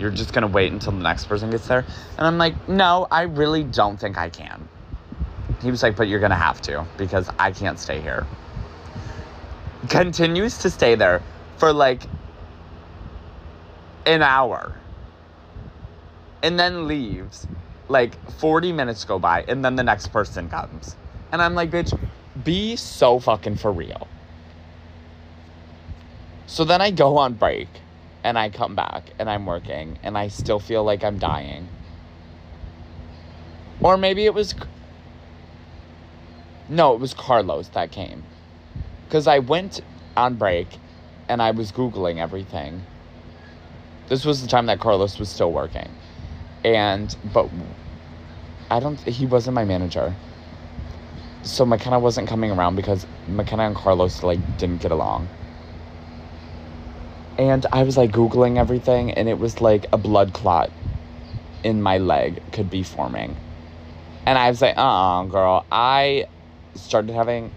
You're 0.00 0.10
just 0.10 0.32
gonna 0.32 0.48
wait 0.48 0.72
until 0.72 0.92
the 0.92 1.02
next 1.02 1.26
person 1.26 1.48
gets 1.50 1.68
there? 1.68 1.86
And 2.18 2.26
I'm 2.26 2.38
like, 2.38 2.68
No, 2.68 3.06
I 3.10 3.22
really 3.22 3.62
don't 3.62 3.98
think 3.98 4.18
I 4.18 4.28
can. 4.30 4.68
He 5.62 5.70
was 5.70 5.82
like, 5.82 5.96
but 5.96 6.08
you're 6.08 6.20
gonna 6.20 6.34
have 6.34 6.60
to 6.62 6.84
because 6.98 7.30
I 7.38 7.52
can't 7.52 7.78
stay 7.78 8.00
here. 8.00 8.26
Continues 9.88 10.58
to 10.58 10.70
stay 10.70 10.96
there 10.96 11.22
for 11.56 11.72
like 11.72 12.02
an 14.06 14.22
hour 14.22 14.74
and 16.42 16.58
then 16.58 16.88
leaves. 16.88 17.46
Like 17.88 18.14
40 18.32 18.72
minutes 18.72 19.04
go 19.04 19.18
by 19.18 19.44
and 19.48 19.64
then 19.64 19.76
the 19.76 19.82
next 19.82 20.08
person 20.08 20.48
comes. 20.48 20.96
And 21.32 21.40
I'm 21.40 21.54
like, 21.54 21.70
bitch, 21.70 21.96
be 22.44 22.76
so 22.76 23.18
fucking 23.18 23.56
for 23.56 23.72
real. 23.72 24.08
So 26.46 26.64
then 26.64 26.80
I 26.80 26.90
go 26.90 27.18
on 27.18 27.34
break 27.34 27.68
and 28.24 28.38
I 28.38 28.50
come 28.50 28.74
back 28.74 29.10
and 29.18 29.28
I'm 29.28 29.46
working 29.46 29.98
and 30.02 30.16
I 30.16 30.28
still 30.28 30.58
feel 30.58 30.84
like 30.84 31.04
I'm 31.04 31.18
dying. 31.18 31.68
Or 33.80 33.96
maybe 33.96 34.24
it 34.24 34.34
was 34.34 34.54
no, 36.68 36.94
it 36.94 37.00
was 37.00 37.14
Carlos 37.14 37.68
that 37.68 37.92
came. 37.92 38.24
Because 39.06 39.26
I 39.28 39.38
went 39.38 39.80
on 40.16 40.34
break 40.34 40.66
and 41.28 41.40
I 41.40 41.52
was 41.52 41.70
Googling 41.70 42.18
everything. 42.18 42.82
This 44.08 44.24
was 44.24 44.42
the 44.42 44.48
time 44.48 44.66
that 44.66 44.80
Carlos 44.80 45.18
was 45.18 45.28
still 45.28 45.52
working. 45.52 45.88
And, 46.66 47.16
but 47.32 47.48
I 48.70 48.80
don't, 48.80 49.00
he 49.00 49.24
wasn't 49.24 49.54
my 49.54 49.64
manager. 49.64 50.14
So 51.42 51.64
McKenna 51.64 51.98
wasn't 51.98 52.28
coming 52.28 52.50
around 52.50 52.76
because 52.76 53.06
McKenna 53.28 53.62
and 53.62 53.74
Carlos, 53.74 54.22
like, 54.22 54.58
didn't 54.58 54.82
get 54.82 54.90
along. 54.90 55.28
And 57.38 57.64
I 57.72 57.84
was, 57.84 57.96
like, 57.96 58.10
Googling 58.10 58.58
everything 58.58 59.12
and 59.12 59.28
it 59.28 59.38
was 59.38 59.60
like 59.60 59.86
a 59.92 59.96
blood 59.96 60.34
clot 60.34 60.70
in 61.62 61.82
my 61.82 61.98
leg 61.98 62.42
could 62.52 62.70
be 62.70 62.82
forming. 62.82 63.36
And 64.26 64.38
I 64.38 64.50
was 64.50 64.60
like, 64.60 64.74
uh 64.76 65.24
girl, 65.24 65.64
I 65.70 66.26
started 66.74 67.12
having 67.12 67.52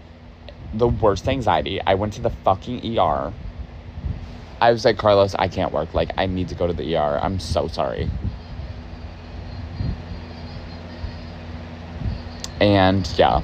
the 0.74 0.88
worst 0.88 1.28
anxiety. 1.28 1.80
I 1.84 1.94
went 1.94 2.12
to 2.14 2.20
the 2.20 2.30
fucking 2.30 2.98
ER. 2.98 3.32
I 4.60 4.72
was 4.72 4.84
like, 4.84 4.98
Carlos, 4.98 5.34
I 5.34 5.48
can't 5.48 5.72
work. 5.72 5.94
Like, 5.94 6.10
I 6.16 6.26
need 6.26 6.48
to 6.48 6.54
go 6.54 6.66
to 6.66 6.72
the 6.72 6.96
ER. 6.96 7.18
I'm 7.20 7.40
so 7.40 7.66
sorry. 7.66 8.10
And 12.60 13.10
yeah. 13.16 13.42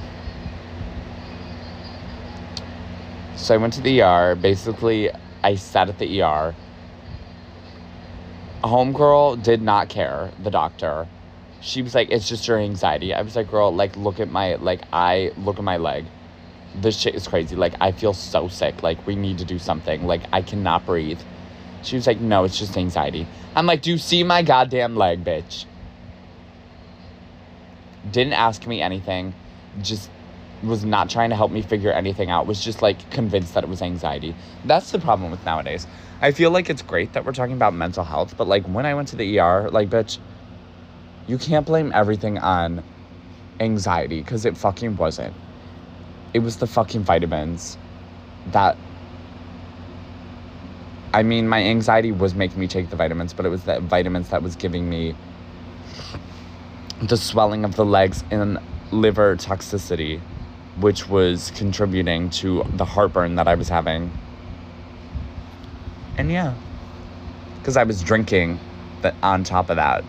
So 3.35 3.53
I 3.53 3.57
went 3.57 3.73
to 3.73 3.81
the 3.81 4.01
ER. 4.01 4.35
Basically, 4.35 5.09
I 5.43 5.55
sat 5.55 5.89
at 5.89 5.99
the 5.99 6.21
ER. 6.21 6.55
Homegirl 8.63 9.43
did 9.43 9.61
not 9.61 9.89
care, 9.89 10.31
the 10.43 10.49
doctor 10.49 11.07
she 11.61 11.81
was 11.81 11.95
like, 11.95 12.09
it's 12.09 12.27
just 12.27 12.47
your 12.47 12.59
anxiety. 12.59 13.13
I 13.13 13.21
was 13.21 13.35
like, 13.35 13.49
girl, 13.49 13.73
like, 13.73 13.95
look 13.97 14.19
at 14.19 14.29
my, 14.29 14.55
like, 14.55 14.81
I, 14.93 15.31
look 15.37 15.57
at 15.57 15.63
my 15.63 15.77
leg. 15.77 16.05
This 16.75 16.97
shit 16.97 17.15
is 17.15 17.27
crazy. 17.27 17.55
Like, 17.55 17.73
I 17.81 17.91
feel 17.91 18.13
so 18.13 18.47
sick. 18.47 18.83
Like, 18.83 19.05
we 19.07 19.15
need 19.15 19.39
to 19.39 19.45
do 19.45 19.57
something. 19.57 20.05
Like, 20.05 20.21
I 20.31 20.41
cannot 20.41 20.85
breathe. 20.85 21.19
She 21.83 21.95
was 21.95 22.07
like, 22.07 22.19
no, 22.19 22.43
it's 22.43 22.59
just 22.59 22.77
anxiety. 22.77 23.27
I'm 23.55 23.65
like, 23.65 23.81
do 23.81 23.91
you 23.91 23.97
see 23.97 24.23
my 24.23 24.43
goddamn 24.43 24.95
leg, 24.95 25.23
bitch? 25.23 25.65
Didn't 28.11 28.33
ask 28.33 28.65
me 28.67 28.81
anything. 28.81 29.33
Just 29.81 30.09
was 30.63 30.83
not 30.83 31.09
trying 31.09 31.29
to 31.29 31.35
help 31.35 31.51
me 31.51 31.61
figure 31.61 31.91
anything 31.91 32.29
out. 32.29 32.47
Was 32.47 32.63
just 32.63 32.81
like 32.81 33.09
convinced 33.11 33.53
that 33.53 33.63
it 33.63 33.69
was 33.69 33.81
anxiety. 33.81 34.35
That's 34.65 34.91
the 34.91 34.99
problem 34.99 35.31
with 35.31 35.45
nowadays. 35.45 35.85
I 36.21 36.31
feel 36.31 36.49
like 36.51 36.69
it's 36.69 36.81
great 36.81 37.13
that 37.13 37.25
we're 37.25 37.33
talking 37.33 37.55
about 37.55 37.73
mental 37.73 38.03
health, 38.03 38.35
but 38.37 38.47
like 38.47 38.65
when 38.65 38.85
I 38.85 38.93
went 38.95 39.09
to 39.09 39.15
the 39.15 39.39
ER, 39.39 39.69
like, 39.69 39.89
bitch, 39.89 40.17
you 41.27 41.37
can't 41.37 41.65
blame 41.65 41.91
everything 41.93 42.37
on 42.39 42.83
anxiety 43.59 44.21
because 44.21 44.45
it 44.45 44.57
fucking 44.57 44.97
wasn't. 44.97 45.33
It 46.33 46.39
was 46.39 46.57
the 46.57 46.67
fucking 46.67 47.03
vitamins 47.03 47.77
that. 48.47 48.77
I 51.13 51.23
mean, 51.23 51.47
my 51.47 51.63
anxiety 51.63 52.11
was 52.11 52.35
making 52.35 52.59
me 52.59 52.67
take 52.67 52.89
the 52.89 52.95
vitamins, 52.95 53.33
but 53.33 53.45
it 53.45 53.49
was 53.49 53.63
the 53.63 53.79
vitamins 53.79 54.29
that 54.29 54.43
was 54.43 54.55
giving 54.55 54.89
me 54.89 55.15
the 57.01 57.17
swelling 57.17 57.63
of 57.63 57.75
the 57.75 57.85
legs 57.85 58.23
and 58.31 58.57
liver 58.91 59.35
toxicity, 59.35 60.19
which 60.79 61.07
was 61.07 61.51
contributing 61.51 62.29
to 62.29 62.63
the 62.73 62.85
heartburn 62.85 63.35
that 63.35 63.47
I 63.47 63.55
was 63.55 63.69
having. 63.69 64.11
And 66.17 66.31
yeah, 66.31 66.55
because 67.59 67.77
I 67.77 67.83
was 67.83 68.01
drinking 68.01 68.59
that 69.01 69.15
on 69.21 69.43
top 69.43 69.69
of 69.69 69.75
that 69.75 70.03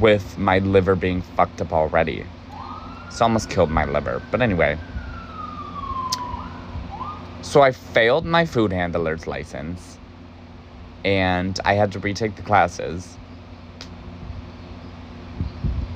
with 0.00 0.36
my 0.36 0.58
liver 0.58 0.94
being 0.94 1.22
fucked 1.22 1.60
up 1.60 1.72
already. 1.72 2.24
It's 3.06 3.20
almost 3.20 3.48
killed 3.48 3.70
my 3.70 3.86
liver. 3.86 4.20
But 4.30 4.42
anyway. 4.42 4.78
So 7.40 7.62
I 7.62 7.72
failed 7.72 8.26
my 8.26 8.44
food 8.44 8.72
handler's 8.72 9.26
license 9.26 9.98
and 11.04 11.58
I 11.64 11.74
had 11.74 11.92
to 11.92 11.98
retake 11.98 12.36
the 12.36 12.42
classes. 12.42 13.16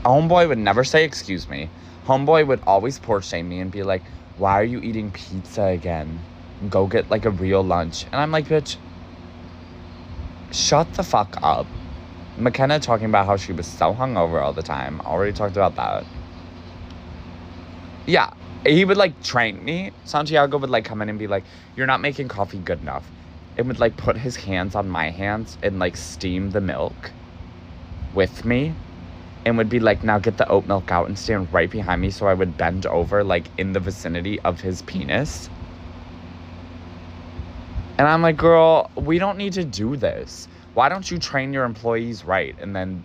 Homeboy 0.05 0.49
would 0.49 0.59
never 0.59 0.83
say 0.83 1.05
excuse 1.05 1.49
me. 1.49 1.71
Homeboy 2.07 2.47
would 2.47 2.61
always 2.67 2.99
poor 2.99 3.23
shame 3.23 3.49
me 3.49 3.61
and 3.61 3.71
be 3.71 3.85
like, 3.85 4.03
Why 4.37 4.61
are 4.61 4.65
you 4.65 4.81
eating 4.81 5.13
pizza 5.13 5.63
again? 5.65 6.21
Go 6.69 6.87
get 6.87 7.11
like 7.11 7.25
a 7.25 7.31
real 7.31 7.63
lunch. 7.63 8.05
And 8.07 8.17
I'm 8.17 8.33
like, 8.33 8.47
bitch, 8.47 8.77
shut 10.51 10.93
the 10.95 11.05
fuck 11.05 11.37
up. 11.43 11.67
McKenna 12.37 12.81
talking 12.81 13.07
about 13.07 13.27
how 13.27 13.37
she 13.37 13.53
was 13.53 13.67
so 13.67 13.95
hungover 13.95 14.43
all 14.43 14.53
the 14.53 14.63
time. 14.63 15.01
Already 15.03 15.33
talked 15.33 15.57
about 15.57 15.77
that. 15.77 16.05
Yeah, 18.07 18.33
he 18.67 18.85
would 18.85 18.97
like 18.97 19.23
train 19.23 19.65
me. 19.65 19.93
Santiago 20.05 20.59
would 20.59 20.71
like 20.71 20.85
come 20.85 21.03
in 21.03 21.09
and 21.09 21.19
be 21.19 21.29
like, 21.29 21.45
You're 21.77 21.87
not 21.87 22.01
making 22.01 22.27
coffee 22.27 22.59
good 22.59 22.81
enough. 22.81 23.09
And 23.57 23.69
would 23.69 23.79
like 23.79 23.97
put 23.97 24.17
his 24.17 24.35
hands 24.35 24.75
on 24.75 24.89
my 24.89 25.11
hands 25.11 25.59
and 25.63 25.79
like 25.79 25.97
steam 25.97 26.51
the 26.51 26.61
milk 26.61 27.13
with 28.15 28.45
me. 28.45 28.75
And 29.45 29.57
would 29.59 29.69
be 29.69 29.81
like, 29.81 30.05
Now 30.05 30.19
get 30.19 30.37
the 30.37 30.49
oat 30.49 30.67
milk 30.67 30.91
out 30.91 31.09
and 31.09 31.19
stand 31.19 31.53
right 31.53 31.71
behind 31.71 32.01
me 32.01 32.11
so 32.11 32.27
I 32.27 32.35
would 32.35 32.57
bend 32.57 32.87
over 32.87 33.25
like 33.25 33.47
in 33.59 33.73
the 33.73 33.81
vicinity 33.81 34.41
of 34.41 34.61
his 34.61 34.83
penis. 34.83 35.51
And 37.99 38.09
I'm 38.09 38.23
like, 38.23 38.37
Girl, 38.37 38.91
we 38.97 39.19
don't 39.19 39.39
need 39.39 39.53
to 39.55 39.65
do 39.65 39.97
this. 39.97 40.49
Why 40.75 40.89
don't 40.89 41.11
you 41.11 41.19
train 41.19 41.53
your 41.53 41.65
employees 41.65 42.25
right 42.25 42.57
and 42.61 42.75
then 42.75 43.05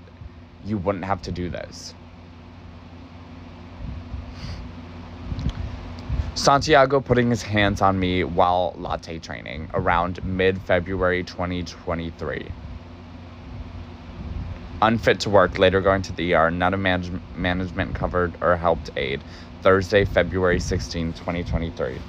you 0.64 0.78
wouldn't 0.78 1.06
have 1.06 1.22
to 1.24 1.32
do 1.32 1.50
this? 1.50 1.94
Santiago 6.38 7.02
putting 7.02 7.32
his 7.32 7.42
hands 7.42 7.82
on 7.82 8.00
me 8.00 8.24
while 8.24 8.74
latte 8.78 9.18
training 9.18 9.70
around 9.74 10.24
mid 10.24 10.62
February 10.62 11.24
2023. 11.24 12.52
Unfit 14.82 15.20
to 15.22 15.30
work, 15.30 15.58
later 15.60 15.82
going 15.82 16.04
to 16.04 16.14
the 16.14 16.36
ER, 16.36 16.52
not 16.52 16.74
a 16.74 16.78
manage- 16.78 17.22
management 17.34 17.96
covered 17.96 18.38
or 18.42 18.58
helped 18.58 18.90
aid. 18.96 19.24
Thursday, 19.62 20.06
February 20.06 20.60
16, 20.60 21.14
2023. 21.14 22.00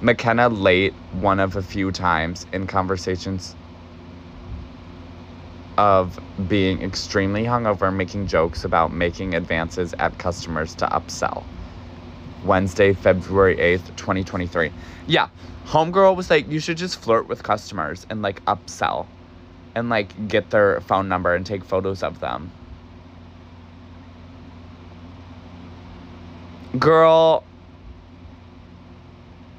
McKenna 0.00 0.48
late 0.48 0.94
one 1.10 1.40
of 1.40 1.56
a 1.56 1.62
few 1.62 1.90
times 1.92 2.46
in 2.52 2.66
conversations 2.66 3.56
of 5.78 6.18
being 6.46 6.82
extremely 6.82 7.44
hungover, 7.44 7.94
making 7.94 8.26
jokes 8.26 8.64
about 8.64 8.92
making 8.92 9.34
advances 9.34 9.94
at 9.98 10.18
customers 10.18 10.74
to 10.76 10.86
upsell. 10.86 11.46
Wednesday, 12.42 12.92
February 12.92 13.56
8th, 13.56 13.96
2023. 13.96 14.72
Yeah, 15.06 15.28
Homegirl 15.66 16.16
was 16.16 16.30
like, 16.30 16.50
you 16.50 16.60
should 16.60 16.76
just 16.76 16.96
flirt 16.96 17.28
with 17.28 17.42
customers 17.42 18.06
and 18.10 18.22
like 18.22 18.44
upsell 18.44 19.08
and 19.74 19.88
like 19.88 20.28
get 20.28 20.50
their 20.50 20.80
phone 20.80 21.08
number 21.08 21.34
and 21.34 21.44
take 21.44 21.64
photos 21.64 22.02
of 22.02 22.20
them. 22.20 22.50
Girl, 26.78 27.44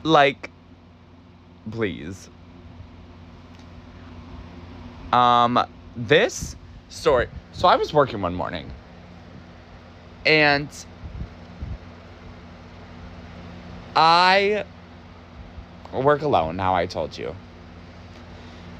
like, 0.03 0.49
please. 1.71 2.29
Um, 5.13 5.65
this 5.95 6.55
story. 6.89 7.27
So 7.53 7.67
I 7.67 7.77
was 7.77 7.93
working 7.93 8.21
one 8.21 8.35
morning 8.35 8.69
and 10.25 10.67
I 13.95 14.65
work 15.93 16.21
alone 16.21 16.57
now, 16.57 16.75
I 16.75 16.85
told 16.85 17.17
you. 17.17 17.33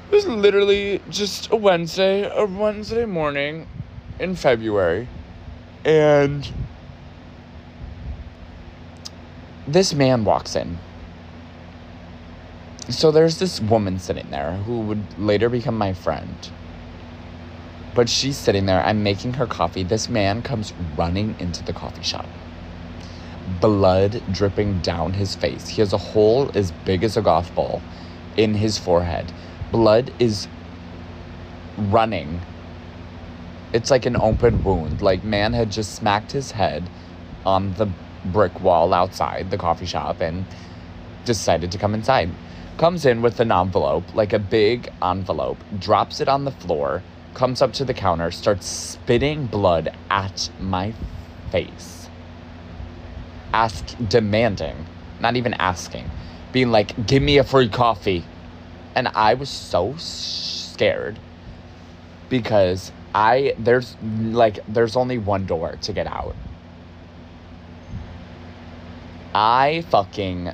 It 0.08 0.14
was 0.14 0.26
literally 0.26 1.00
just 1.10 1.50
a 1.50 1.56
Wednesday, 1.56 2.30
a 2.30 2.44
Wednesday 2.44 3.04
morning 3.04 3.66
in 4.18 4.36
February. 4.36 5.08
And 5.84 6.50
this 9.66 9.92
man 9.94 10.24
walks 10.24 10.56
in. 10.56 10.78
So 12.88 13.10
there's 13.10 13.38
this 13.38 13.60
woman 13.60 13.98
sitting 13.98 14.30
there 14.30 14.52
who 14.52 14.80
would 14.82 15.18
later 15.18 15.48
become 15.48 15.76
my 15.76 15.92
friend. 15.92 16.50
But 17.94 18.08
she's 18.08 18.36
sitting 18.36 18.66
there, 18.66 18.82
I'm 18.84 19.02
making 19.02 19.34
her 19.34 19.46
coffee. 19.46 19.82
This 19.82 20.08
man 20.08 20.42
comes 20.42 20.72
running 20.96 21.34
into 21.40 21.64
the 21.64 21.72
coffee 21.72 22.02
shop 22.02 22.26
blood 23.60 24.22
dripping 24.32 24.80
down 24.80 25.12
his 25.12 25.34
face. 25.34 25.68
He 25.68 25.80
has 25.80 25.92
a 25.92 25.98
hole 25.98 26.50
as 26.54 26.72
big 26.84 27.04
as 27.04 27.16
a 27.16 27.22
golf 27.22 27.54
ball 27.54 27.82
in 28.36 28.54
his 28.54 28.78
forehead. 28.78 29.32
Blood 29.76 30.10
is 30.18 30.48
running. 31.76 32.40
It's 33.74 33.90
like 33.90 34.06
an 34.06 34.16
open 34.16 34.64
wound. 34.64 35.02
Like 35.02 35.22
man 35.22 35.52
had 35.52 35.70
just 35.70 35.94
smacked 35.94 36.32
his 36.32 36.52
head 36.52 36.88
on 37.44 37.74
the 37.74 37.90
brick 38.24 38.58
wall 38.62 38.94
outside 38.94 39.50
the 39.50 39.58
coffee 39.58 39.84
shop 39.84 40.22
and 40.22 40.46
decided 41.26 41.70
to 41.72 41.76
come 41.76 41.92
inside. 41.92 42.30
Comes 42.78 43.04
in 43.04 43.20
with 43.20 43.38
an 43.40 43.52
envelope, 43.52 44.14
like 44.14 44.32
a 44.32 44.38
big 44.38 44.90
envelope, 45.02 45.58
drops 45.78 46.22
it 46.22 46.28
on 46.28 46.46
the 46.46 46.52
floor, 46.52 47.02
comes 47.34 47.60
up 47.60 47.74
to 47.74 47.84
the 47.84 47.92
counter, 47.92 48.30
starts 48.30 48.66
spitting 48.66 49.44
blood 49.44 49.94
at 50.08 50.48
my 50.58 50.94
face 51.52 51.96
ask 53.56 53.96
demanding, 54.08 54.76
not 55.20 55.36
even 55.36 55.54
asking, 55.54 56.10
being 56.52 56.70
like, 56.70 57.06
"Give 57.06 57.22
me 57.22 57.38
a 57.38 57.44
free 57.44 57.68
coffee," 57.68 58.24
and 58.96 59.08
I 59.14 59.34
was 59.34 59.50
so 59.50 59.94
scared 59.98 61.18
because 62.30 62.90
I 63.14 63.54
there's 63.58 63.94
like 64.02 64.58
there's 64.66 64.96
only 64.96 65.18
one 65.18 65.46
door 65.46 65.78
to 65.82 65.92
get 65.92 66.06
out. 66.06 66.34
I 69.34 69.84
fucking 69.90 70.50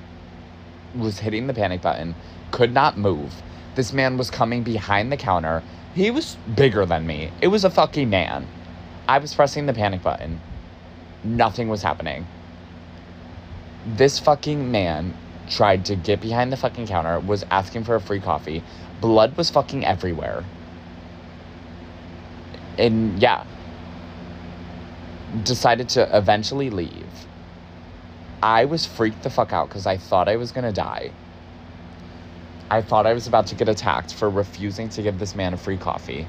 was 0.96 1.20
hitting 1.20 1.46
the 1.46 1.54
panic 1.54 1.80
button, 1.80 2.16
could 2.50 2.74
not 2.74 2.98
move. 2.98 3.32
This 3.76 3.92
man 3.92 4.18
was 4.18 4.28
coming 4.28 4.64
behind 4.64 5.12
the 5.12 5.16
counter. 5.16 5.62
He 5.94 6.10
was 6.10 6.36
bigger 6.56 6.84
than 6.84 7.06
me. 7.06 7.30
It 7.40 7.48
was 7.48 7.64
a 7.64 7.70
fucking 7.70 8.10
man. 8.10 8.48
I 9.08 9.18
was 9.18 9.34
pressing 9.34 9.66
the 9.66 9.72
panic 9.72 10.02
button. 10.02 10.40
Nothing 11.22 11.68
was 11.68 11.82
happening 11.82 12.26
this 13.86 14.18
fucking 14.18 14.70
man 14.70 15.14
tried 15.48 15.84
to 15.86 15.96
get 15.96 16.20
behind 16.20 16.52
the 16.52 16.56
fucking 16.56 16.86
counter, 16.86 17.20
was 17.20 17.44
asking 17.50 17.84
for 17.84 17.94
a 17.94 18.00
free 18.00 18.20
coffee. 18.20 18.62
Blood 19.00 19.36
was 19.36 19.50
fucking 19.50 19.84
everywhere. 19.84 20.44
And 22.78 23.20
yeah, 23.20 23.44
decided 25.42 25.88
to 25.90 26.16
eventually 26.16 26.70
leave. 26.70 27.06
I 28.42 28.64
was 28.64 28.86
freaked 28.86 29.22
the 29.22 29.30
fuck 29.30 29.52
out 29.52 29.68
because 29.68 29.86
I 29.86 29.96
thought 29.96 30.28
I 30.28 30.36
was 30.36 30.52
gonna 30.52 30.72
die. 30.72 31.12
I 32.70 32.80
thought 32.80 33.06
I 33.06 33.12
was 33.12 33.26
about 33.26 33.46
to 33.48 33.54
get 33.54 33.68
attacked 33.68 34.14
for 34.14 34.30
refusing 34.30 34.88
to 34.90 35.02
give 35.02 35.18
this 35.18 35.34
man 35.34 35.52
a 35.52 35.58
free 35.58 35.76
coffee. 35.76 36.26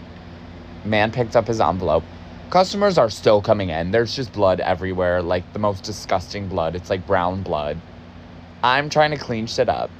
Man 0.83 1.11
picked 1.11 1.35
up 1.35 1.47
his 1.47 1.61
envelope, 1.61 2.03
Customers 2.53 2.99
are 2.99 3.09
still 3.09 3.41
coming 3.41 3.69
in. 3.69 3.89
There's 3.89 4.15
just 4.15 4.31
blood 4.31 4.59
everywhere, 4.59 5.23
like 5.23 5.53
the 5.53 5.59
most 5.59 5.83
disgusting 5.83 6.47
blood. 6.47 6.75
It's 6.75 6.87
like 6.87 7.07
brown 7.07 7.41
blood. 7.41 7.79
I'm 8.63 8.89
trying 8.89 9.11
to 9.11 9.17
clean 9.17 9.45
shit 9.45 9.67
up. 9.67 9.91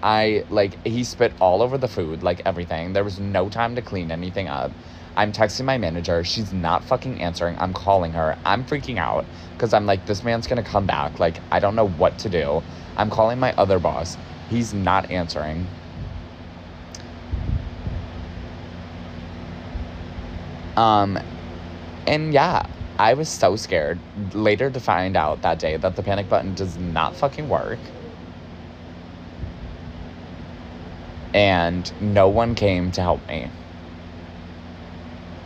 I 0.00 0.44
like 0.48 0.86
he 0.86 1.02
spit 1.02 1.34
all 1.40 1.62
over 1.62 1.76
the 1.76 1.88
food, 1.88 2.22
like 2.22 2.42
everything. 2.46 2.92
There 2.92 3.02
was 3.02 3.18
no 3.18 3.48
time 3.48 3.74
to 3.74 3.82
clean 3.82 4.12
anything 4.12 4.46
up. 4.46 4.70
I'm 5.16 5.32
texting 5.32 5.64
my 5.64 5.78
manager. 5.78 6.22
She's 6.22 6.52
not 6.52 6.84
fucking 6.84 7.20
answering. 7.20 7.56
I'm 7.58 7.72
calling 7.72 8.12
her. 8.12 8.36
I'm 8.44 8.64
freaking 8.64 8.98
out 8.98 9.24
because 9.54 9.72
I'm 9.72 9.84
like, 9.84 10.06
this 10.06 10.22
man's 10.22 10.46
gonna 10.46 10.62
come 10.62 10.86
back. 10.86 11.18
Like, 11.18 11.40
I 11.50 11.58
don't 11.58 11.74
know 11.74 11.88
what 11.88 12.18
to 12.20 12.28
do. 12.28 12.62
I'm 12.96 13.10
calling 13.10 13.40
my 13.40 13.52
other 13.54 13.80
boss. 13.80 14.16
He's 14.48 14.72
not 14.72 15.10
answering. 15.10 15.66
Um, 20.76 21.18
and 22.06 22.32
yeah, 22.32 22.66
I 22.98 23.14
was 23.14 23.28
so 23.28 23.56
scared 23.56 23.98
later 24.34 24.70
to 24.70 24.78
find 24.78 25.16
out 25.16 25.42
that 25.42 25.58
day 25.58 25.76
that 25.76 25.96
the 25.96 26.02
panic 26.02 26.28
button 26.28 26.54
does 26.54 26.76
not 26.76 27.16
fucking 27.16 27.48
work. 27.48 27.78
And 31.34 31.92
no 32.00 32.28
one 32.28 32.54
came 32.54 32.90
to 32.92 33.02
help 33.02 33.26
me. 33.28 33.50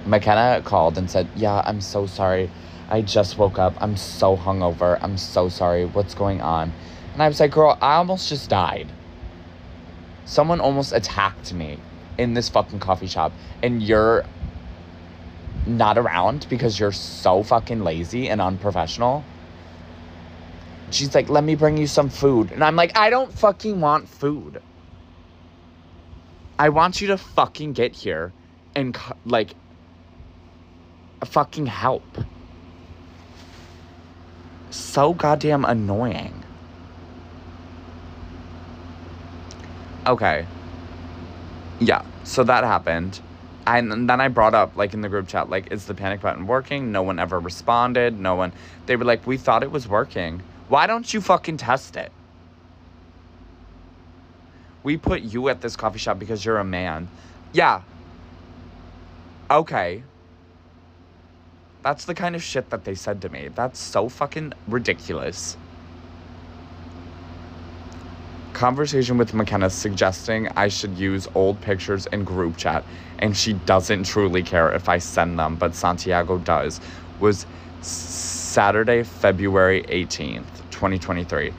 McKenna 0.07 0.63
called 0.63 0.97
and 0.97 1.11
said, 1.11 1.27
Yeah, 1.35 1.63
I'm 1.65 1.81
so 1.81 2.07
sorry. 2.07 2.51
I 2.89 3.03
just 3.03 3.37
woke 3.37 3.59
up. 3.59 3.75
I'm 3.81 3.97
so 3.97 4.37
hungover. 4.37 4.99
I'm 5.03 5.19
so 5.19 5.49
sorry. 5.49 5.85
What's 5.85 6.15
going 6.15 6.41
on? 6.41 6.73
And 7.15 7.23
I 7.23 7.27
was 7.27 7.41
like, 7.41 7.51
Girl, 7.51 7.77
I 7.81 7.97
almost 7.97 8.29
just 8.29 8.49
died. 8.49 8.87
Someone 10.25 10.61
almost 10.61 10.93
attacked 10.93 11.53
me 11.53 11.79
in 12.19 12.35
this 12.35 12.49
fucking 12.49 12.81
coffee 12.81 13.07
shop, 13.07 13.33
and 13.63 13.83
you're 13.83 14.25
not 15.67 15.99
around 15.99 16.47
because 16.49 16.79
you're 16.79 16.93
so 16.93 17.43
fucking 17.43 17.83
lazy 17.83 18.29
and 18.29 18.41
unprofessional. 18.41 19.25
She's 20.91 21.15
like, 21.15 21.29
let 21.29 21.45
me 21.45 21.55
bring 21.55 21.77
you 21.77 21.87
some 21.87 22.09
food. 22.09 22.51
And 22.51 22.65
I'm 22.65 22.77
like, 22.77 22.97
I 22.97 23.11
don't 23.11 23.33
fucking 23.33 23.81
want 23.81 24.09
food. 24.09 24.63
I 26.59 26.71
want 26.71 27.01
you 27.01 27.09
to 27.09 27.19
fucking 27.19 27.73
get 27.75 27.93
here 27.95 28.33
and 28.75 28.97
like 29.25 29.55
fucking 31.25 31.67
help. 31.67 32.05
So 34.71 35.15
goddamn 35.15 35.65
annoying. 35.65 36.45
Okay. 40.07 40.47
Yeah, 41.81 42.05
so 42.25 42.43
that 42.45 42.65
happened. 42.65 43.21
And 43.67 44.09
then 44.09 44.21
I 44.21 44.29
brought 44.29 44.55
up, 44.55 44.77
like 44.77 44.95
in 44.95 45.03
the 45.03 45.09
group 45.09 45.29
chat, 45.29 45.51
like, 45.51 45.71
is 45.71 45.85
the 45.85 45.95
panic 45.95 46.23
button 46.23 46.47
working? 46.47 46.91
No 46.91 47.03
one 47.03 47.19
ever 47.19 47.39
responded. 47.39 48.19
No 48.19 48.35
one. 48.35 48.53
They 48.87 48.97
were 48.97 49.05
like, 49.05 49.27
we 49.27 49.37
thought 49.37 49.63
it 49.63 49.71
was 49.71 49.87
working. 49.87 50.43
Why 50.69 50.87
don't 50.87 51.13
you 51.13 51.21
fucking 51.21 51.59
test 51.59 51.97
it? 51.97 52.11
We 54.83 54.97
put 54.97 55.23
you 55.23 55.49
at 55.49 55.61
this 55.61 55.77
coffee 55.77 55.99
shop 55.99 56.19
because 56.19 56.45
you're 56.45 56.59
a 56.59 56.65
man. 56.65 57.09
Yeah. 57.53 57.83
Okay. 59.51 60.03
That's 61.83 62.05
the 62.05 62.15
kind 62.15 62.35
of 62.35 62.43
shit 62.43 62.71
that 62.71 62.85
they 62.85 62.95
said 62.95 63.23
to 63.23 63.29
me. 63.29 63.49
That's 63.55 63.79
so 63.79 64.09
fucking 64.09 64.53
ridiculous. 64.67 65.57
Conversation 68.53 69.19
with 69.19 69.35
McKenna 69.35 69.71
suggesting 69.71 70.49
I 70.57 70.69
should 70.69 70.99
use 70.99 71.29
old 71.35 71.61
pictures 71.61 72.07
in 72.07 72.25
group 72.25 72.57
chat, 72.57 72.85
and 73.21 73.37
she 73.37 73.53
doesn't 73.53 74.05
truly 74.05 74.43
care 74.43 74.73
if 74.73 74.89
I 74.89 74.99
send 74.99 75.39
them, 75.39 75.55
but 75.55 75.75
Santiago 75.77 76.39
does, 76.39 76.81
was 77.21 77.47
Saturday, 77.83 79.05
February 79.05 79.85
18th, 79.85 80.45
2023. 80.71 81.53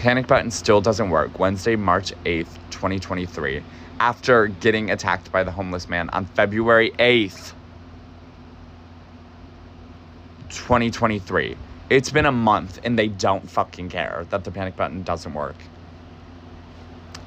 Panic 0.00 0.26
button 0.26 0.50
still 0.50 0.80
doesn't 0.80 1.10
work. 1.10 1.38
Wednesday, 1.38 1.76
March 1.76 2.14
8th, 2.24 2.54
2023. 2.70 3.62
After 4.00 4.46
getting 4.46 4.90
attacked 4.90 5.30
by 5.30 5.44
the 5.44 5.50
homeless 5.50 5.90
man 5.90 6.08
on 6.14 6.24
February 6.24 6.90
8th. 6.98 7.52
2023. 10.48 11.54
It's 11.90 12.10
been 12.10 12.24
a 12.24 12.32
month 12.32 12.80
and 12.82 12.98
they 12.98 13.08
don't 13.08 13.50
fucking 13.50 13.90
care 13.90 14.26
that 14.30 14.44
the 14.44 14.50
panic 14.50 14.74
button 14.74 15.02
doesn't 15.02 15.34
work. 15.34 15.56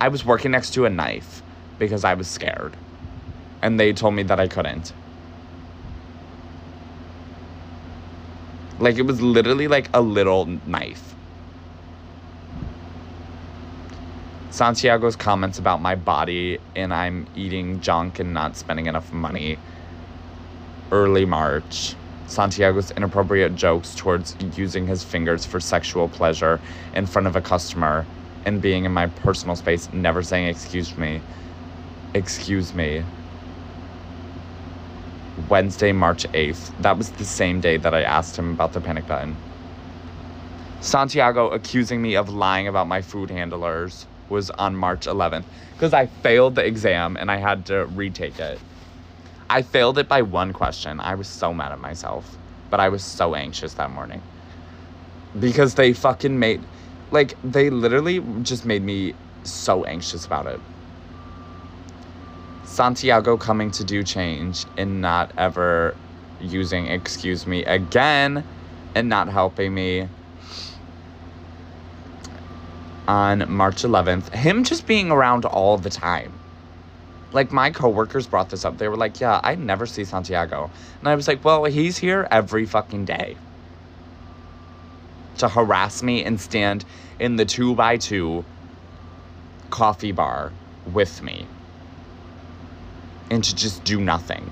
I 0.01 0.07
was 0.07 0.25
working 0.25 0.49
next 0.49 0.73
to 0.73 0.85
a 0.85 0.89
knife 0.89 1.43
because 1.77 2.03
I 2.03 2.15
was 2.15 2.27
scared. 2.27 2.75
And 3.61 3.79
they 3.79 3.93
told 3.93 4.15
me 4.15 4.23
that 4.23 4.39
I 4.39 4.47
couldn't. 4.47 4.93
Like 8.79 8.97
it 8.97 9.03
was 9.03 9.21
literally 9.21 9.67
like 9.67 9.89
a 9.93 10.01
little 10.01 10.47
knife. 10.65 11.12
Santiago's 14.53 15.15
comments 15.15 15.57
about 15.57 15.81
my 15.81 15.95
body 15.95 16.59
and 16.75 16.93
I'm 16.93 17.25
eating 17.35 17.79
junk 17.81 18.19
and 18.19 18.35
not 18.35 18.55
spending 18.55 18.85
enough 18.85 19.11
money. 19.11 19.57
Early 20.91 21.25
March. 21.25 21.95
Santiago's 22.27 22.91
inappropriate 22.91 23.55
jokes 23.55 23.95
towards 23.95 24.35
using 24.55 24.85
his 24.85 25.03
fingers 25.03 25.43
for 25.43 25.59
sexual 25.59 26.07
pleasure 26.07 26.61
in 26.93 27.07
front 27.07 27.27
of 27.27 27.35
a 27.35 27.41
customer 27.41 28.05
and 28.45 28.61
being 28.61 28.85
in 28.85 28.91
my 28.91 29.07
personal 29.07 29.55
space, 29.55 29.91
never 29.91 30.21
saying 30.21 30.49
excuse 30.49 30.95
me. 30.99 31.19
Excuse 32.13 32.75
me. 32.75 33.03
Wednesday, 35.49 35.93
March 35.93 36.27
8th. 36.27 36.79
That 36.79 36.99
was 36.99 37.09
the 37.09 37.25
same 37.25 37.59
day 37.59 37.77
that 37.77 37.95
I 37.95 38.03
asked 38.03 38.37
him 38.37 38.51
about 38.51 38.73
the 38.73 38.81
panic 38.81 39.07
button. 39.07 39.35
Santiago 40.79 41.49
accusing 41.49 42.03
me 42.03 42.15
of 42.15 42.29
lying 42.29 42.67
about 42.67 42.87
my 42.87 43.01
food 43.01 43.31
handlers 43.31 44.05
was 44.29 44.49
on 44.51 44.75
March 44.75 45.05
11th 45.05 45.45
because 45.73 45.93
I 45.93 46.07
failed 46.07 46.55
the 46.55 46.65
exam 46.65 47.17
and 47.17 47.29
I 47.31 47.37
had 47.37 47.65
to 47.67 47.85
retake 47.85 48.39
it. 48.39 48.59
I 49.49 49.61
failed 49.61 49.97
it 49.97 50.07
by 50.07 50.21
one 50.21 50.53
question. 50.53 50.99
I 50.99 51.15
was 51.15 51.27
so 51.27 51.53
mad 51.53 51.71
at 51.71 51.79
myself, 51.79 52.37
but 52.69 52.79
I 52.79 52.89
was 52.89 53.03
so 53.03 53.35
anxious 53.35 53.73
that 53.75 53.91
morning. 53.91 54.21
Because 55.39 55.75
they 55.75 55.93
fucking 55.93 56.37
made, 56.37 56.61
like, 57.11 57.35
they 57.43 57.69
literally 57.69 58.23
just 58.41 58.65
made 58.65 58.83
me 58.83 59.13
so 59.43 59.83
anxious 59.83 60.25
about 60.25 60.47
it. 60.47 60.59
Santiago 62.63 63.37
coming 63.37 63.69
to 63.71 63.83
do 63.83 64.03
change 64.03 64.65
and 64.77 65.01
not 65.01 65.31
ever 65.37 65.95
using 66.39 66.87
excuse 66.87 67.45
me 67.45 67.63
again 67.65 68.43
and 68.95 69.07
not 69.09 69.29
helping 69.29 69.73
me 69.73 70.07
on 73.07 73.51
March 73.51 73.83
11th. 73.83 74.33
Him 74.33 74.63
just 74.63 74.87
being 74.87 75.11
around 75.11 75.45
all 75.45 75.77
the 75.77 75.89
time 75.89 76.33
like 77.33 77.51
my 77.51 77.71
coworkers 77.71 78.27
brought 78.27 78.49
this 78.49 78.63
up. 78.63 78.77
They 78.77 78.87
were 78.87 78.95
like, 78.95 79.19
"Yeah, 79.19 79.41
I 79.43 79.55
never 79.55 79.85
see 79.85 80.05
Santiago." 80.05 80.69
And 80.99 81.09
I 81.09 81.15
was 81.15 81.27
like, 81.27 81.43
"Well, 81.43 81.65
he's 81.65 81.97
here 81.97 82.27
every 82.31 82.65
fucking 82.65 83.05
day." 83.05 83.35
To 85.39 85.49
harass 85.49 86.03
me 86.03 86.23
and 86.23 86.39
stand 86.39 86.85
in 87.19 87.35
the 87.35 87.45
2 87.45 87.75
by 87.75 87.97
2 87.97 88.45
coffee 89.71 90.11
bar 90.11 90.51
with 90.91 91.23
me. 91.23 91.47
And 93.31 93.43
to 93.43 93.55
just 93.55 93.83
do 93.83 93.99
nothing. 93.99 94.51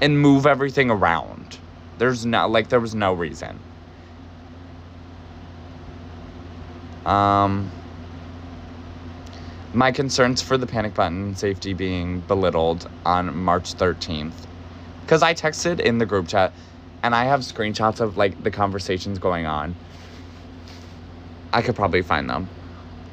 And 0.00 0.18
move 0.20 0.46
everything 0.46 0.90
around. 0.90 1.58
There's 1.98 2.24
no 2.24 2.48
like 2.48 2.68
there 2.68 2.80
was 2.80 2.94
no 2.94 3.12
reason. 3.12 3.58
Um 7.06 7.70
my 9.76 9.92
concerns 9.92 10.40
for 10.40 10.56
the 10.56 10.66
panic 10.66 10.94
button 10.94 11.36
safety 11.36 11.74
being 11.74 12.20
belittled 12.20 12.88
on 13.04 13.36
March 13.36 13.74
13th. 13.74 14.32
Because 15.02 15.22
I 15.22 15.34
texted 15.34 15.80
in 15.80 15.98
the 15.98 16.06
group 16.06 16.28
chat 16.28 16.54
and 17.02 17.14
I 17.14 17.24
have 17.24 17.40
screenshots 17.40 18.00
of 18.00 18.16
like 18.16 18.42
the 18.42 18.50
conversations 18.50 19.18
going 19.18 19.44
on. 19.44 19.76
I 21.52 21.60
could 21.60 21.76
probably 21.76 22.00
find 22.00 22.28
them. 22.30 22.48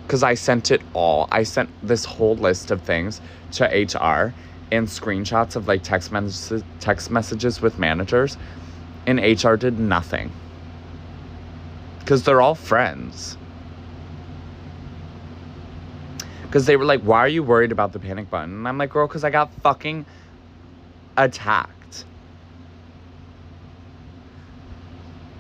Because 0.08 0.24
I 0.24 0.36
sent 0.36 0.72
it 0.72 0.82
all. 0.94 1.28
I 1.32 1.44
sent 1.44 1.70
this 1.86 2.06
whole 2.06 2.38
list 2.38 2.72
of 2.72 2.82
things 2.82 3.20
to 3.54 3.66
HR 3.66 4.34
and 4.72 4.88
screenshots 4.88 5.58
of 5.58 5.68
like 5.68 5.84
text, 5.84 6.14
mes- 6.14 6.64
text 6.80 7.12
messages 7.12 7.62
with 7.62 7.78
managers. 7.78 8.38
And 9.06 9.20
HR 9.20 9.56
did 9.56 9.80
nothing. 9.80 10.32
Because 12.00 12.24
they're 12.24 12.42
all 12.42 12.56
friends 12.56 13.38
because 16.54 16.68
they 16.68 16.78
were 16.78 16.86
like, 16.86 17.02
"Why 17.02 17.18
are 17.18 17.28
you 17.28 17.42
worried 17.42 17.72
about 17.72 17.94
the 17.94 18.00
panic 18.00 18.30
button?" 18.30 18.54
And 18.54 18.68
I'm 18.68 18.78
like, 18.78 18.92
"Girl, 18.92 19.08
because 19.08 19.24
I 19.24 19.32
got 19.32 19.52
fucking 19.64 20.06
attacked, 21.18 22.06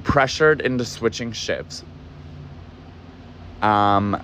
pressured 0.03 0.59
into 0.59 0.83
switching 0.83 1.31
shifts." 1.31 1.83
Um, 3.61 4.19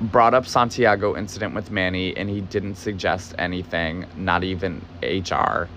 brought 0.00 0.32
up 0.32 0.46
Santiago 0.46 1.14
incident 1.14 1.54
with 1.54 1.70
Manny, 1.70 2.16
and 2.16 2.30
he 2.30 2.40
didn't 2.40 2.76
suggest 2.76 3.34
anything, 3.38 4.06
not 4.16 4.44
even 4.44 4.80
HR. 5.02 5.68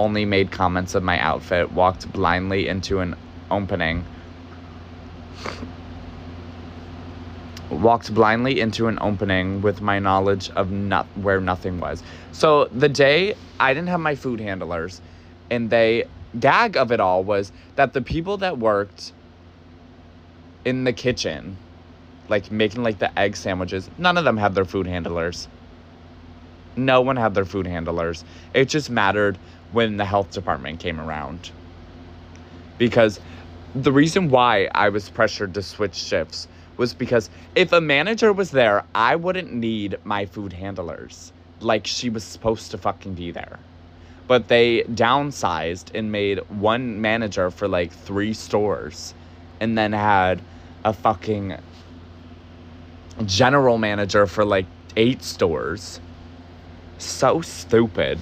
Only 0.00 0.24
made 0.24 0.50
comments 0.50 0.96
of 0.96 1.04
my 1.04 1.20
outfit. 1.20 1.70
Walked 1.70 2.12
blindly 2.12 2.66
into 2.66 2.98
an 2.98 3.14
opening 3.52 4.04
walked 7.74 8.12
blindly 8.14 8.60
into 8.60 8.86
an 8.86 8.98
opening 9.00 9.60
with 9.60 9.80
my 9.80 9.98
knowledge 9.98 10.50
of 10.50 10.70
not 10.70 11.06
where 11.16 11.40
nothing 11.40 11.80
was. 11.80 12.02
So 12.32 12.66
the 12.66 12.88
day 12.88 13.34
I 13.60 13.74
didn't 13.74 13.88
have 13.88 14.00
my 14.00 14.14
food 14.14 14.40
handlers, 14.40 15.00
and 15.50 15.70
they 15.70 16.04
gag 16.38 16.76
of 16.76 16.90
it 16.90 17.00
all 17.00 17.22
was 17.22 17.52
that 17.76 17.92
the 17.92 18.02
people 18.02 18.38
that 18.38 18.58
worked 18.58 19.12
in 20.64 20.84
the 20.84 20.92
kitchen, 20.92 21.56
like 22.28 22.50
making 22.50 22.82
like 22.82 22.98
the 22.98 23.16
egg 23.18 23.36
sandwiches, 23.36 23.90
none 23.98 24.16
of 24.16 24.24
them 24.24 24.36
had 24.36 24.54
their 24.54 24.64
food 24.64 24.86
handlers. 24.86 25.48
No 26.76 27.02
one 27.02 27.16
had 27.16 27.34
their 27.34 27.44
food 27.44 27.66
handlers. 27.66 28.24
It 28.52 28.68
just 28.68 28.90
mattered 28.90 29.38
when 29.72 29.96
the 29.96 30.04
health 30.04 30.32
department 30.32 30.80
came 30.80 31.00
around. 31.00 31.50
Because 32.78 33.20
the 33.74 33.92
reason 33.92 34.28
why 34.28 34.68
I 34.74 34.88
was 34.88 35.08
pressured 35.08 35.54
to 35.54 35.62
switch 35.62 35.94
shifts 35.94 36.48
was 36.76 36.94
because 36.94 37.30
if 37.54 37.72
a 37.72 37.80
manager 37.80 38.32
was 38.32 38.50
there, 38.50 38.84
I 38.94 39.16
wouldn't 39.16 39.52
need 39.52 39.98
my 40.04 40.26
food 40.26 40.52
handlers. 40.52 41.32
Like 41.60 41.86
she 41.86 42.10
was 42.10 42.24
supposed 42.24 42.70
to 42.72 42.78
fucking 42.78 43.14
be 43.14 43.30
there. 43.30 43.58
But 44.26 44.48
they 44.48 44.82
downsized 44.84 45.94
and 45.94 46.10
made 46.10 46.38
one 46.48 47.00
manager 47.00 47.50
for 47.50 47.68
like 47.68 47.92
three 47.92 48.32
stores 48.32 49.14
and 49.60 49.76
then 49.76 49.92
had 49.92 50.40
a 50.84 50.92
fucking 50.92 51.56
general 53.26 53.78
manager 53.78 54.26
for 54.26 54.44
like 54.44 54.66
eight 54.96 55.22
stores. 55.22 56.00
So 56.98 57.40
stupid. 57.42 58.18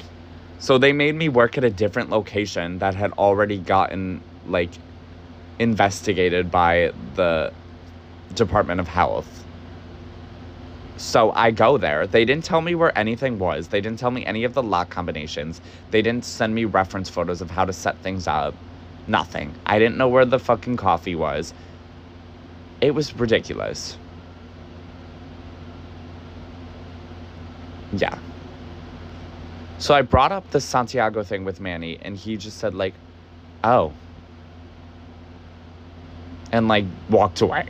So 0.59 0.79
they 0.79 0.93
made 0.93 1.15
me 1.15 1.29
work 1.29 1.59
at 1.59 1.65
a 1.65 1.71
different 1.71 2.11
location 2.11 2.79
that 2.79 2.95
had 2.95 3.13
already 3.13 3.59
gotten 3.59 4.21
like 4.47 4.71
investigated 5.59 6.51
by 6.51 6.93
the 7.15 7.53
Department 8.35 8.81
of 8.81 8.89
Health. 8.89 9.45
So 10.97 11.33
I 11.35 11.51
go 11.51 11.79
there. 11.79 12.07
They 12.07 12.25
didn't 12.25 12.45
tell 12.45 12.61
me 12.61 12.75
where 12.75 12.97
anything 12.97 13.39
was. 13.39 13.69
They 13.69 13.81
didn't 13.81 13.99
tell 13.99 14.11
me 14.11 14.25
any 14.25 14.45
of 14.45 14.55
the 14.55 14.63
lock 14.63 14.91
combinations. 14.91 15.61
They 15.91 16.01
didn't 16.01 16.25
send 16.25 16.55
me 16.55 16.65
reference 16.65 17.09
photos 17.09 17.41
of 17.41 17.51
how 17.51 17.65
to 17.65 17.73
set 17.73 17.99
things 17.99 18.29
up. 18.29 18.55
Nothing. 19.09 19.53
I 19.67 19.79
didn't 19.79 19.97
know 19.97 20.09
where 20.09 20.25
the 20.25 20.39
fucking 20.39 20.77
coffee 20.77 21.15
was. 21.15 21.55
It 22.81 22.95
was 22.95 23.17
ridiculous. 23.17 23.97
Yeah. 27.93 28.19
So 29.79 29.95
I 29.95 30.03
brought 30.03 30.31
up 30.31 30.49
the 30.51 30.61
Santiago 30.61 31.25
thing 31.25 31.45
with 31.45 31.61
Manny, 31.61 31.99
and 32.03 32.17
he 32.17 32.37
just 32.37 32.59
said, 32.59 32.75
like, 32.75 32.95
oh. 33.65 33.93
And, 36.53 36.69
like, 36.69 36.85
walked 37.11 37.41
away. 37.41 37.67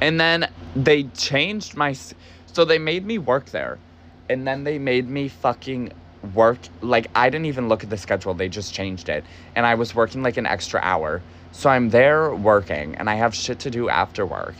And 0.00 0.20
then 0.20 0.50
they 0.74 1.04
changed 1.04 1.76
my. 1.76 1.94
So 2.46 2.64
they 2.64 2.78
made 2.78 3.04
me 3.04 3.18
work 3.18 3.46
there. 3.46 3.78
And 4.28 4.46
then 4.46 4.64
they 4.64 4.78
made 4.78 5.08
me 5.08 5.28
fucking 5.28 5.92
work. 6.34 6.58
Like, 6.80 7.08
I 7.14 7.30
didn't 7.30 7.46
even 7.46 7.68
look 7.68 7.82
at 7.82 7.90
the 7.90 7.96
schedule, 7.96 8.34
they 8.34 8.48
just 8.48 8.72
changed 8.72 9.08
it. 9.08 9.24
And 9.54 9.66
I 9.66 9.74
was 9.74 9.94
working 9.94 10.22
like 10.22 10.36
an 10.36 10.46
extra 10.46 10.80
hour. 10.82 11.22
So 11.52 11.68
I'm 11.68 11.90
there 11.90 12.32
working, 12.32 12.94
and 12.94 13.10
I 13.10 13.16
have 13.16 13.34
shit 13.34 13.58
to 13.60 13.70
do 13.70 13.88
after 13.88 14.24
work. 14.24 14.54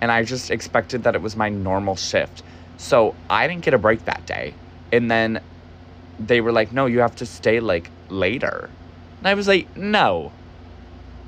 And 0.00 0.10
I 0.10 0.24
just 0.24 0.50
expected 0.50 1.04
that 1.04 1.14
it 1.14 1.22
was 1.22 1.36
my 1.36 1.48
normal 1.48 1.94
shift. 1.94 2.42
So 2.76 3.14
I 3.30 3.46
didn't 3.46 3.64
get 3.64 3.74
a 3.74 3.78
break 3.78 4.04
that 4.06 4.26
day. 4.26 4.54
And 4.90 5.08
then 5.08 5.40
they 6.18 6.40
were 6.40 6.50
like, 6.50 6.72
no, 6.72 6.86
you 6.86 7.00
have 7.00 7.14
to 7.16 7.26
stay 7.26 7.60
like 7.60 7.90
later. 8.08 8.68
And 9.20 9.28
I 9.28 9.34
was 9.34 9.46
like, 9.46 9.76
no. 9.76 10.32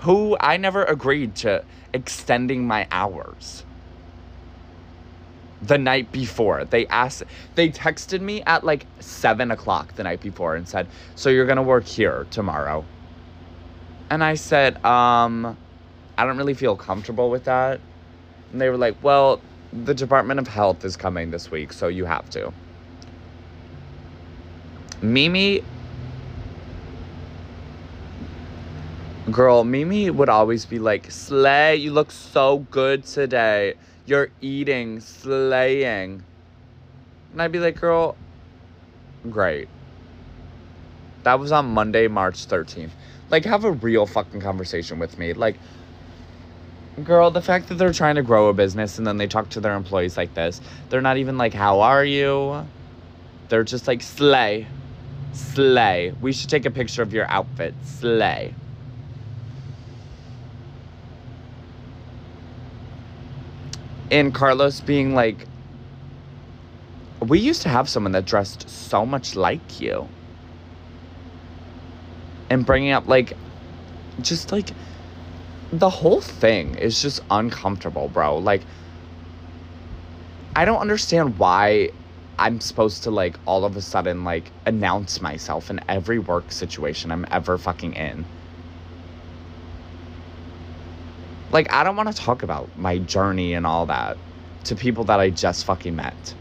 Who? 0.00 0.36
I 0.40 0.56
never 0.56 0.82
agreed 0.82 1.36
to 1.36 1.64
extending 1.94 2.66
my 2.66 2.86
hours. 2.90 3.64
The 5.62 5.78
night 5.78 6.12
before, 6.12 6.66
they 6.66 6.86
asked, 6.88 7.22
they 7.54 7.70
texted 7.70 8.20
me 8.20 8.42
at 8.42 8.64
like 8.64 8.86
seven 9.00 9.50
o'clock 9.50 9.94
the 9.94 10.02
night 10.02 10.20
before 10.20 10.56
and 10.56 10.68
said, 10.68 10.86
so 11.14 11.30
you're 11.30 11.46
gonna 11.46 11.62
work 11.62 11.86
here 11.86 12.26
tomorrow. 12.30 12.84
And 14.10 14.22
I 14.22 14.34
said, 14.34 14.84
um, 14.84 15.56
I 16.18 16.26
don't 16.26 16.36
really 16.36 16.54
feel 16.54 16.76
comfortable 16.76 17.30
with 17.30 17.44
that. 17.44 17.80
And 18.52 18.60
they 18.60 18.68
were 18.68 18.76
like, 18.76 18.96
well, 19.02 19.40
the 19.72 19.94
Department 19.94 20.38
of 20.38 20.46
Health 20.46 20.84
is 20.84 20.96
coming 20.96 21.30
this 21.30 21.50
week, 21.50 21.72
so 21.72 21.88
you 21.88 22.04
have 22.04 22.28
to. 22.30 22.52
Mimi, 25.00 25.64
girl, 29.30 29.64
Mimi 29.64 30.10
would 30.10 30.28
always 30.28 30.66
be 30.66 30.78
like, 30.78 31.10
Slay, 31.10 31.76
you 31.76 31.92
look 31.92 32.10
so 32.10 32.58
good 32.70 33.04
today. 33.04 33.74
You're 34.06 34.30
eating, 34.40 35.00
slaying. 35.00 36.22
And 37.32 37.42
I'd 37.42 37.52
be 37.52 37.58
like, 37.58 37.80
girl, 37.80 38.16
great. 39.30 39.68
That 41.22 41.40
was 41.40 41.52
on 41.52 41.66
Monday, 41.66 42.06
March 42.06 42.46
13th. 42.46 42.90
Like, 43.30 43.44
have 43.46 43.64
a 43.64 43.72
real 43.72 44.04
fucking 44.04 44.40
conversation 44.40 44.98
with 44.98 45.18
me. 45.18 45.32
Like, 45.32 45.56
girl, 47.02 47.30
the 47.30 47.40
fact 47.40 47.68
that 47.68 47.76
they're 47.76 47.94
trying 47.94 48.16
to 48.16 48.22
grow 48.22 48.48
a 48.48 48.52
business 48.52 48.98
and 48.98 49.06
then 49.06 49.16
they 49.16 49.26
talk 49.26 49.48
to 49.50 49.60
their 49.60 49.74
employees 49.74 50.18
like 50.18 50.34
this, 50.34 50.60
they're 50.90 51.00
not 51.00 51.16
even 51.16 51.38
like, 51.38 51.54
How 51.54 51.80
are 51.80 52.04
you? 52.04 52.66
They're 53.48 53.64
just 53.64 53.88
like, 53.88 54.02
Slay. 54.02 54.66
Slay. 55.32 56.14
We 56.20 56.32
should 56.32 56.50
take 56.50 56.66
a 56.66 56.70
picture 56.70 57.02
of 57.02 57.14
your 57.14 57.28
outfit. 57.30 57.74
Slay. 57.84 58.54
And 64.14 64.32
Carlos 64.32 64.80
being 64.80 65.16
like, 65.16 65.44
We 67.18 67.40
used 67.40 67.62
to 67.62 67.68
have 67.68 67.88
someone 67.88 68.12
that 68.12 68.24
dressed 68.24 68.70
so 68.70 69.04
much 69.04 69.34
like 69.34 69.80
you. 69.80 70.06
And 72.48 72.64
bringing 72.64 72.92
up, 72.92 73.08
like, 73.08 73.32
just 74.20 74.52
like, 74.52 74.68
the 75.72 75.90
whole 75.90 76.20
thing 76.20 76.76
is 76.76 77.02
just 77.02 77.22
uncomfortable, 77.28 78.06
bro. 78.06 78.38
Like, 78.38 78.62
I 80.54 80.64
don't 80.64 80.78
understand 80.78 81.36
why 81.36 81.90
I'm 82.38 82.60
supposed 82.60 83.02
to, 83.04 83.10
like, 83.10 83.36
all 83.46 83.64
of 83.64 83.76
a 83.76 83.82
sudden, 83.82 84.22
like, 84.22 84.48
announce 84.64 85.20
myself 85.20 85.70
in 85.70 85.80
every 85.88 86.20
work 86.20 86.52
situation 86.52 87.10
I'm 87.10 87.26
ever 87.32 87.58
fucking 87.58 87.94
in. 87.94 88.24
Like, 91.54 91.72
I 91.72 91.84
don't 91.84 91.96
want 91.96 92.14
to 92.14 92.22
talk 92.22 92.42
about 92.42 92.68
my 92.76 92.98
journey 92.98 93.54
and 93.54 93.66
all 93.66 93.86
that 93.86 94.18
to 94.64 94.76
people 94.76 95.04
that 95.04 95.20
I 95.20 95.30
just 95.30 95.64
fucking 95.64 95.96
met. 95.96 96.34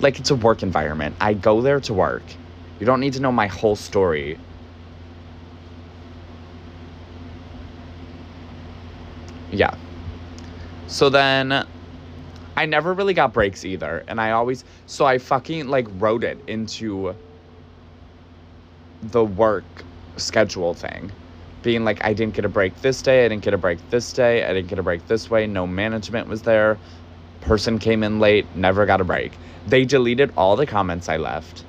Like, 0.00 0.18
it's 0.18 0.30
a 0.30 0.34
work 0.34 0.62
environment. 0.62 1.16
I 1.20 1.32
go 1.32 1.62
there 1.62 1.80
to 1.80 1.94
work. 1.94 2.24
You 2.80 2.84
don't 2.84 3.00
need 3.00 3.14
to 3.14 3.20
know 3.20 3.32
my 3.32 3.46
whole 3.46 3.76
story 3.76 4.38
yeah. 9.56 9.74
So 10.86 11.08
then 11.08 11.66
I 12.56 12.66
never 12.66 12.92
really 12.92 13.14
got 13.14 13.32
breaks 13.32 13.64
either. 13.64 14.04
And 14.08 14.20
I 14.20 14.32
always, 14.32 14.64
so 14.86 15.04
I 15.04 15.18
fucking 15.18 15.68
like 15.68 15.86
wrote 15.98 16.24
it 16.24 16.38
into 16.46 17.14
the 19.02 19.24
work 19.24 19.64
schedule 20.16 20.74
thing. 20.74 21.10
Being 21.66 21.84
like, 21.84 22.04
I 22.04 22.12
didn't 22.12 22.34
get 22.34 22.44
a 22.44 22.48
break 22.48 22.80
this 22.80 23.02
day, 23.02 23.24
I 23.24 23.28
didn't 23.28 23.42
get 23.42 23.52
a 23.52 23.58
break 23.58 23.80
this 23.90 24.12
day, 24.12 24.44
I 24.44 24.52
didn't 24.52 24.68
get 24.68 24.78
a 24.78 24.84
break 24.84 25.04
this 25.08 25.28
way, 25.28 25.48
no 25.48 25.66
management 25.66 26.28
was 26.28 26.42
there, 26.42 26.78
person 27.40 27.80
came 27.80 28.04
in 28.04 28.20
late, 28.20 28.46
never 28.54 28.86
got 28.86 29.00
a 29.00 29.04
break. 29.04 29.32
They 29.66 29.84
deleted 29.84 30.32
all 30.36 30.54
the 30.54 30.64
comments 30.64 31.08
I 31.08 31.16
left. 31.16 31.64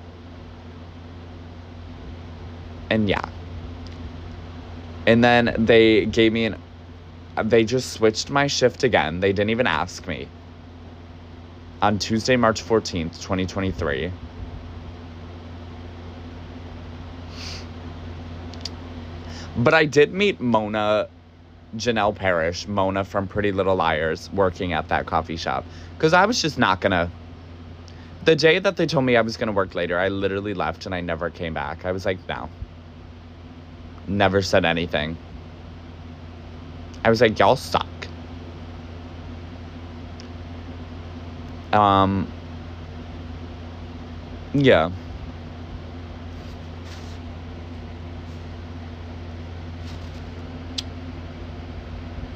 And 2.91 3.09
yeah. 3.09 3.27
And 5.07 5.23
then 5.23 5.55
they 5.57 6.05
gave 6.05 6.31
me 6.31 6.45
an 6.45 6.57
they 7.43 7.63
just 7.63 7.93
switched 7.93 8.29
my 8.29 8.45
shift 8.45 8.83
again. 8.83 9.19
They 9.19 9.33
didn't 9.33 9.49
even 9.49 9.65
ask 9.65 10.07
me. 10.07 10.27
On 11.81 11.97
Tuesday, 11.97 12.35
March 12.35 12.63
14th, 12.63 13.19
2023. 13.19 14.11
But 19.57 19.73
I 19.73 19.85
did 19.85 20.13
meet 20.13 20.39
Mona, 20.39 21.07
Janel 21.75 22.15
Parrish, 22.15 22.67
Mona 22.67 23.03
from 23.03 23.27
Pretty 23.27 23.51
Little 23.51 23.75
Liars, 23.75 24.29
working 24.31 24.73
at 24.73 24.87
that 24.89 25.07
coffee 25.07 25.37
shop. 25.37 25.65
Because 25.95 26.13
I 26.13 26.25
was 26.25 26.41
just 26.41 26.57
not 26.57 26.79
gonna. 26.79 27.09
The 28.23 28.35
day 28.35 28.59
that 28.59 28.77
they 28.77 28.85
told 28.85 29.05
me 29.05 29.15
I 29.15 29.21
was 29.21 29.35
gonna 29.35 29.51
work 29.51 29.73
later, 29.73 29.97
I 29.97 30.09
literally 30.09 30.53
left 30.53 30.85
and 30.85 30.93
I 30.93 31.01
never 31.01 31.29
came 31.29 31.53
back. 31.53 31.85
I 31.85 31.91
was 31.91 32.05
like, 32.05 32.19
no. 32.29 32.49
Never 34.07 34.41
said 34.41 34.63
anything. 34.63 35.17
I 37.03 37.09
was 37.09 37.19
like, 37.21 37.39
y'all 37.39 37.55
suck. 37.55 37.87
Um, 41.73 42.31
yeah. 44.53 44.91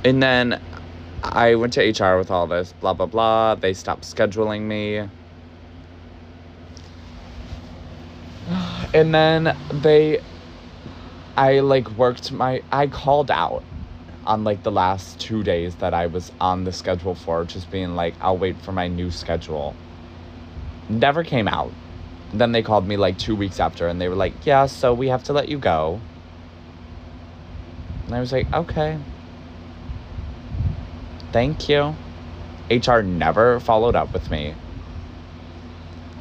And 0.04 0.22
then 0.22 0.60
I 1.24 1.56
went 1.56 1.74
to 1.74 1.82
HR 1.82 2.18
with 2.18 2.32
all 2.32 2.48
this, 2.48 2.74
blah, 2.74 2.94
blah, 2.94 3.06
blah. 3.06 3.56
They 3.56 3.74
stopped 3.74 4.04
scheduling 4.04 4.62
me. 4.64 5.08
And 8.94 9.16
then 9.16 9.56
they, 9.74 10.20
I 11.38 11.60
like 11.60 11.90
worked 11.92 12.32
my, 12.32 12.62
I 12.72 12.88
called 12.88 13.32
out 13.32 13.64
on 14.26 14.44
like 14.44 14.64
the 14.64 14.72
last 14.72 15.20
two 15.20 15.44
days 15.44 15.76
that 15.78 15.94
I 15.94 16.08
was 16.08 16.32
on 16.42 16.66
the 16.66 16.74
schedule 16.74 17.16
for, 17.16 17.46
just 17.46 17.72
being 17.72 17.96
like, 17.96 18.16
I'll 18.22 18.38
wait 18.38 18.62
for 18.62 18.72
my 18.72 18.88
new 18.88 19.12
schedule. 19.12 19.76
Never 20.90 21.24
came 21.24 21.48
out. 21.48 21.74
Then 22.32 22.52
they 22.52 22.64
called 22.64 22.88
me 22.88 22.98
like 22.98 23.18
two 23.18 23.36
weeks 23.36 23.60
after 23.60 23.88
and 23.88 24.02
they 24.02 24.10
were 24.10 24.16
like, 24.16 24.46
Yeah, 24.46 24.66
so 24.66 24.94
we 24.94 25.08
have 25.10 25.24
to 25.24 25.34
let 25.34 25.50
you 25.50 25.58
go. 25.60 26.02
And 28.08 28.16
I 28.16 28.20
was 28.20 28.32
like, 28.32 28.54
Okay. 28.54 28.98
Thank 31.32 31.70
you. 31.70 31.96
HR 32.70 33.02
never 33.02 33.60
followed 33.60 33.96
up 33.96 34.14
with 34.14 34.30
me. 34.32 34.56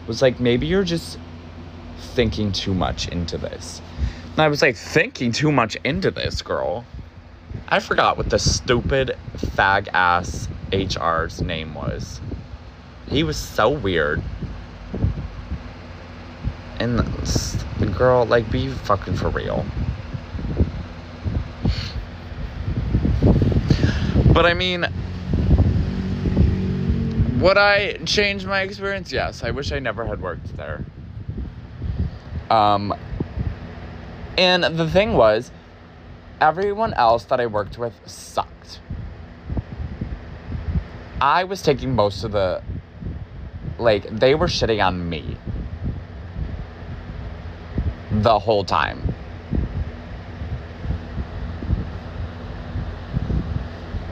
Was 0.06 0.22
like, 0.22 0.40
maybe 0.40 0.66
you're 0.66 0.84
just 0.84 1.18
thinking 1.98 2.52
too 2.52 2.74
much 2.74 3.08
into 3.08 3.38
this. 3.38 3.80
And 4.32 4.40
I 4.40 4.48
was 4.48 4.62
like, 4.62 4.76
thinking 4.76 5.32
too 5.32 5.52
much 5.52 5.76
into 5.84 6.10
this, 6.10 6.42
girl. 6.42 6.84
I 7.68 7.80
forgot 7.80 8.16
what 8.16 8.30
the 8.30 8.38
stupid 8.38 9.16
fag 9.36 9.88
ass 9.92 10.48
HR's 10.72 11.40
name 11.40 11.74
was. 11.74 12.20
He 13.08 13.22
was 13.22 13.36
so 13.36 13.70
weird. 13.70 14.22
And 16.78 17.00
s- 17.22 17.62
girl, 17.96 18.24
like, 18.24 18.50
be 18.50 18.68
fucking 18.68 19.14
for 19.14 19.28
real. 19.28 19.64
But 24.32 24.46
I 24.46 24.54
mean, 24.54 24.86
would 27.40 27.58
I 27.58 27.94
change 28.04 28.44
my 28.46 28.60
experience? 28.60 29.12
Yes. 29.12 29.42
I 29.42 29.50
wish 29.50 29.72
I 29.72 29.78
never 29.78 30.04
had 30.04 30.20
worked 30.20 30.56
there. 30.56 30.84
Um, 32.50 32.94
and 34.36 34.64
the 34.64 34.88
thing 34.88 35.14
was, 35.14 35.50
everyone 36.40 36.94
else 36.94 37.24
that 37.24 37.40
I 37.40 37.46
worked 37.46 37.78
with 37.78 37.94
sucked. 38.06 38.80
I 41.20 41.44
was 41.44 41.60
taking 41.62 41.94
most 41.94 42.24
of 42.24 42.32
the, 42.32 42.62
like, 43.78 44.08
they 44.08 44.34
were 44.34 44.46
shitting 44.46 44.84
on 44.84 45.08
me 45.08 45.36
the 48.10 48.38
whole 48.38 48.64
time. 48.64 49.09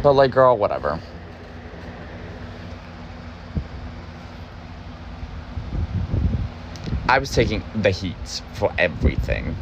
But, 0.03 0.13
like, 0.13 0.31
girl, 0.31 0.57
whatever. 0.57 1.01
I 7.09 7.19
was 7.19 7.31
taking 7.31 7.63
the 7.75 7.91
heat 7.91 8.43
for 8.53 8.71
everything. 8.79 9.57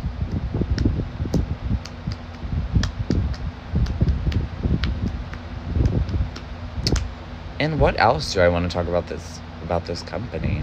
And 7.61 7.81
what 7.81 7.99
else 7.99 8.35
do 8.35 8.41
I 8.41 8.49
want 8.49 8.71
to 8.71 8.75
talk 8.75 8.87
about 8.89 9.07
this 9.07 9.41
about 9.63 9.87
this 9.87 10.03
company? 10.03 10.63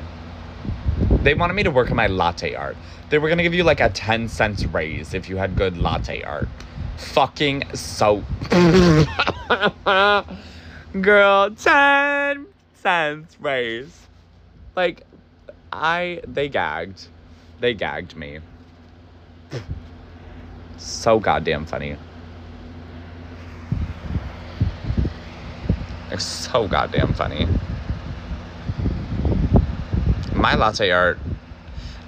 They 1.23 1.33
wanted 1.33 1.53
me 1.53 1.63
to 1.63 1.71
work 1.71 1.89
on 1.89 1.95
my 1.95 2.07
latte 2.07 2.53
art. 2.53 2.77
They 3.09 3.17
were 3.17 3.29
gonna 3.29 3.43
give 3.43 3.53
you 3.53 3.63
like 3.63 3.79
a 3.79 3.89
10 3.89 4.27
cents 4.27 4.65
raise 4.65 5.13
if 5.13 5.29
you 5.29 5.37
had 5.37 5.55
good 5.55 5.77
latte 5.77 6.21
art. 6.23 6.49
Fucking 6.97 7.75
soap. 7.75 8.23
Girl, 11.01 11.51
10 11.51 12.45
cents 12.75 13.37
raise. 13.39 14.07
Like 14.75 15.05
I 15.71 16.21
they 16.27 16.49
gagged. 16.49 17.07
They 17.59 17.73
gagged 17.73 18.15
me. 18.15 18.39
So 20.77 21.19
goddamn 21.19 21.65
funny. 21.65 21.95
They're 26.09 26.19
so 26.19 26.67
goddamn 26.67 27.13
funny. 27.13 27.47
My 30.35 30.55
latte 30.55 30.91
art. 30.91 31.17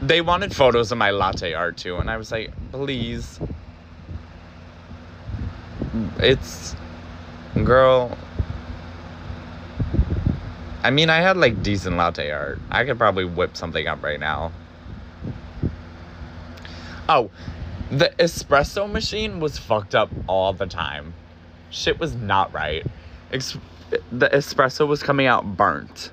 They 0.01 0.21
wanted 0.21 0.53
photos 0.53 0.91
of 0.91 0.97
my 0.97 1.11
latte 1.11 1.53
art 1.53 1.77
too, 1.77 1.95
and 1.97 2.09
I 2.11 2.17
was 2.17 2.31
like, 2.31 2.51
please. 2.71 3.39
It's. 6.17 6.75
Girl. 7.55 8.17
I 10.83 10.91
mean, 10.91 11.09
I 11.09 11.17
had 11.17 11.37
like 11.37 11.63
decent 11.63 11.97
latte 11.97 12.31
art. 12.31 12.59
I 12.69 12.85
could 12.85 12.97
probably 12.97 13.25
whip 13.25 13.57
something 13.57 13.87
up 13.87 14.03
right 14.03 14.19
now. 14.19 14.51
Oh, 17.09 17.31
the 17.91 18.11
espresso 18.19 18.91
machine 18.91 19.39
was 19.39 19.57
fucked 19.57 19.95
up 19.95 20.09
all 20.27 20.53
the 20.53 20.65
time. 20.65 21.13
Shit 21.69 21.99
was 21.99 22.15
not 22.15 22.53
right. 22.53 22.85
Ex- 23.31 23.57
the 24.11 24.29
espresso 24.29 24.87
was 24.87 25.03
coming 25.03 25.27
out 25.27 25.57
burnt. 25.57 26.11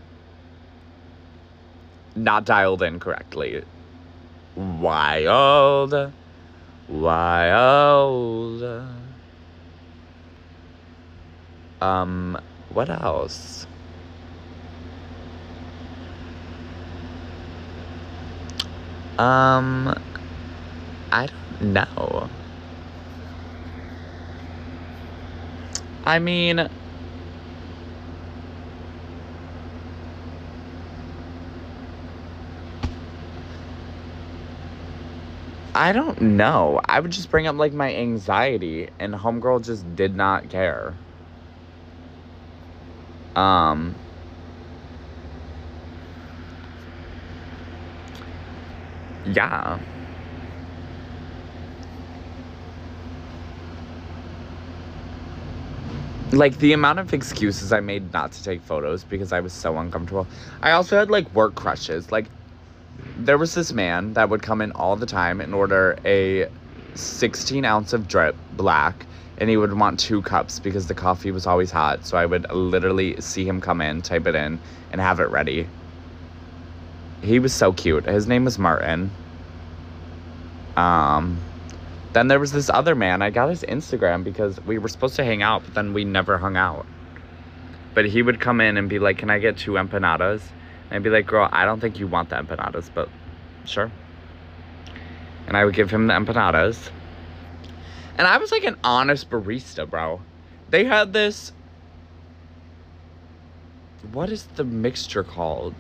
Not 2.15 2.45
dialed 2.45 2.83
in 2.83 3.01
correctly. 3.01 3.63
Wild. 4.55 6.13
Wild. 6.89 8.63
Um, 11.83 12.39
what 12.69 12.89
else? 12.89 13.67
Um, 19.19 19.93
I 21.11 21.27
don't 21.27 21.73
know. 21.73 22.31
I 26.05 26.21
mean, 26.21 26.69
I 35.75 35.93
don't 35.93 36.21
know. 36.21 36.81
I 36.85 37.01
would 37.01 37.11
just 37.11 37.29
bring 37.29 37.49
up 37.49 37.57
like 37.57 37.73
my 37.73 37.93
anxiety, 37.93 38.89
and 39.01 39.15
Homegirl 39.15 39.65
just 39.65 39.97
did 39.97 40.15
not 40.15 40.49
care. 40.49 40.95
Um, 43.37 43.95
yeah. 49.27 49.79
Like 56.33 56.59
the 56.59 56.73
amount 56.73 56.99
of 56.99 57.13
excuses 57.13 57.73
I 57.73 57.81
made 57.81 58.13
not 58.13 58.33
to 58.33 58.43
take 58.43 58.63
photos 58.63 59.05
because 59.05 59.33
I 59.33 59.41
was 59.41 59.53
so 59.53 59.77
uncomfortable. 59.77 60.27
I 60.63 60.73
also 60.73 60.99
had 60.99 61.11
like 61.11 61.31
work 61.35 61.55
crushes. 61.55 62.11
Like 62.11 62.27
there 63.19 63.39
was 63.39 63.55
this 63.55 63.73
man 63.73 64.15
that 64.15 64.31
would 64.31 64.43
come 64.43 64.63
in 64.63 64.73
all 64.73 64.97
the 64.97 65.07
time 65.07 65.41
and 65.41 65.55
order 65.55 65.99
a 66.05 66.49
16 66.95 67.65
ounce 67.65 67.93
of 67.93 68.09
drip 68.09 68.37
black 68.53 69.07
and 69.39 69.49
he 69.51 69.57
would 69.57 69.73
want 69.73 69.99
two 69.99 70.23
cups 70.23 70.59
because 70.59 70.87
the 70.87 70.95
coffee 70.95 71.31
was 71.31 71.47
always 71.47 71.71
hot. 71.71 72.05
So 72.07 72.17
i 72.17 72.27
would 72.27 72.51
literally 72.53 73.21
see 73.21 73.45
him 73.45 73.61
come 73.61 73.81
in 73.81 74.03
type 74.03 74.27
it 74.27 74.35
in 74.35 74.59
and 74.91 75.01
have 75.01 75.21
it 75.21 75.31
ready. 75.31 75.69
He 77.23 77.39
was 77.39 77.53
so 77.53 77.73
cute. 77.73 78.07
His 78.07 78.27
name 78.27 78.45
was 78.45 78.59
martin. 78.59 79.11
Um 80.77 81.39
then 82.13 82.29
there 82.29 82.39
was 82.39 82.53
this 82.53 82.69
other 82.69 82.95
man. 82.95 83.23
I 83.23 83.31
got 83.31 83.49
his 83.49 83.63
instagram 83.63 84.25
because 84.25 84.61
we 84.65 84.79
were 84.79 84.89
supposed 84.89 85.17
to 85.17 85.25
hang 85.25 85.43
out 85.43 85.65
but 85.65 85.75
then 85.75 85.93
we 85.93 86.05
never 86.05 86.39
hung 86.39 86.57
out. 86.57 86.87
But 87.95 88.07
he 88.07 88.23
would 88.23 88.41
come 88.41 88.61
in 88.61 88.77
and 88.77 88.89
be 88.89 88.99
like 88.99 89.19
can 89.19 89.31
i 89.31 89.39
get 89.39 89.57
two 89.57 89.73
empanadas? 89.73 90.43
And 90.93 90.97
I'd 90.97 91.03
be 91.03 91.09
like, 91.09 91.27
girl, 91.27 91.49
I 91.51 91.65
don't 91.65 91.81
think 91.81 91.99
you 91.99 92.07
want 92.07 92.29
the 92.29 92.37
empanadas, 92.37 92.91
but 92.95 93.09
sure. 93.65 93.91
And 95.47 95.57
I 95.57 95.65
would 95.65 95.75
give 95.75 95.91
him 95.91 96.07
the 96.07 96.13
empanadas. 96.13 96.91
And 98.19 98.27
I 98.27 98.37
was 98.39 98.53
like 98.53 98.65
an 98.65 98.77
honest 98.85 99.31
barista, 99.31 99.89
bro. 99.89 100.21
They 100.69 100.85
had 100.85 101.13
this. 101.13 101.53
What 104.13 104.31
is 104.31 104.45
the 104.45 104.65
mixture 104.65 105.25
called? 105.25 105.75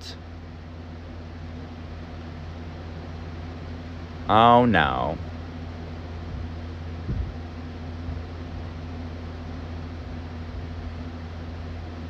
Oh 4.29 4.65
no. 4.65 5.19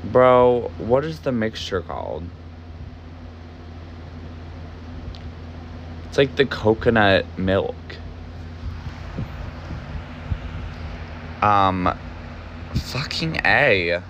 Bro, 0.04 0.70
what 0.78 1.04
is 1.04 1.20
the 1.20 1.32
mixture 1.32 1.80
called? 1.80 2.24
It's 6.04 6.18
like 6.18 6.36
the 6.36 6.44
coconut 6.44 7.24
milk. 7.38 7.74
Um, 11.42 11.98
fucking 12.72 13.40
A. 13.44 14.00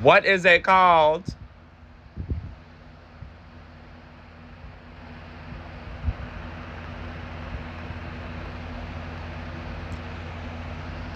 What 0.00 0.24
is 0.24 0.44
it 0.44 0.62
called? 0.62 1.34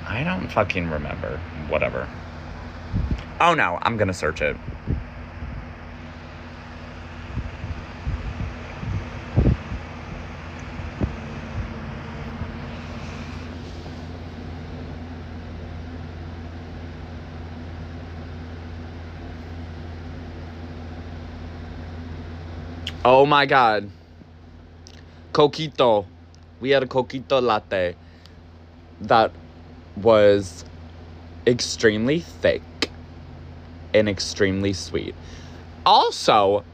I 0.05 0.25
don't 0.25 0.49
fucking 0.49 0.91
remember. 0.91 1.39
Whatever. 1.69 2.09
Oh 3.41 3.55
no, 3.55 3.79
I'm 3.83 3.97
gonna 3.97 4.13
search 4.13 4.41
it. 4.43 4.57
Oh 23.11 23.25
my 23.25 23.47
god. 23.47 23.89
Coquito. 25.33 26.05
We 26.61 26.69
had 26.69 26.83
a 26.83 26.87
coquito 26.87 27.41
latte 27.41 27.97
that 29.01 29.33
was 29.97 30.67
extremely 31.47 32.21
thick 32.21 32.61
and 33.95 34.11
extremely 34.11 34.75
sweet. 34.75 35.15
Also, 35.87 36.65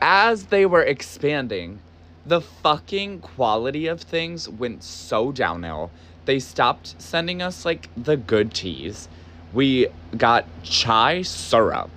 as 0.00 0.46
they 0.46 0.66
were 0.66 0.82
expanding, 0.82 1.78
the 2.26 2.40
fucking 2.40 3.20
quality 3.20 3.86
of 3.86 4.00
things 4.00 4.48
went 4.48 4.82
so 4.82 5.30
downhill. 5.30 5.92
They 6.24 6.40
stopped 6.40 7.00
sending 7.00 7.40
us 7.40 7.64
like 7.64 7.90
the 7.96 8.16
good 8.16 8.54
teas. 8.54 9.08
We 9.52 9.86
got 10.16 10.46
chai 10.64 11.22
syrup 11.22 11.90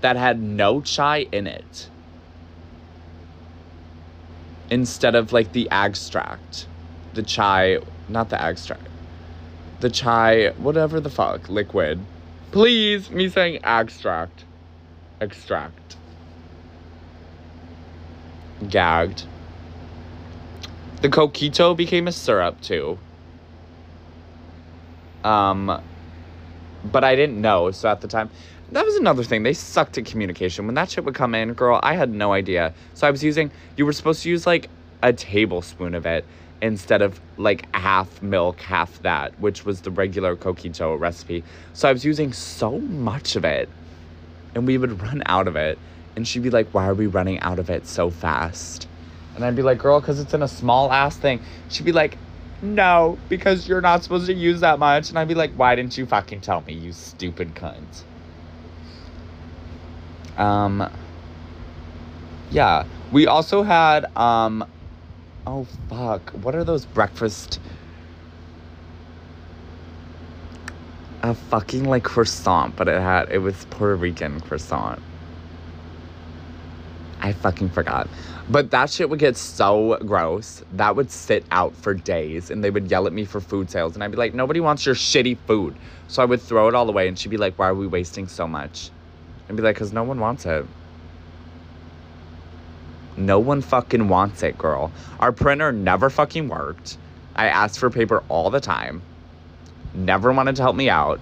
that 0.00 0.16
had 0.16 0.40
no 0.40 0.80
chai 0.80 1.26
in 1.32 1.46
it 1.46 1.88
instead 4.70 5.14
of 5.14 5.32
like 5.32 5.52
the 5.52 5.68
extract. 5.70 6.66
The 7.14 7.22
chai, 7.22 7.78
not 8.08 8.28
the 8.28 8.40
extract. 8.42 8.86
The 9.80 9.90
chai, 9.90 10.50
whatever 10.58 11.00
the 11.00 11.10
fuck, 11.10 11.48
liquid. 11.48 12.00
Please, 12.50 13.10
me 13.10 13.28
saying 13.28 13.60
extract. 13.64 14.44
Extract. 15.20 15.96
Gagged. 18.68 19.24
The 21.02 21.08
coquito 21.08 21.76
became 21.76 22.08
a 22.08 22.12
syrup 22.12 22.60
too. 22.60 22.98
Um, 25.24 25.80
but 26.84 27.04
I 27.04 27.14
didn't 27.14 27.40
know, 27.40 27.70
so 27.70 27.88
at 27.88 28.00
the 28.00 28.08
time, 28.08 28.30
that 28.72 28.84
was 28.84 28.96
another 28.96 29.24
thing. 29.24 29.42
They 29.42 29.54
sucked 29.54 29.96
at 29.98 30.04
communication. 30.04 30.66
When 30.66 30.74
that 30.74 30.90
shit 30.90 31.04
would 31.04 31.14
come 31.14 31.34
in, 31.34 31.54
girl, 31.54 31.80
I 31.82 31.94
had 31.94 32.10
no 32.10 32.32
idea. 32.32 32.74
So 32.94 33.06
I 33.06 33.10
was 33.10 33.24
using, 33.24 33.50
you 33.76 33.86
were 33.86 33.92
supposed 33.92 34.22
to 34.24 34.28
use 34.28 34.46
like 34.46 34.68
a 35.02 35.12
tablespoon 35.12 35.94
of 35.94 36.04
it 36.04 36.24
instead 36.60 37.02
of 37.02 37.20
like 37.36 37.74
half 37.74 38.20
milk, 38.20 38.60
half 38.60 39.00
that, 39.02 39.38
which 39.40 39.64
was 39.64 39.80
the 39.80 39.90
regular 39.90 40.36
coquito 40.36 40.98
recipe. 40.98 41.44
So 41.72 41.88
I 41.88 41.92
was 41.92 42.04
using 42.04 42.32
so 42.32 42.78
much 42.78 43.36
of 43.36 43.44
it 43.44 43.68
and 44.54 44.66
we 44.66 44.76
would 44.76 45.00
run 45.00 45.22
out 45.26 45.48
of 45.48 45.56
it. 45.56 45.78
And 46.16 46.26
she'd 46.26 46.42
be 46.42 46.50
like, 46.50 46.68
Why 46.72 46.88
are 46.88 46.94
we 46.94 47.06
running 47.06 47.38
out 47.40 47.58
of 47.58 47.70
it 47.70 47.86
so 47.86 48.10
fast? 48.10 48.88
And 49.36 49.44
I'd 49.44 49.56
be 49.56 49.62
like, 49.62 49.78
Girl, 49.78 50.00
because 50.00 50.18
it's 50.18 50.34
in 50.34 50.42
a 50.42 50.48
small 50.48 50.92
ass 50.92 51.16
thing. 51.16 51.40
She'd 51.68 51.84
be 51.86 51.92
like, 51.92 52.18
No, 52.60 53.18
because 53.28 53.68
you're 53.68 53.80
not 53.80 54.02
supposed 54.02 54.26
to 54.26 54.34
use 54.34 54.60
that 54.60 54.78
much. 54.78 55.10
And 55.10 55.18
I'd 55.18 55.28
be 55.28 55.34
like, 55.34 55.52
Why 55.52 55.76
didn't 55.76 55.96
you 55.96 56.06
fucking 56.06 56.40
tell 56.40 56.62
me, 56.62 56.74
you 56.74 56.92
stupid 56.92 57.54
cunt? 57.54 58.02
Um, 60.38 60.90
yeah. 62.50 62.84
We 63.12 63.26
also 63.26 63.62
had, 63.62 64.06
um, 64.16 64.64
oh 65.46 65.66
fuck, 65.88 66.30
what 66.30 66.54
are 66.54 66.64
those 66.64 66.86
breakfast? 66.86 67.60
A 71.22 71.34
fucking 71.34 71.84
like 71.84 72.04
croissant, 72.04 72.76
but 72.76 72.88
it 72.88 73.00
had, 73.00 73.30
it 73.30 73.38
was 73.38 73.66
Puerto 73.70 73.96
Rican 73.96 74.40
croissant. 74.40 75.00
I 77.20 77.32
fucking 77.32 77.70
forgot. 77.70 78.08
But 78.48 78.70
that 78.70 78.90
shit 78.90 79.10
would 79.10 79.18
get 79.18 79.36
so 79.36 79.98
gross. 80.06 80.62
That 80.72 80.94
would 80.96 81.10
sit 81.10 81.44
out 81.50 81.74
for 81.76 81.92
days 81.92 82.50
and 82.50 82.62
they 82.62 82.70
would 82.70 82.90
yell 82.90 83.06
at 83.06 83.12
me 83.12 83.24
for 83.24 83.40
food 83.40 83.70
sales. 83.70 83.94
And 83.94 84.04
I'd 84.04 84.10
be 84.12 84.16
like, 84.16 84.34
nobody 84.34 84.60
wants 84.60 84.86
your 84.86 84.94
shitty 84.94 85.36
food. 85.46 85.76
So 86.06 86.22
I 86.22 86.24
would 86.24 86.40
throw 86.40 86.68
it 86.68 86.74
all 86.74 86.88
away 86.88 87.08
and 87.08 87.18
she'd 87.18 87.28
be 87.30 87.36
like, 87.36 87.58
why 87.58 87.68
are 87.68 87.74
we 87.74 87.86
wasting 87.86 88.28
so 88.28 88.46
much? 88.46 88.90
And 89.48 89.56
be 89.56 89.62
like, 89.62 89.76
because 89.76 89.92
no 89.92 90.02
one 90.04 90.20
wants 90.20 90.46
it. 90.46 90.66
No 93.16 93.38
one 93.38 93.62
fucking 93.62 94.08
wants 94.08 94.42
it, 94.42 94.56
girl. 94.56 94.92
Our 95.18 95.32
printer 95.32 95.72
never 95.72 96.08
fucking 96.10 96.48
worked. 96.48 96.98
I 97.34 97.48
asked 97.48 97.78
for 97.78 97.90
paper 97.90 98.22
all 98.28 98.50
the 98.50 98.60
time. 98.60 99.02
Never 99.94 100.32
wanted 100.32 100.56
to 100.56 100.62
help 100.62 100.76
me 100.76 100.88
out. 100.88 101.18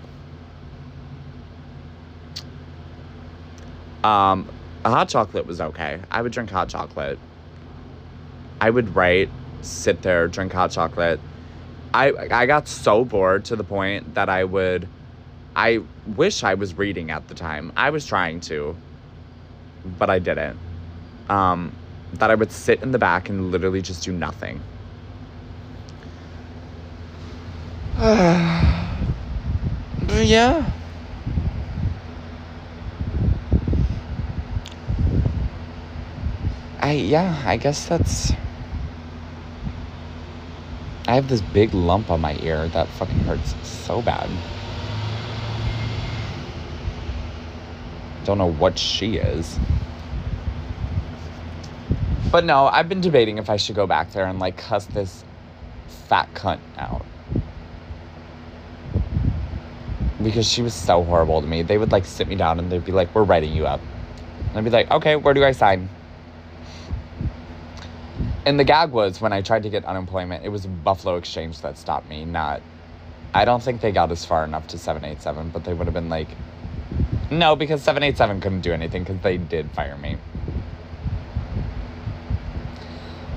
Um, 4.05 4.49
hot 4.85 5.09
chocolate 5.09 5.47
was 5.47 5.61
okay. 5.61 6.01
I 6.11 6.23
would 6.23 6.33
drink 6.33 6.51
hot 6.51 6.69
chocolate. 6.69 7.19
I 8.61 8.71
would 8.71 8.95
write, 8.95 9.31
sit 9.63 10.03
there, 10.03 10.29
drink 10.29 10.53
hot 10.53 10.71
chocolate. 10.71 11.21
I 11.93 12.13
I 12.31 12.47
got 12.47 12.69
so 12.69 13.05
bored 13.05 13.47
to 13.47 13.57
the 13.57 13.65
point 13.65 14.15
that 14.15 14.29
I 14.29 14.45
would 14.45 14.89
I 15.57 15.81
wish 16.17 16.45
I 16.45 16.53
was 16.53 16.77
reading 16.77 17.11
at 17.11 17.29
the 17.29 17.35
time. 17.35 17.73
I 17.77 17.89
was 17.89 18.05
trying 18.05 18.41
to, 18.41 18.77
but 19.99 20.11
I 20.11 20.19
didn't. 20.19 20.59
Um, 21.31 21.73
that 22.13 22.31
I 22.31 22.35
would 22.35 22.53
sit 22.53 22.83
in 22.83 22.93
the 22.93 22.99
back 22.99 23.31
and 23.31 23.51
literally 23.51 23.81
just 23.81 24.05
do 24.05 24.13
nothing. 24.13 24.61
yeah. 27.99 30.71
I 36.81 36.93
yeah, 36.93 37.43
I 37.47 37.57
guess 37.57 37.89
that's 37.89 38.33
I 41.09 41.15
have 41.15 41.29
this 41.29 41.41
big 41.41 41.73
lump 41.73 42.11
on 42.11 42.21
my 42.21 42.37
ear 42.43 42.69
that 42.69 42.89
fucking 42.89 43.21
hurts 43.21 43.55
so 43.67 44.03
bad. 44.03 44.29
Don't 48.27 48.39
know 48.39 48.51
what 48.51 48.77
she 48.77 49.19
is. 49.19 49.57
But 52.33 52.45
no, 52.45 52.67
I've 52.67 52.89
been 52.89 53.01
debating 53.01 53.39
if 53.39 53.49
I 53.49 53.57
should 53.57 53.77
go 53.77 53.87
back 53.87 54.11
there 54.11 54.27
and 54.27 54.41
like 54.41 54.57
cuss 54.57 54.85
this 54.87 55.25
fat 56.09 56.29
cunt 56.35 56.59
out. 56.77 57.07
Because 60.21 60.51
she 60.51 60.61
was 60.61 60.75
so 60.75 61.05
horrible 61.05 61.41
to 61.41 61.47
me. 61.47 61.63
They 61.63 61.79
would 61.79 61.93
like 61.93 62.05
sit 62.05 62.27
me 62.27 62.35
down 62.35 62.59
and 62.59 62.71
they'd 62.71 62.85
be 62.85 62.91
like, 62.91 63.15
We're 63.15 63.23
writing 63.23 63.53
you 63.53 63.65
up. 63.65 63.81
And 64.49 64.59
I'd 64.59 64.65
be 64.65 64.71
like, 64.71 64.91
Okay, 64.91 65.15
where 65.15 65.33
do 65.33 65.45
I 65.45 65.53
sign? 65.53 65.89
And 68.45 68.59
the 68.59 68.65
gag 68.65 68.91
was 68.91 69.21
when 69.21 69.33
I 69.33 69.41
tried 69.41 69.63
to 69.63 69.71
get 69.71 69.85
unemployment, 69.85 70.45
it 70.45 70.49
was 70.49 70.67
Buffalo 70.67 71.15
Exchange 71.15 71.61
that 71.61 71.79
stopped 71.79 72.09
me, 72.09 72.25
not. 72.25 72.61
I 73.33 73.45
don't 73.45 73.63
think 73.63 73.81
they 73.81 73.93
got 73.93 74.11
as 74.11 74.25
far 74.25 74.43
enough 74.43 74.67
to 74.69 74.79
787, 74.79 75.51
but 75.51 75.63
they 75.63 75.73
would 75.73 75.87
have 75.87 75.95
been 75.95 76.09
like, 76.09 76.29
no, 77.31 77.57
because 77.57 77.83
787 77.83 78.41
couldn't 78.41 78.61
do 78.61 78.73
anything 78.73 79.05
because 79.05 79.21
they 79.23 79.37
did 79.37 79.71
fire 79.73 79.97
me. 79.97 80.17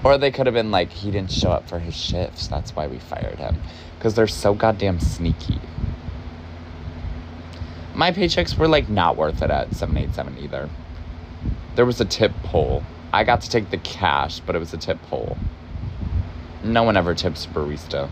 Or 0.04 0.18
they 0.18 0.32
could 0.32 0.46
have 0.46 0.54
been 0.54 0.72
like, 0.72 0.92
he 0.92 1.12
didn't 1.12 1.32
show 1.32 1.52
up 1.52 1.68
for 1.68 1.80
his 1.80 1.96
shifts. 1.96 2.48
That's 2.48 2.76
why 2.76 2.88
we 2.88 3.00
fired 3.00 3.38
him. 3.38 3.58
Because 3.98 4.16
they're 4.16 4.28
so 4.28 4.54
goddamn 4.54 5.00
sneaky. 5.00 5.60
My 7.94 8.12
paychecks 8.12 8.58
were 8.58 8.68
like 8.68 8.88
not 8.90 9.18
worth 9.18 9.42
it 9.42 9.52
at 9.52 9.76
787 9.76 10.38
either. 10.40 10.70
There 11.76 11.86
was 11.86 12.00
a 12.00 12.06
tip 12.06 12.32
poll. 12.44 12.84
I 13.12 13.24
got 13.24 13.42
to 13.42 13.50
take 13.50 13.72
the 13.72 13.78
cash, 13.78 14.40
but 14.40 14.56
it 14.56 14.60
was 14.60 14.74
a 14.74 14.78
tip 14.78 15.02
poll. 15.04 15.38
No 16.64 16.84
one 16.84 16.96
ever 16.96 17.14
tips 17.14 17.46
barista. 17.46 18.10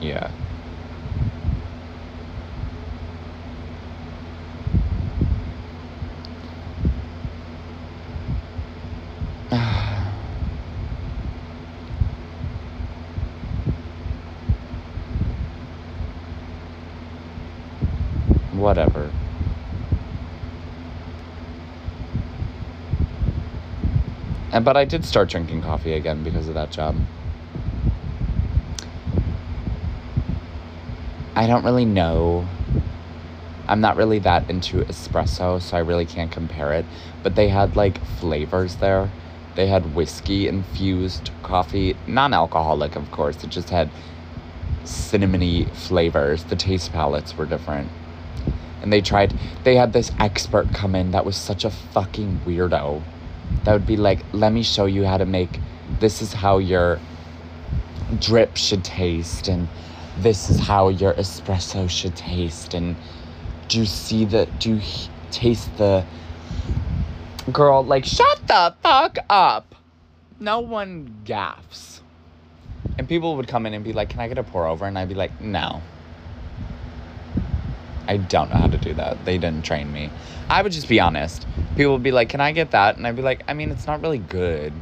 Yeah. 0.00 0.30
Whatever. 18.52 19.10
And 24.58 24.64
but 24.64 24.76
I 24.76 24.86
did 24.86 25.04
start 25.04 25.28
drinking 25.28 25.62
coffee 25.62 25.92
again 25.92 26.24
because 26.24 26.48
of 26.48 26.54
that 26.54 26.72
job. 26.72 26.96
I 31.36 31.46
don't 31.46 31.64
really 31.64 31.84
know. 31.84 32.44
I'm 33.68 33.80
not 33.80 33.96
really 33.96 34.18
that 34.18 34.50
into 34.50 34.78
espresso, 34.78 35.62
so 35.62 35.76
I 35.76 35.80
really 35.80 36.04
can't 36.04 36.32
compare 36.32 36.72
it. 36.72 36.84
But 37.22 37.36
they 37.36 37.46
had 37.46 37.76
like 37.76 38.04
flavors 38.04 38.74
there. 38.78 39.12
They 39.54 39.68
had 39.68 39.94
whiskey 39.94 40.48
infused 40.48 41.30
coffee, 41.44 41.96
non 42.08 42.34
alcoholic, 42.34 42.96
of 42.96 43.12
course. 43.12 43.44
It 43.44 43.50
just 43.50 43.70
had 43.70 43.88
cinnamony 44.82 45.72
flavors. 45.72 46.42
The 46.42 46.56
taste 46.56 46.92
palettes 46.92 47.36
were 47.36 47.46
different. 47.46 47.92
And 48.82 48.92
they 48.92 49.02
tried, 49.02 49.38
they 49.62 49.76
had 49.76 49.92
this 49.92 50.10
expert 50.18 50.74
come 50.74 50.96
in 50.96 51.12
that 51.12 51.24
was 51.24 51.36
such 51.36 51.64
a 51.64 51.70
fucking 51.70 52.40
weirdo. 52.44 53.04
That 53.64 53.72
would 53.72 53.86
be 53.86 53.96
like, 53.96 54.20
let 54.32 54.52
me 54.52 54.62
show 54.62 54.86
you 54.86 55.04
how 55.04 55.18
to 55.18 55.26
make, 55.26 55.60
this 56.00 56.22
is 56.22 56.32
how 56.32 56.58
your 56.58 56.98
drip 58.18 58.56
should 58.56 58.84
taste, 58.84 59.48
and 59.48 59.68
this 60.18 60.50
is 60.50 60.58
how 60.58 60.88
your 60.88 61.14
espresso 61.14 61.88
should 61.88 62.16
taste. 62.16 62.74
And 62.74 62.96
do 63.68 63.78
you 63.78 63.86
see 63.86 64.24
the, 64.24 64.48
do 64.58 64.76
you 64.76 64.82
taste 65.30 65.76
the, 65.76 66.04
girl, 67.52 67.84
like, 67.84 68.04
shut 68.04 68.46
the 68.46 68.74
fuck 68.82 69.18
up. 69.28 69.74
No 70.40 70.60
one 70.60 71.22
gaffs. 71.24 72.00
And 72.96 73.08
people 73.08 73.36
would 73.36 73.48
come 73.48 73.66
in 73.66 73.74
and 73.74 73.84
be 73.84 73.92
like, 73.92 74.10
can 74.10 74.20
I 74.20 74.28
get 74.28 74.38
a 74.38 74.42
pour 74.42 74.66
over? 74.66 74.84
And 74.84 74.98
I'd 74.98 75.08
be 75.08 75.14
like, 75.14 75.40
no. 75.40 75.82
I 78.08 78.16
don't 78.16 78.50
know 78.50 78.56
how 78.56 78.68
to 78.68 78.78
do 78.78 78.94
that. 78.94 79.24
They 79.24 79.36
didn't 79.36 79.64
train 79.64 79.92
me. 79.92 80.10
I 80.48 80.62
would 80.62 80.72
just 80.72 80.88
be 80.88 80.98
honest. 80.98 81.46
People 81.76 81.92
would 81.92 82.02
be 82.02 82.10
like, 82.10 82.30
"Can 82.30 82.40
I 82.40 82.52
get 82.52 82.70
that?" 82.70 82.96
And 82.96 83.06
I'd 83.06 83.16
be 83.16 83.22
like, 83.22 83.44
"I 83.46 83.52
mean, 83.52 83.70
it's 83.70 83.86
not 83.86 84.00
really 84.02 84.18
good." 84.18 84.72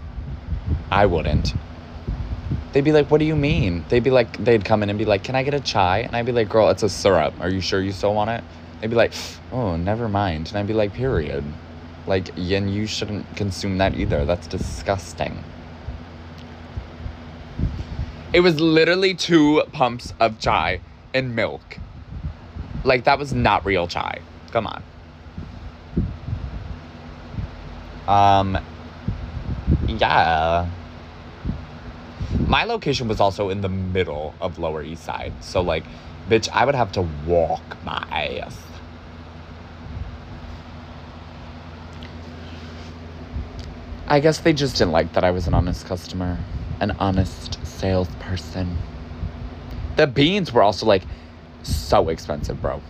I 0.91 1.07
wouldn't. 1.07 1.53
They'd 2.73 2.85
be 2.85 2.93
like, 2.93 3.11
"What 3.11 3.19
do 3.19 3.25
you 3.25 3.35
mean?" 3.35 3.85
They'd 3.89 4.05
be 4.05 4.11
like, 4.11 4.37
they'd 4.43 4.65
come 4.65 4.83
in 4.83 4.91
and 4.91 4.99
be 4.99 5.05
like, 5.05 5.25
"Can 5.25 5.35
I 5.35 5.43
get 5.43 5.55
a 5.55 5.61
chai?" 5.61 5.99
And 5.99 6.15
I'd 6.15 6.27
be 6.27 6.33
like, 6.33 6.49
"Girl, 6.49 6.71
it's 6.71 6.85
a 6.85 6.89
syrup. 6.89 7.35
Are 7.41 7.51
you 7.51 7.61
sure 7.61 7.81
you 7.81 7.93
still 7.93 8.15
want 8.15 8.31
it?" 8.31 8.45
They'd 8.81 8.91
be 8.91 8.97
like, 8.97 9.13
"Oh, 9.51 9.77
never 9.77 10.09
mind." 10.09 10.49
And 10.49 10.59
I'd 10.59 10.67
be 10.67 10.75
like, 10.75 10.93
"Period." 10.93 11.45
Like, 12.07 12.31
and 12.39 12.73
you 12.73 12.87
shouldn't 12.87 13.35
consume 13.35 13.79
that 13.79 13.95
either. 13.97 14.25
That's 14.25 14.47
disgusting. 14.47 15.43
It 18.33 18.41
was 18.41 18.61
literally 18.61 19.15
two 19.15 19.63
pumps 19.73 20.13
of 20.21 20.39
chai 20.39 20.81
and 21.13 21.35
milk. 21.35 21.79
Like, 22.85 23.05
that 23.05 23.19
was 23.19 23.33
not 23.33 23.65
real 23.65 23.87
chai. 23.87 24.21
Come 24.53 24.67
on. 24.67 24.83
Um, 28.07 28.59
yeah. 29.89 30.69
My 32.47 32.65
location 32.65 33.09
was 33.09 33.21
also 33.21 33.51
in 33.51 33.61
the 33.61 33.69
middle 33.69 34.35
of 34.41 34.59
Lower 34.59 34.83
East 34.83 35.05
Side. 35.05 35.33
So, 35.41 35.61
like, 35.61 35.85
bitch, 36.29 36.49
I 36.53 36.65
would 36.65 36.75
have 36.75 36.93
to 36.93 37.03
walk 37.27 37.63
my 37.85 38.07
ass. 38.11 38.57
I 44.09 44.21
guess 44.21 44.39
they 44.39 44.53
just 44.53 44.77
didn't 44.77 44.93
like 44.93 45.15
that 45.15 45.25
I 45.25 45.33
was 45.33 45.49
an 45.49 45.55
honest 45.55 45.87
customer, 45.87 46.39
an 46.81 46.93
honest 47.01 47.59
salesperson. 47.67 48.79
The 49.97 50.07
beans 50.07 50.53
were 50.53 50.63
also 50.63 50.87
like 50.87 51.03
so 51.67 52.09
expensive, 52.09 52.61
bro. 52.61 52.81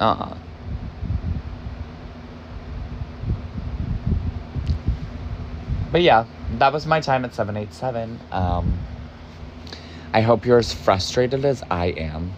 Uh 0.00 0.04
uh 0.04 0.36
But 5.94 6.02
yeah, 6.02 6.26
that 6.58 6.72
was 6.72 6.86
my 6.86 7.00
time 7.00 7.24
at 7.24 7.34
787. 7.34 8.18
Um, 8.32 8.80
I 10.12 10.22
hope 10.22 10.44
you're 10.44 10.58
as 10.58 10.74
frustrated 10.74 11.44
as 11.44 11.62
I 11.70 11.86
am. 11.86 12.32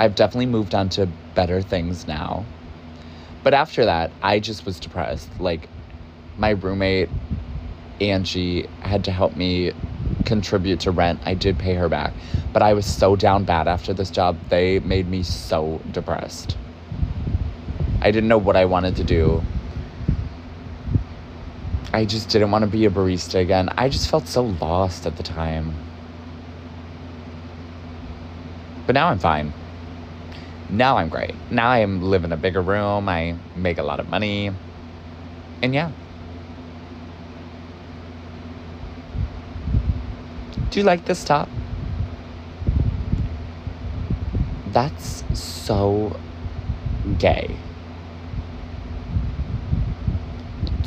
I've 0.00 0.16
definitely 0.16 0.46
moved 0.46 0.74
on 0.74 0.88
to 0.90 1.06
better 1.36 1.62
things 1.62 2.08
now. 2.08 2.44
But 3.44 3.54
after 3.54 3.84
that, 3.84 4.10
I 4.20 4.40
just 4.40 4.66
was 4.66 4.80
depressed. 4.80 5.28
Like, 5.38 5.68
my 6.36 6.50
roommate, 6.50 7.08
Angie, 8.00 8.66
had 8.80 9.04
to 9.04 9.12
help 9.12 9.36
me 9.36 9.72
contribute 10.24 10.80
to 10.80 10.90
rent. 10.90 11.20
I 11.24 11.34
did 11.34 11.58
pay 11.58 11.74
her 11.74 11.88
back. 11.88 12.12
But 12.52 12.62
I 12.62 12.74
was 12.74 12.86
so 12.86 13.16
down 13.16 13.44
bad 13.44 13.68
after 13.68 13.92
this 13.92 14.10
job. 14.10 14.36
They 14.48 14.78
made 14.80 15.08
me 15.08 15.22
so 15.22 15.80
depressed. 15.92 16.56
I 18.00 18.10
didn't 18.10 18.28
know 18.28 18.38
what 18.38 18.56
I 18.56 18.64
wanted 18.64 18.96
to 18.96 19.04
do. 19.04 19.42
I 21.92 22.04
just 22.04 22.28
didn't 22.28 22.50
want 22.50 22.62
to 22.62 22.70
be 22.70 22.84
a 22.84 22.90
barista 22.90 23.40
again. 23.40 23.70
I 23.76 23.88
just 23.88 24.10
felt 24.10 24.28
so 24.28 24.44
lost 24.44 25.06
at 25.06 25.16
the 25.16 25.22
time. 25.22 25.74
But 28.86 28.94
now 28.94 29.08
I'm 29.08 29.18
fine. 29.18 29.52
Now 30.70 30.98
I'm 30.98 31.08
great. 31.08 31.34
Now 31.50 31.70
I 31.70 31.84
live 31.84 32.24
in 32.24 32.32
a 32.32 32.36
bigger 32.36 32.60
room. 32.60 33.08
I 33.08 33.36
make 33.56 33.78
a 33.78 33.82
lot 33.82 34.00
of 34.00 34.08
money. 34.08 34.50
And 35.62 35.74
yeah. 35.74 35.90
Do 40.70 40.80
you 40.80 40.84
like 40.84 41.04
this 41.06 41.24
top? 41.24 41.48
That's 44.72 45.24
so 45.38 46.18
gay. 47.18 47.56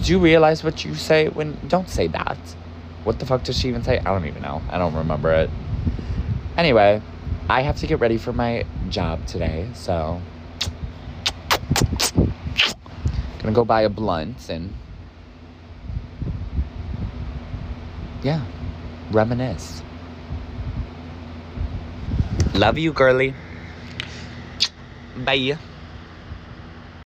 Do 0.04 0.12
you 0.12 0.20
realize 0.20 0.64
what 0.64 0.86
you 0.86 0.96
say 0.96 1.30
when. 1.30 1.58
Don't 1.68 1.90
say 1.90 2.08
that. 2.08 2.38
What 3.04 3.20
the 3.20 3.26
fuck 3.26 3.44
does 3.44 3.58
she 3.58 3.70
even 3.70 3.84
say? 3.84 3.98
I 4.00 4.04
don't 4.04 4.26
even 4.26 4.42
know. 4.42 4.62
I 4.70 4.78
don't 4.78 4.94
remember 4.94 5.32
it. 5.32 5.50
Anyway, 6.58 7.02
I 7.50 7.62
have 7.62 7.78
to 7.78 7.88
get 7.88 8.00
ready 8.00 8.18
for 8.18 8.34
my 8.34 8.66
job 8.90 9.26
today, 9.26 9.68
so. 9.74 10.22
Gonna 13.40 13.54
go 13.54 13.66
buy 13.66 13.82
a 13.82 13.90
blunt 13.90 14.50
and. 14.50 14.74
Yeah, 18.24 18.46
reminisce. 19.12 19.84
Love 22.54 22.78
you, 22.78 22.94
girly. 22.94 23.34
Bye. 25.16 25.58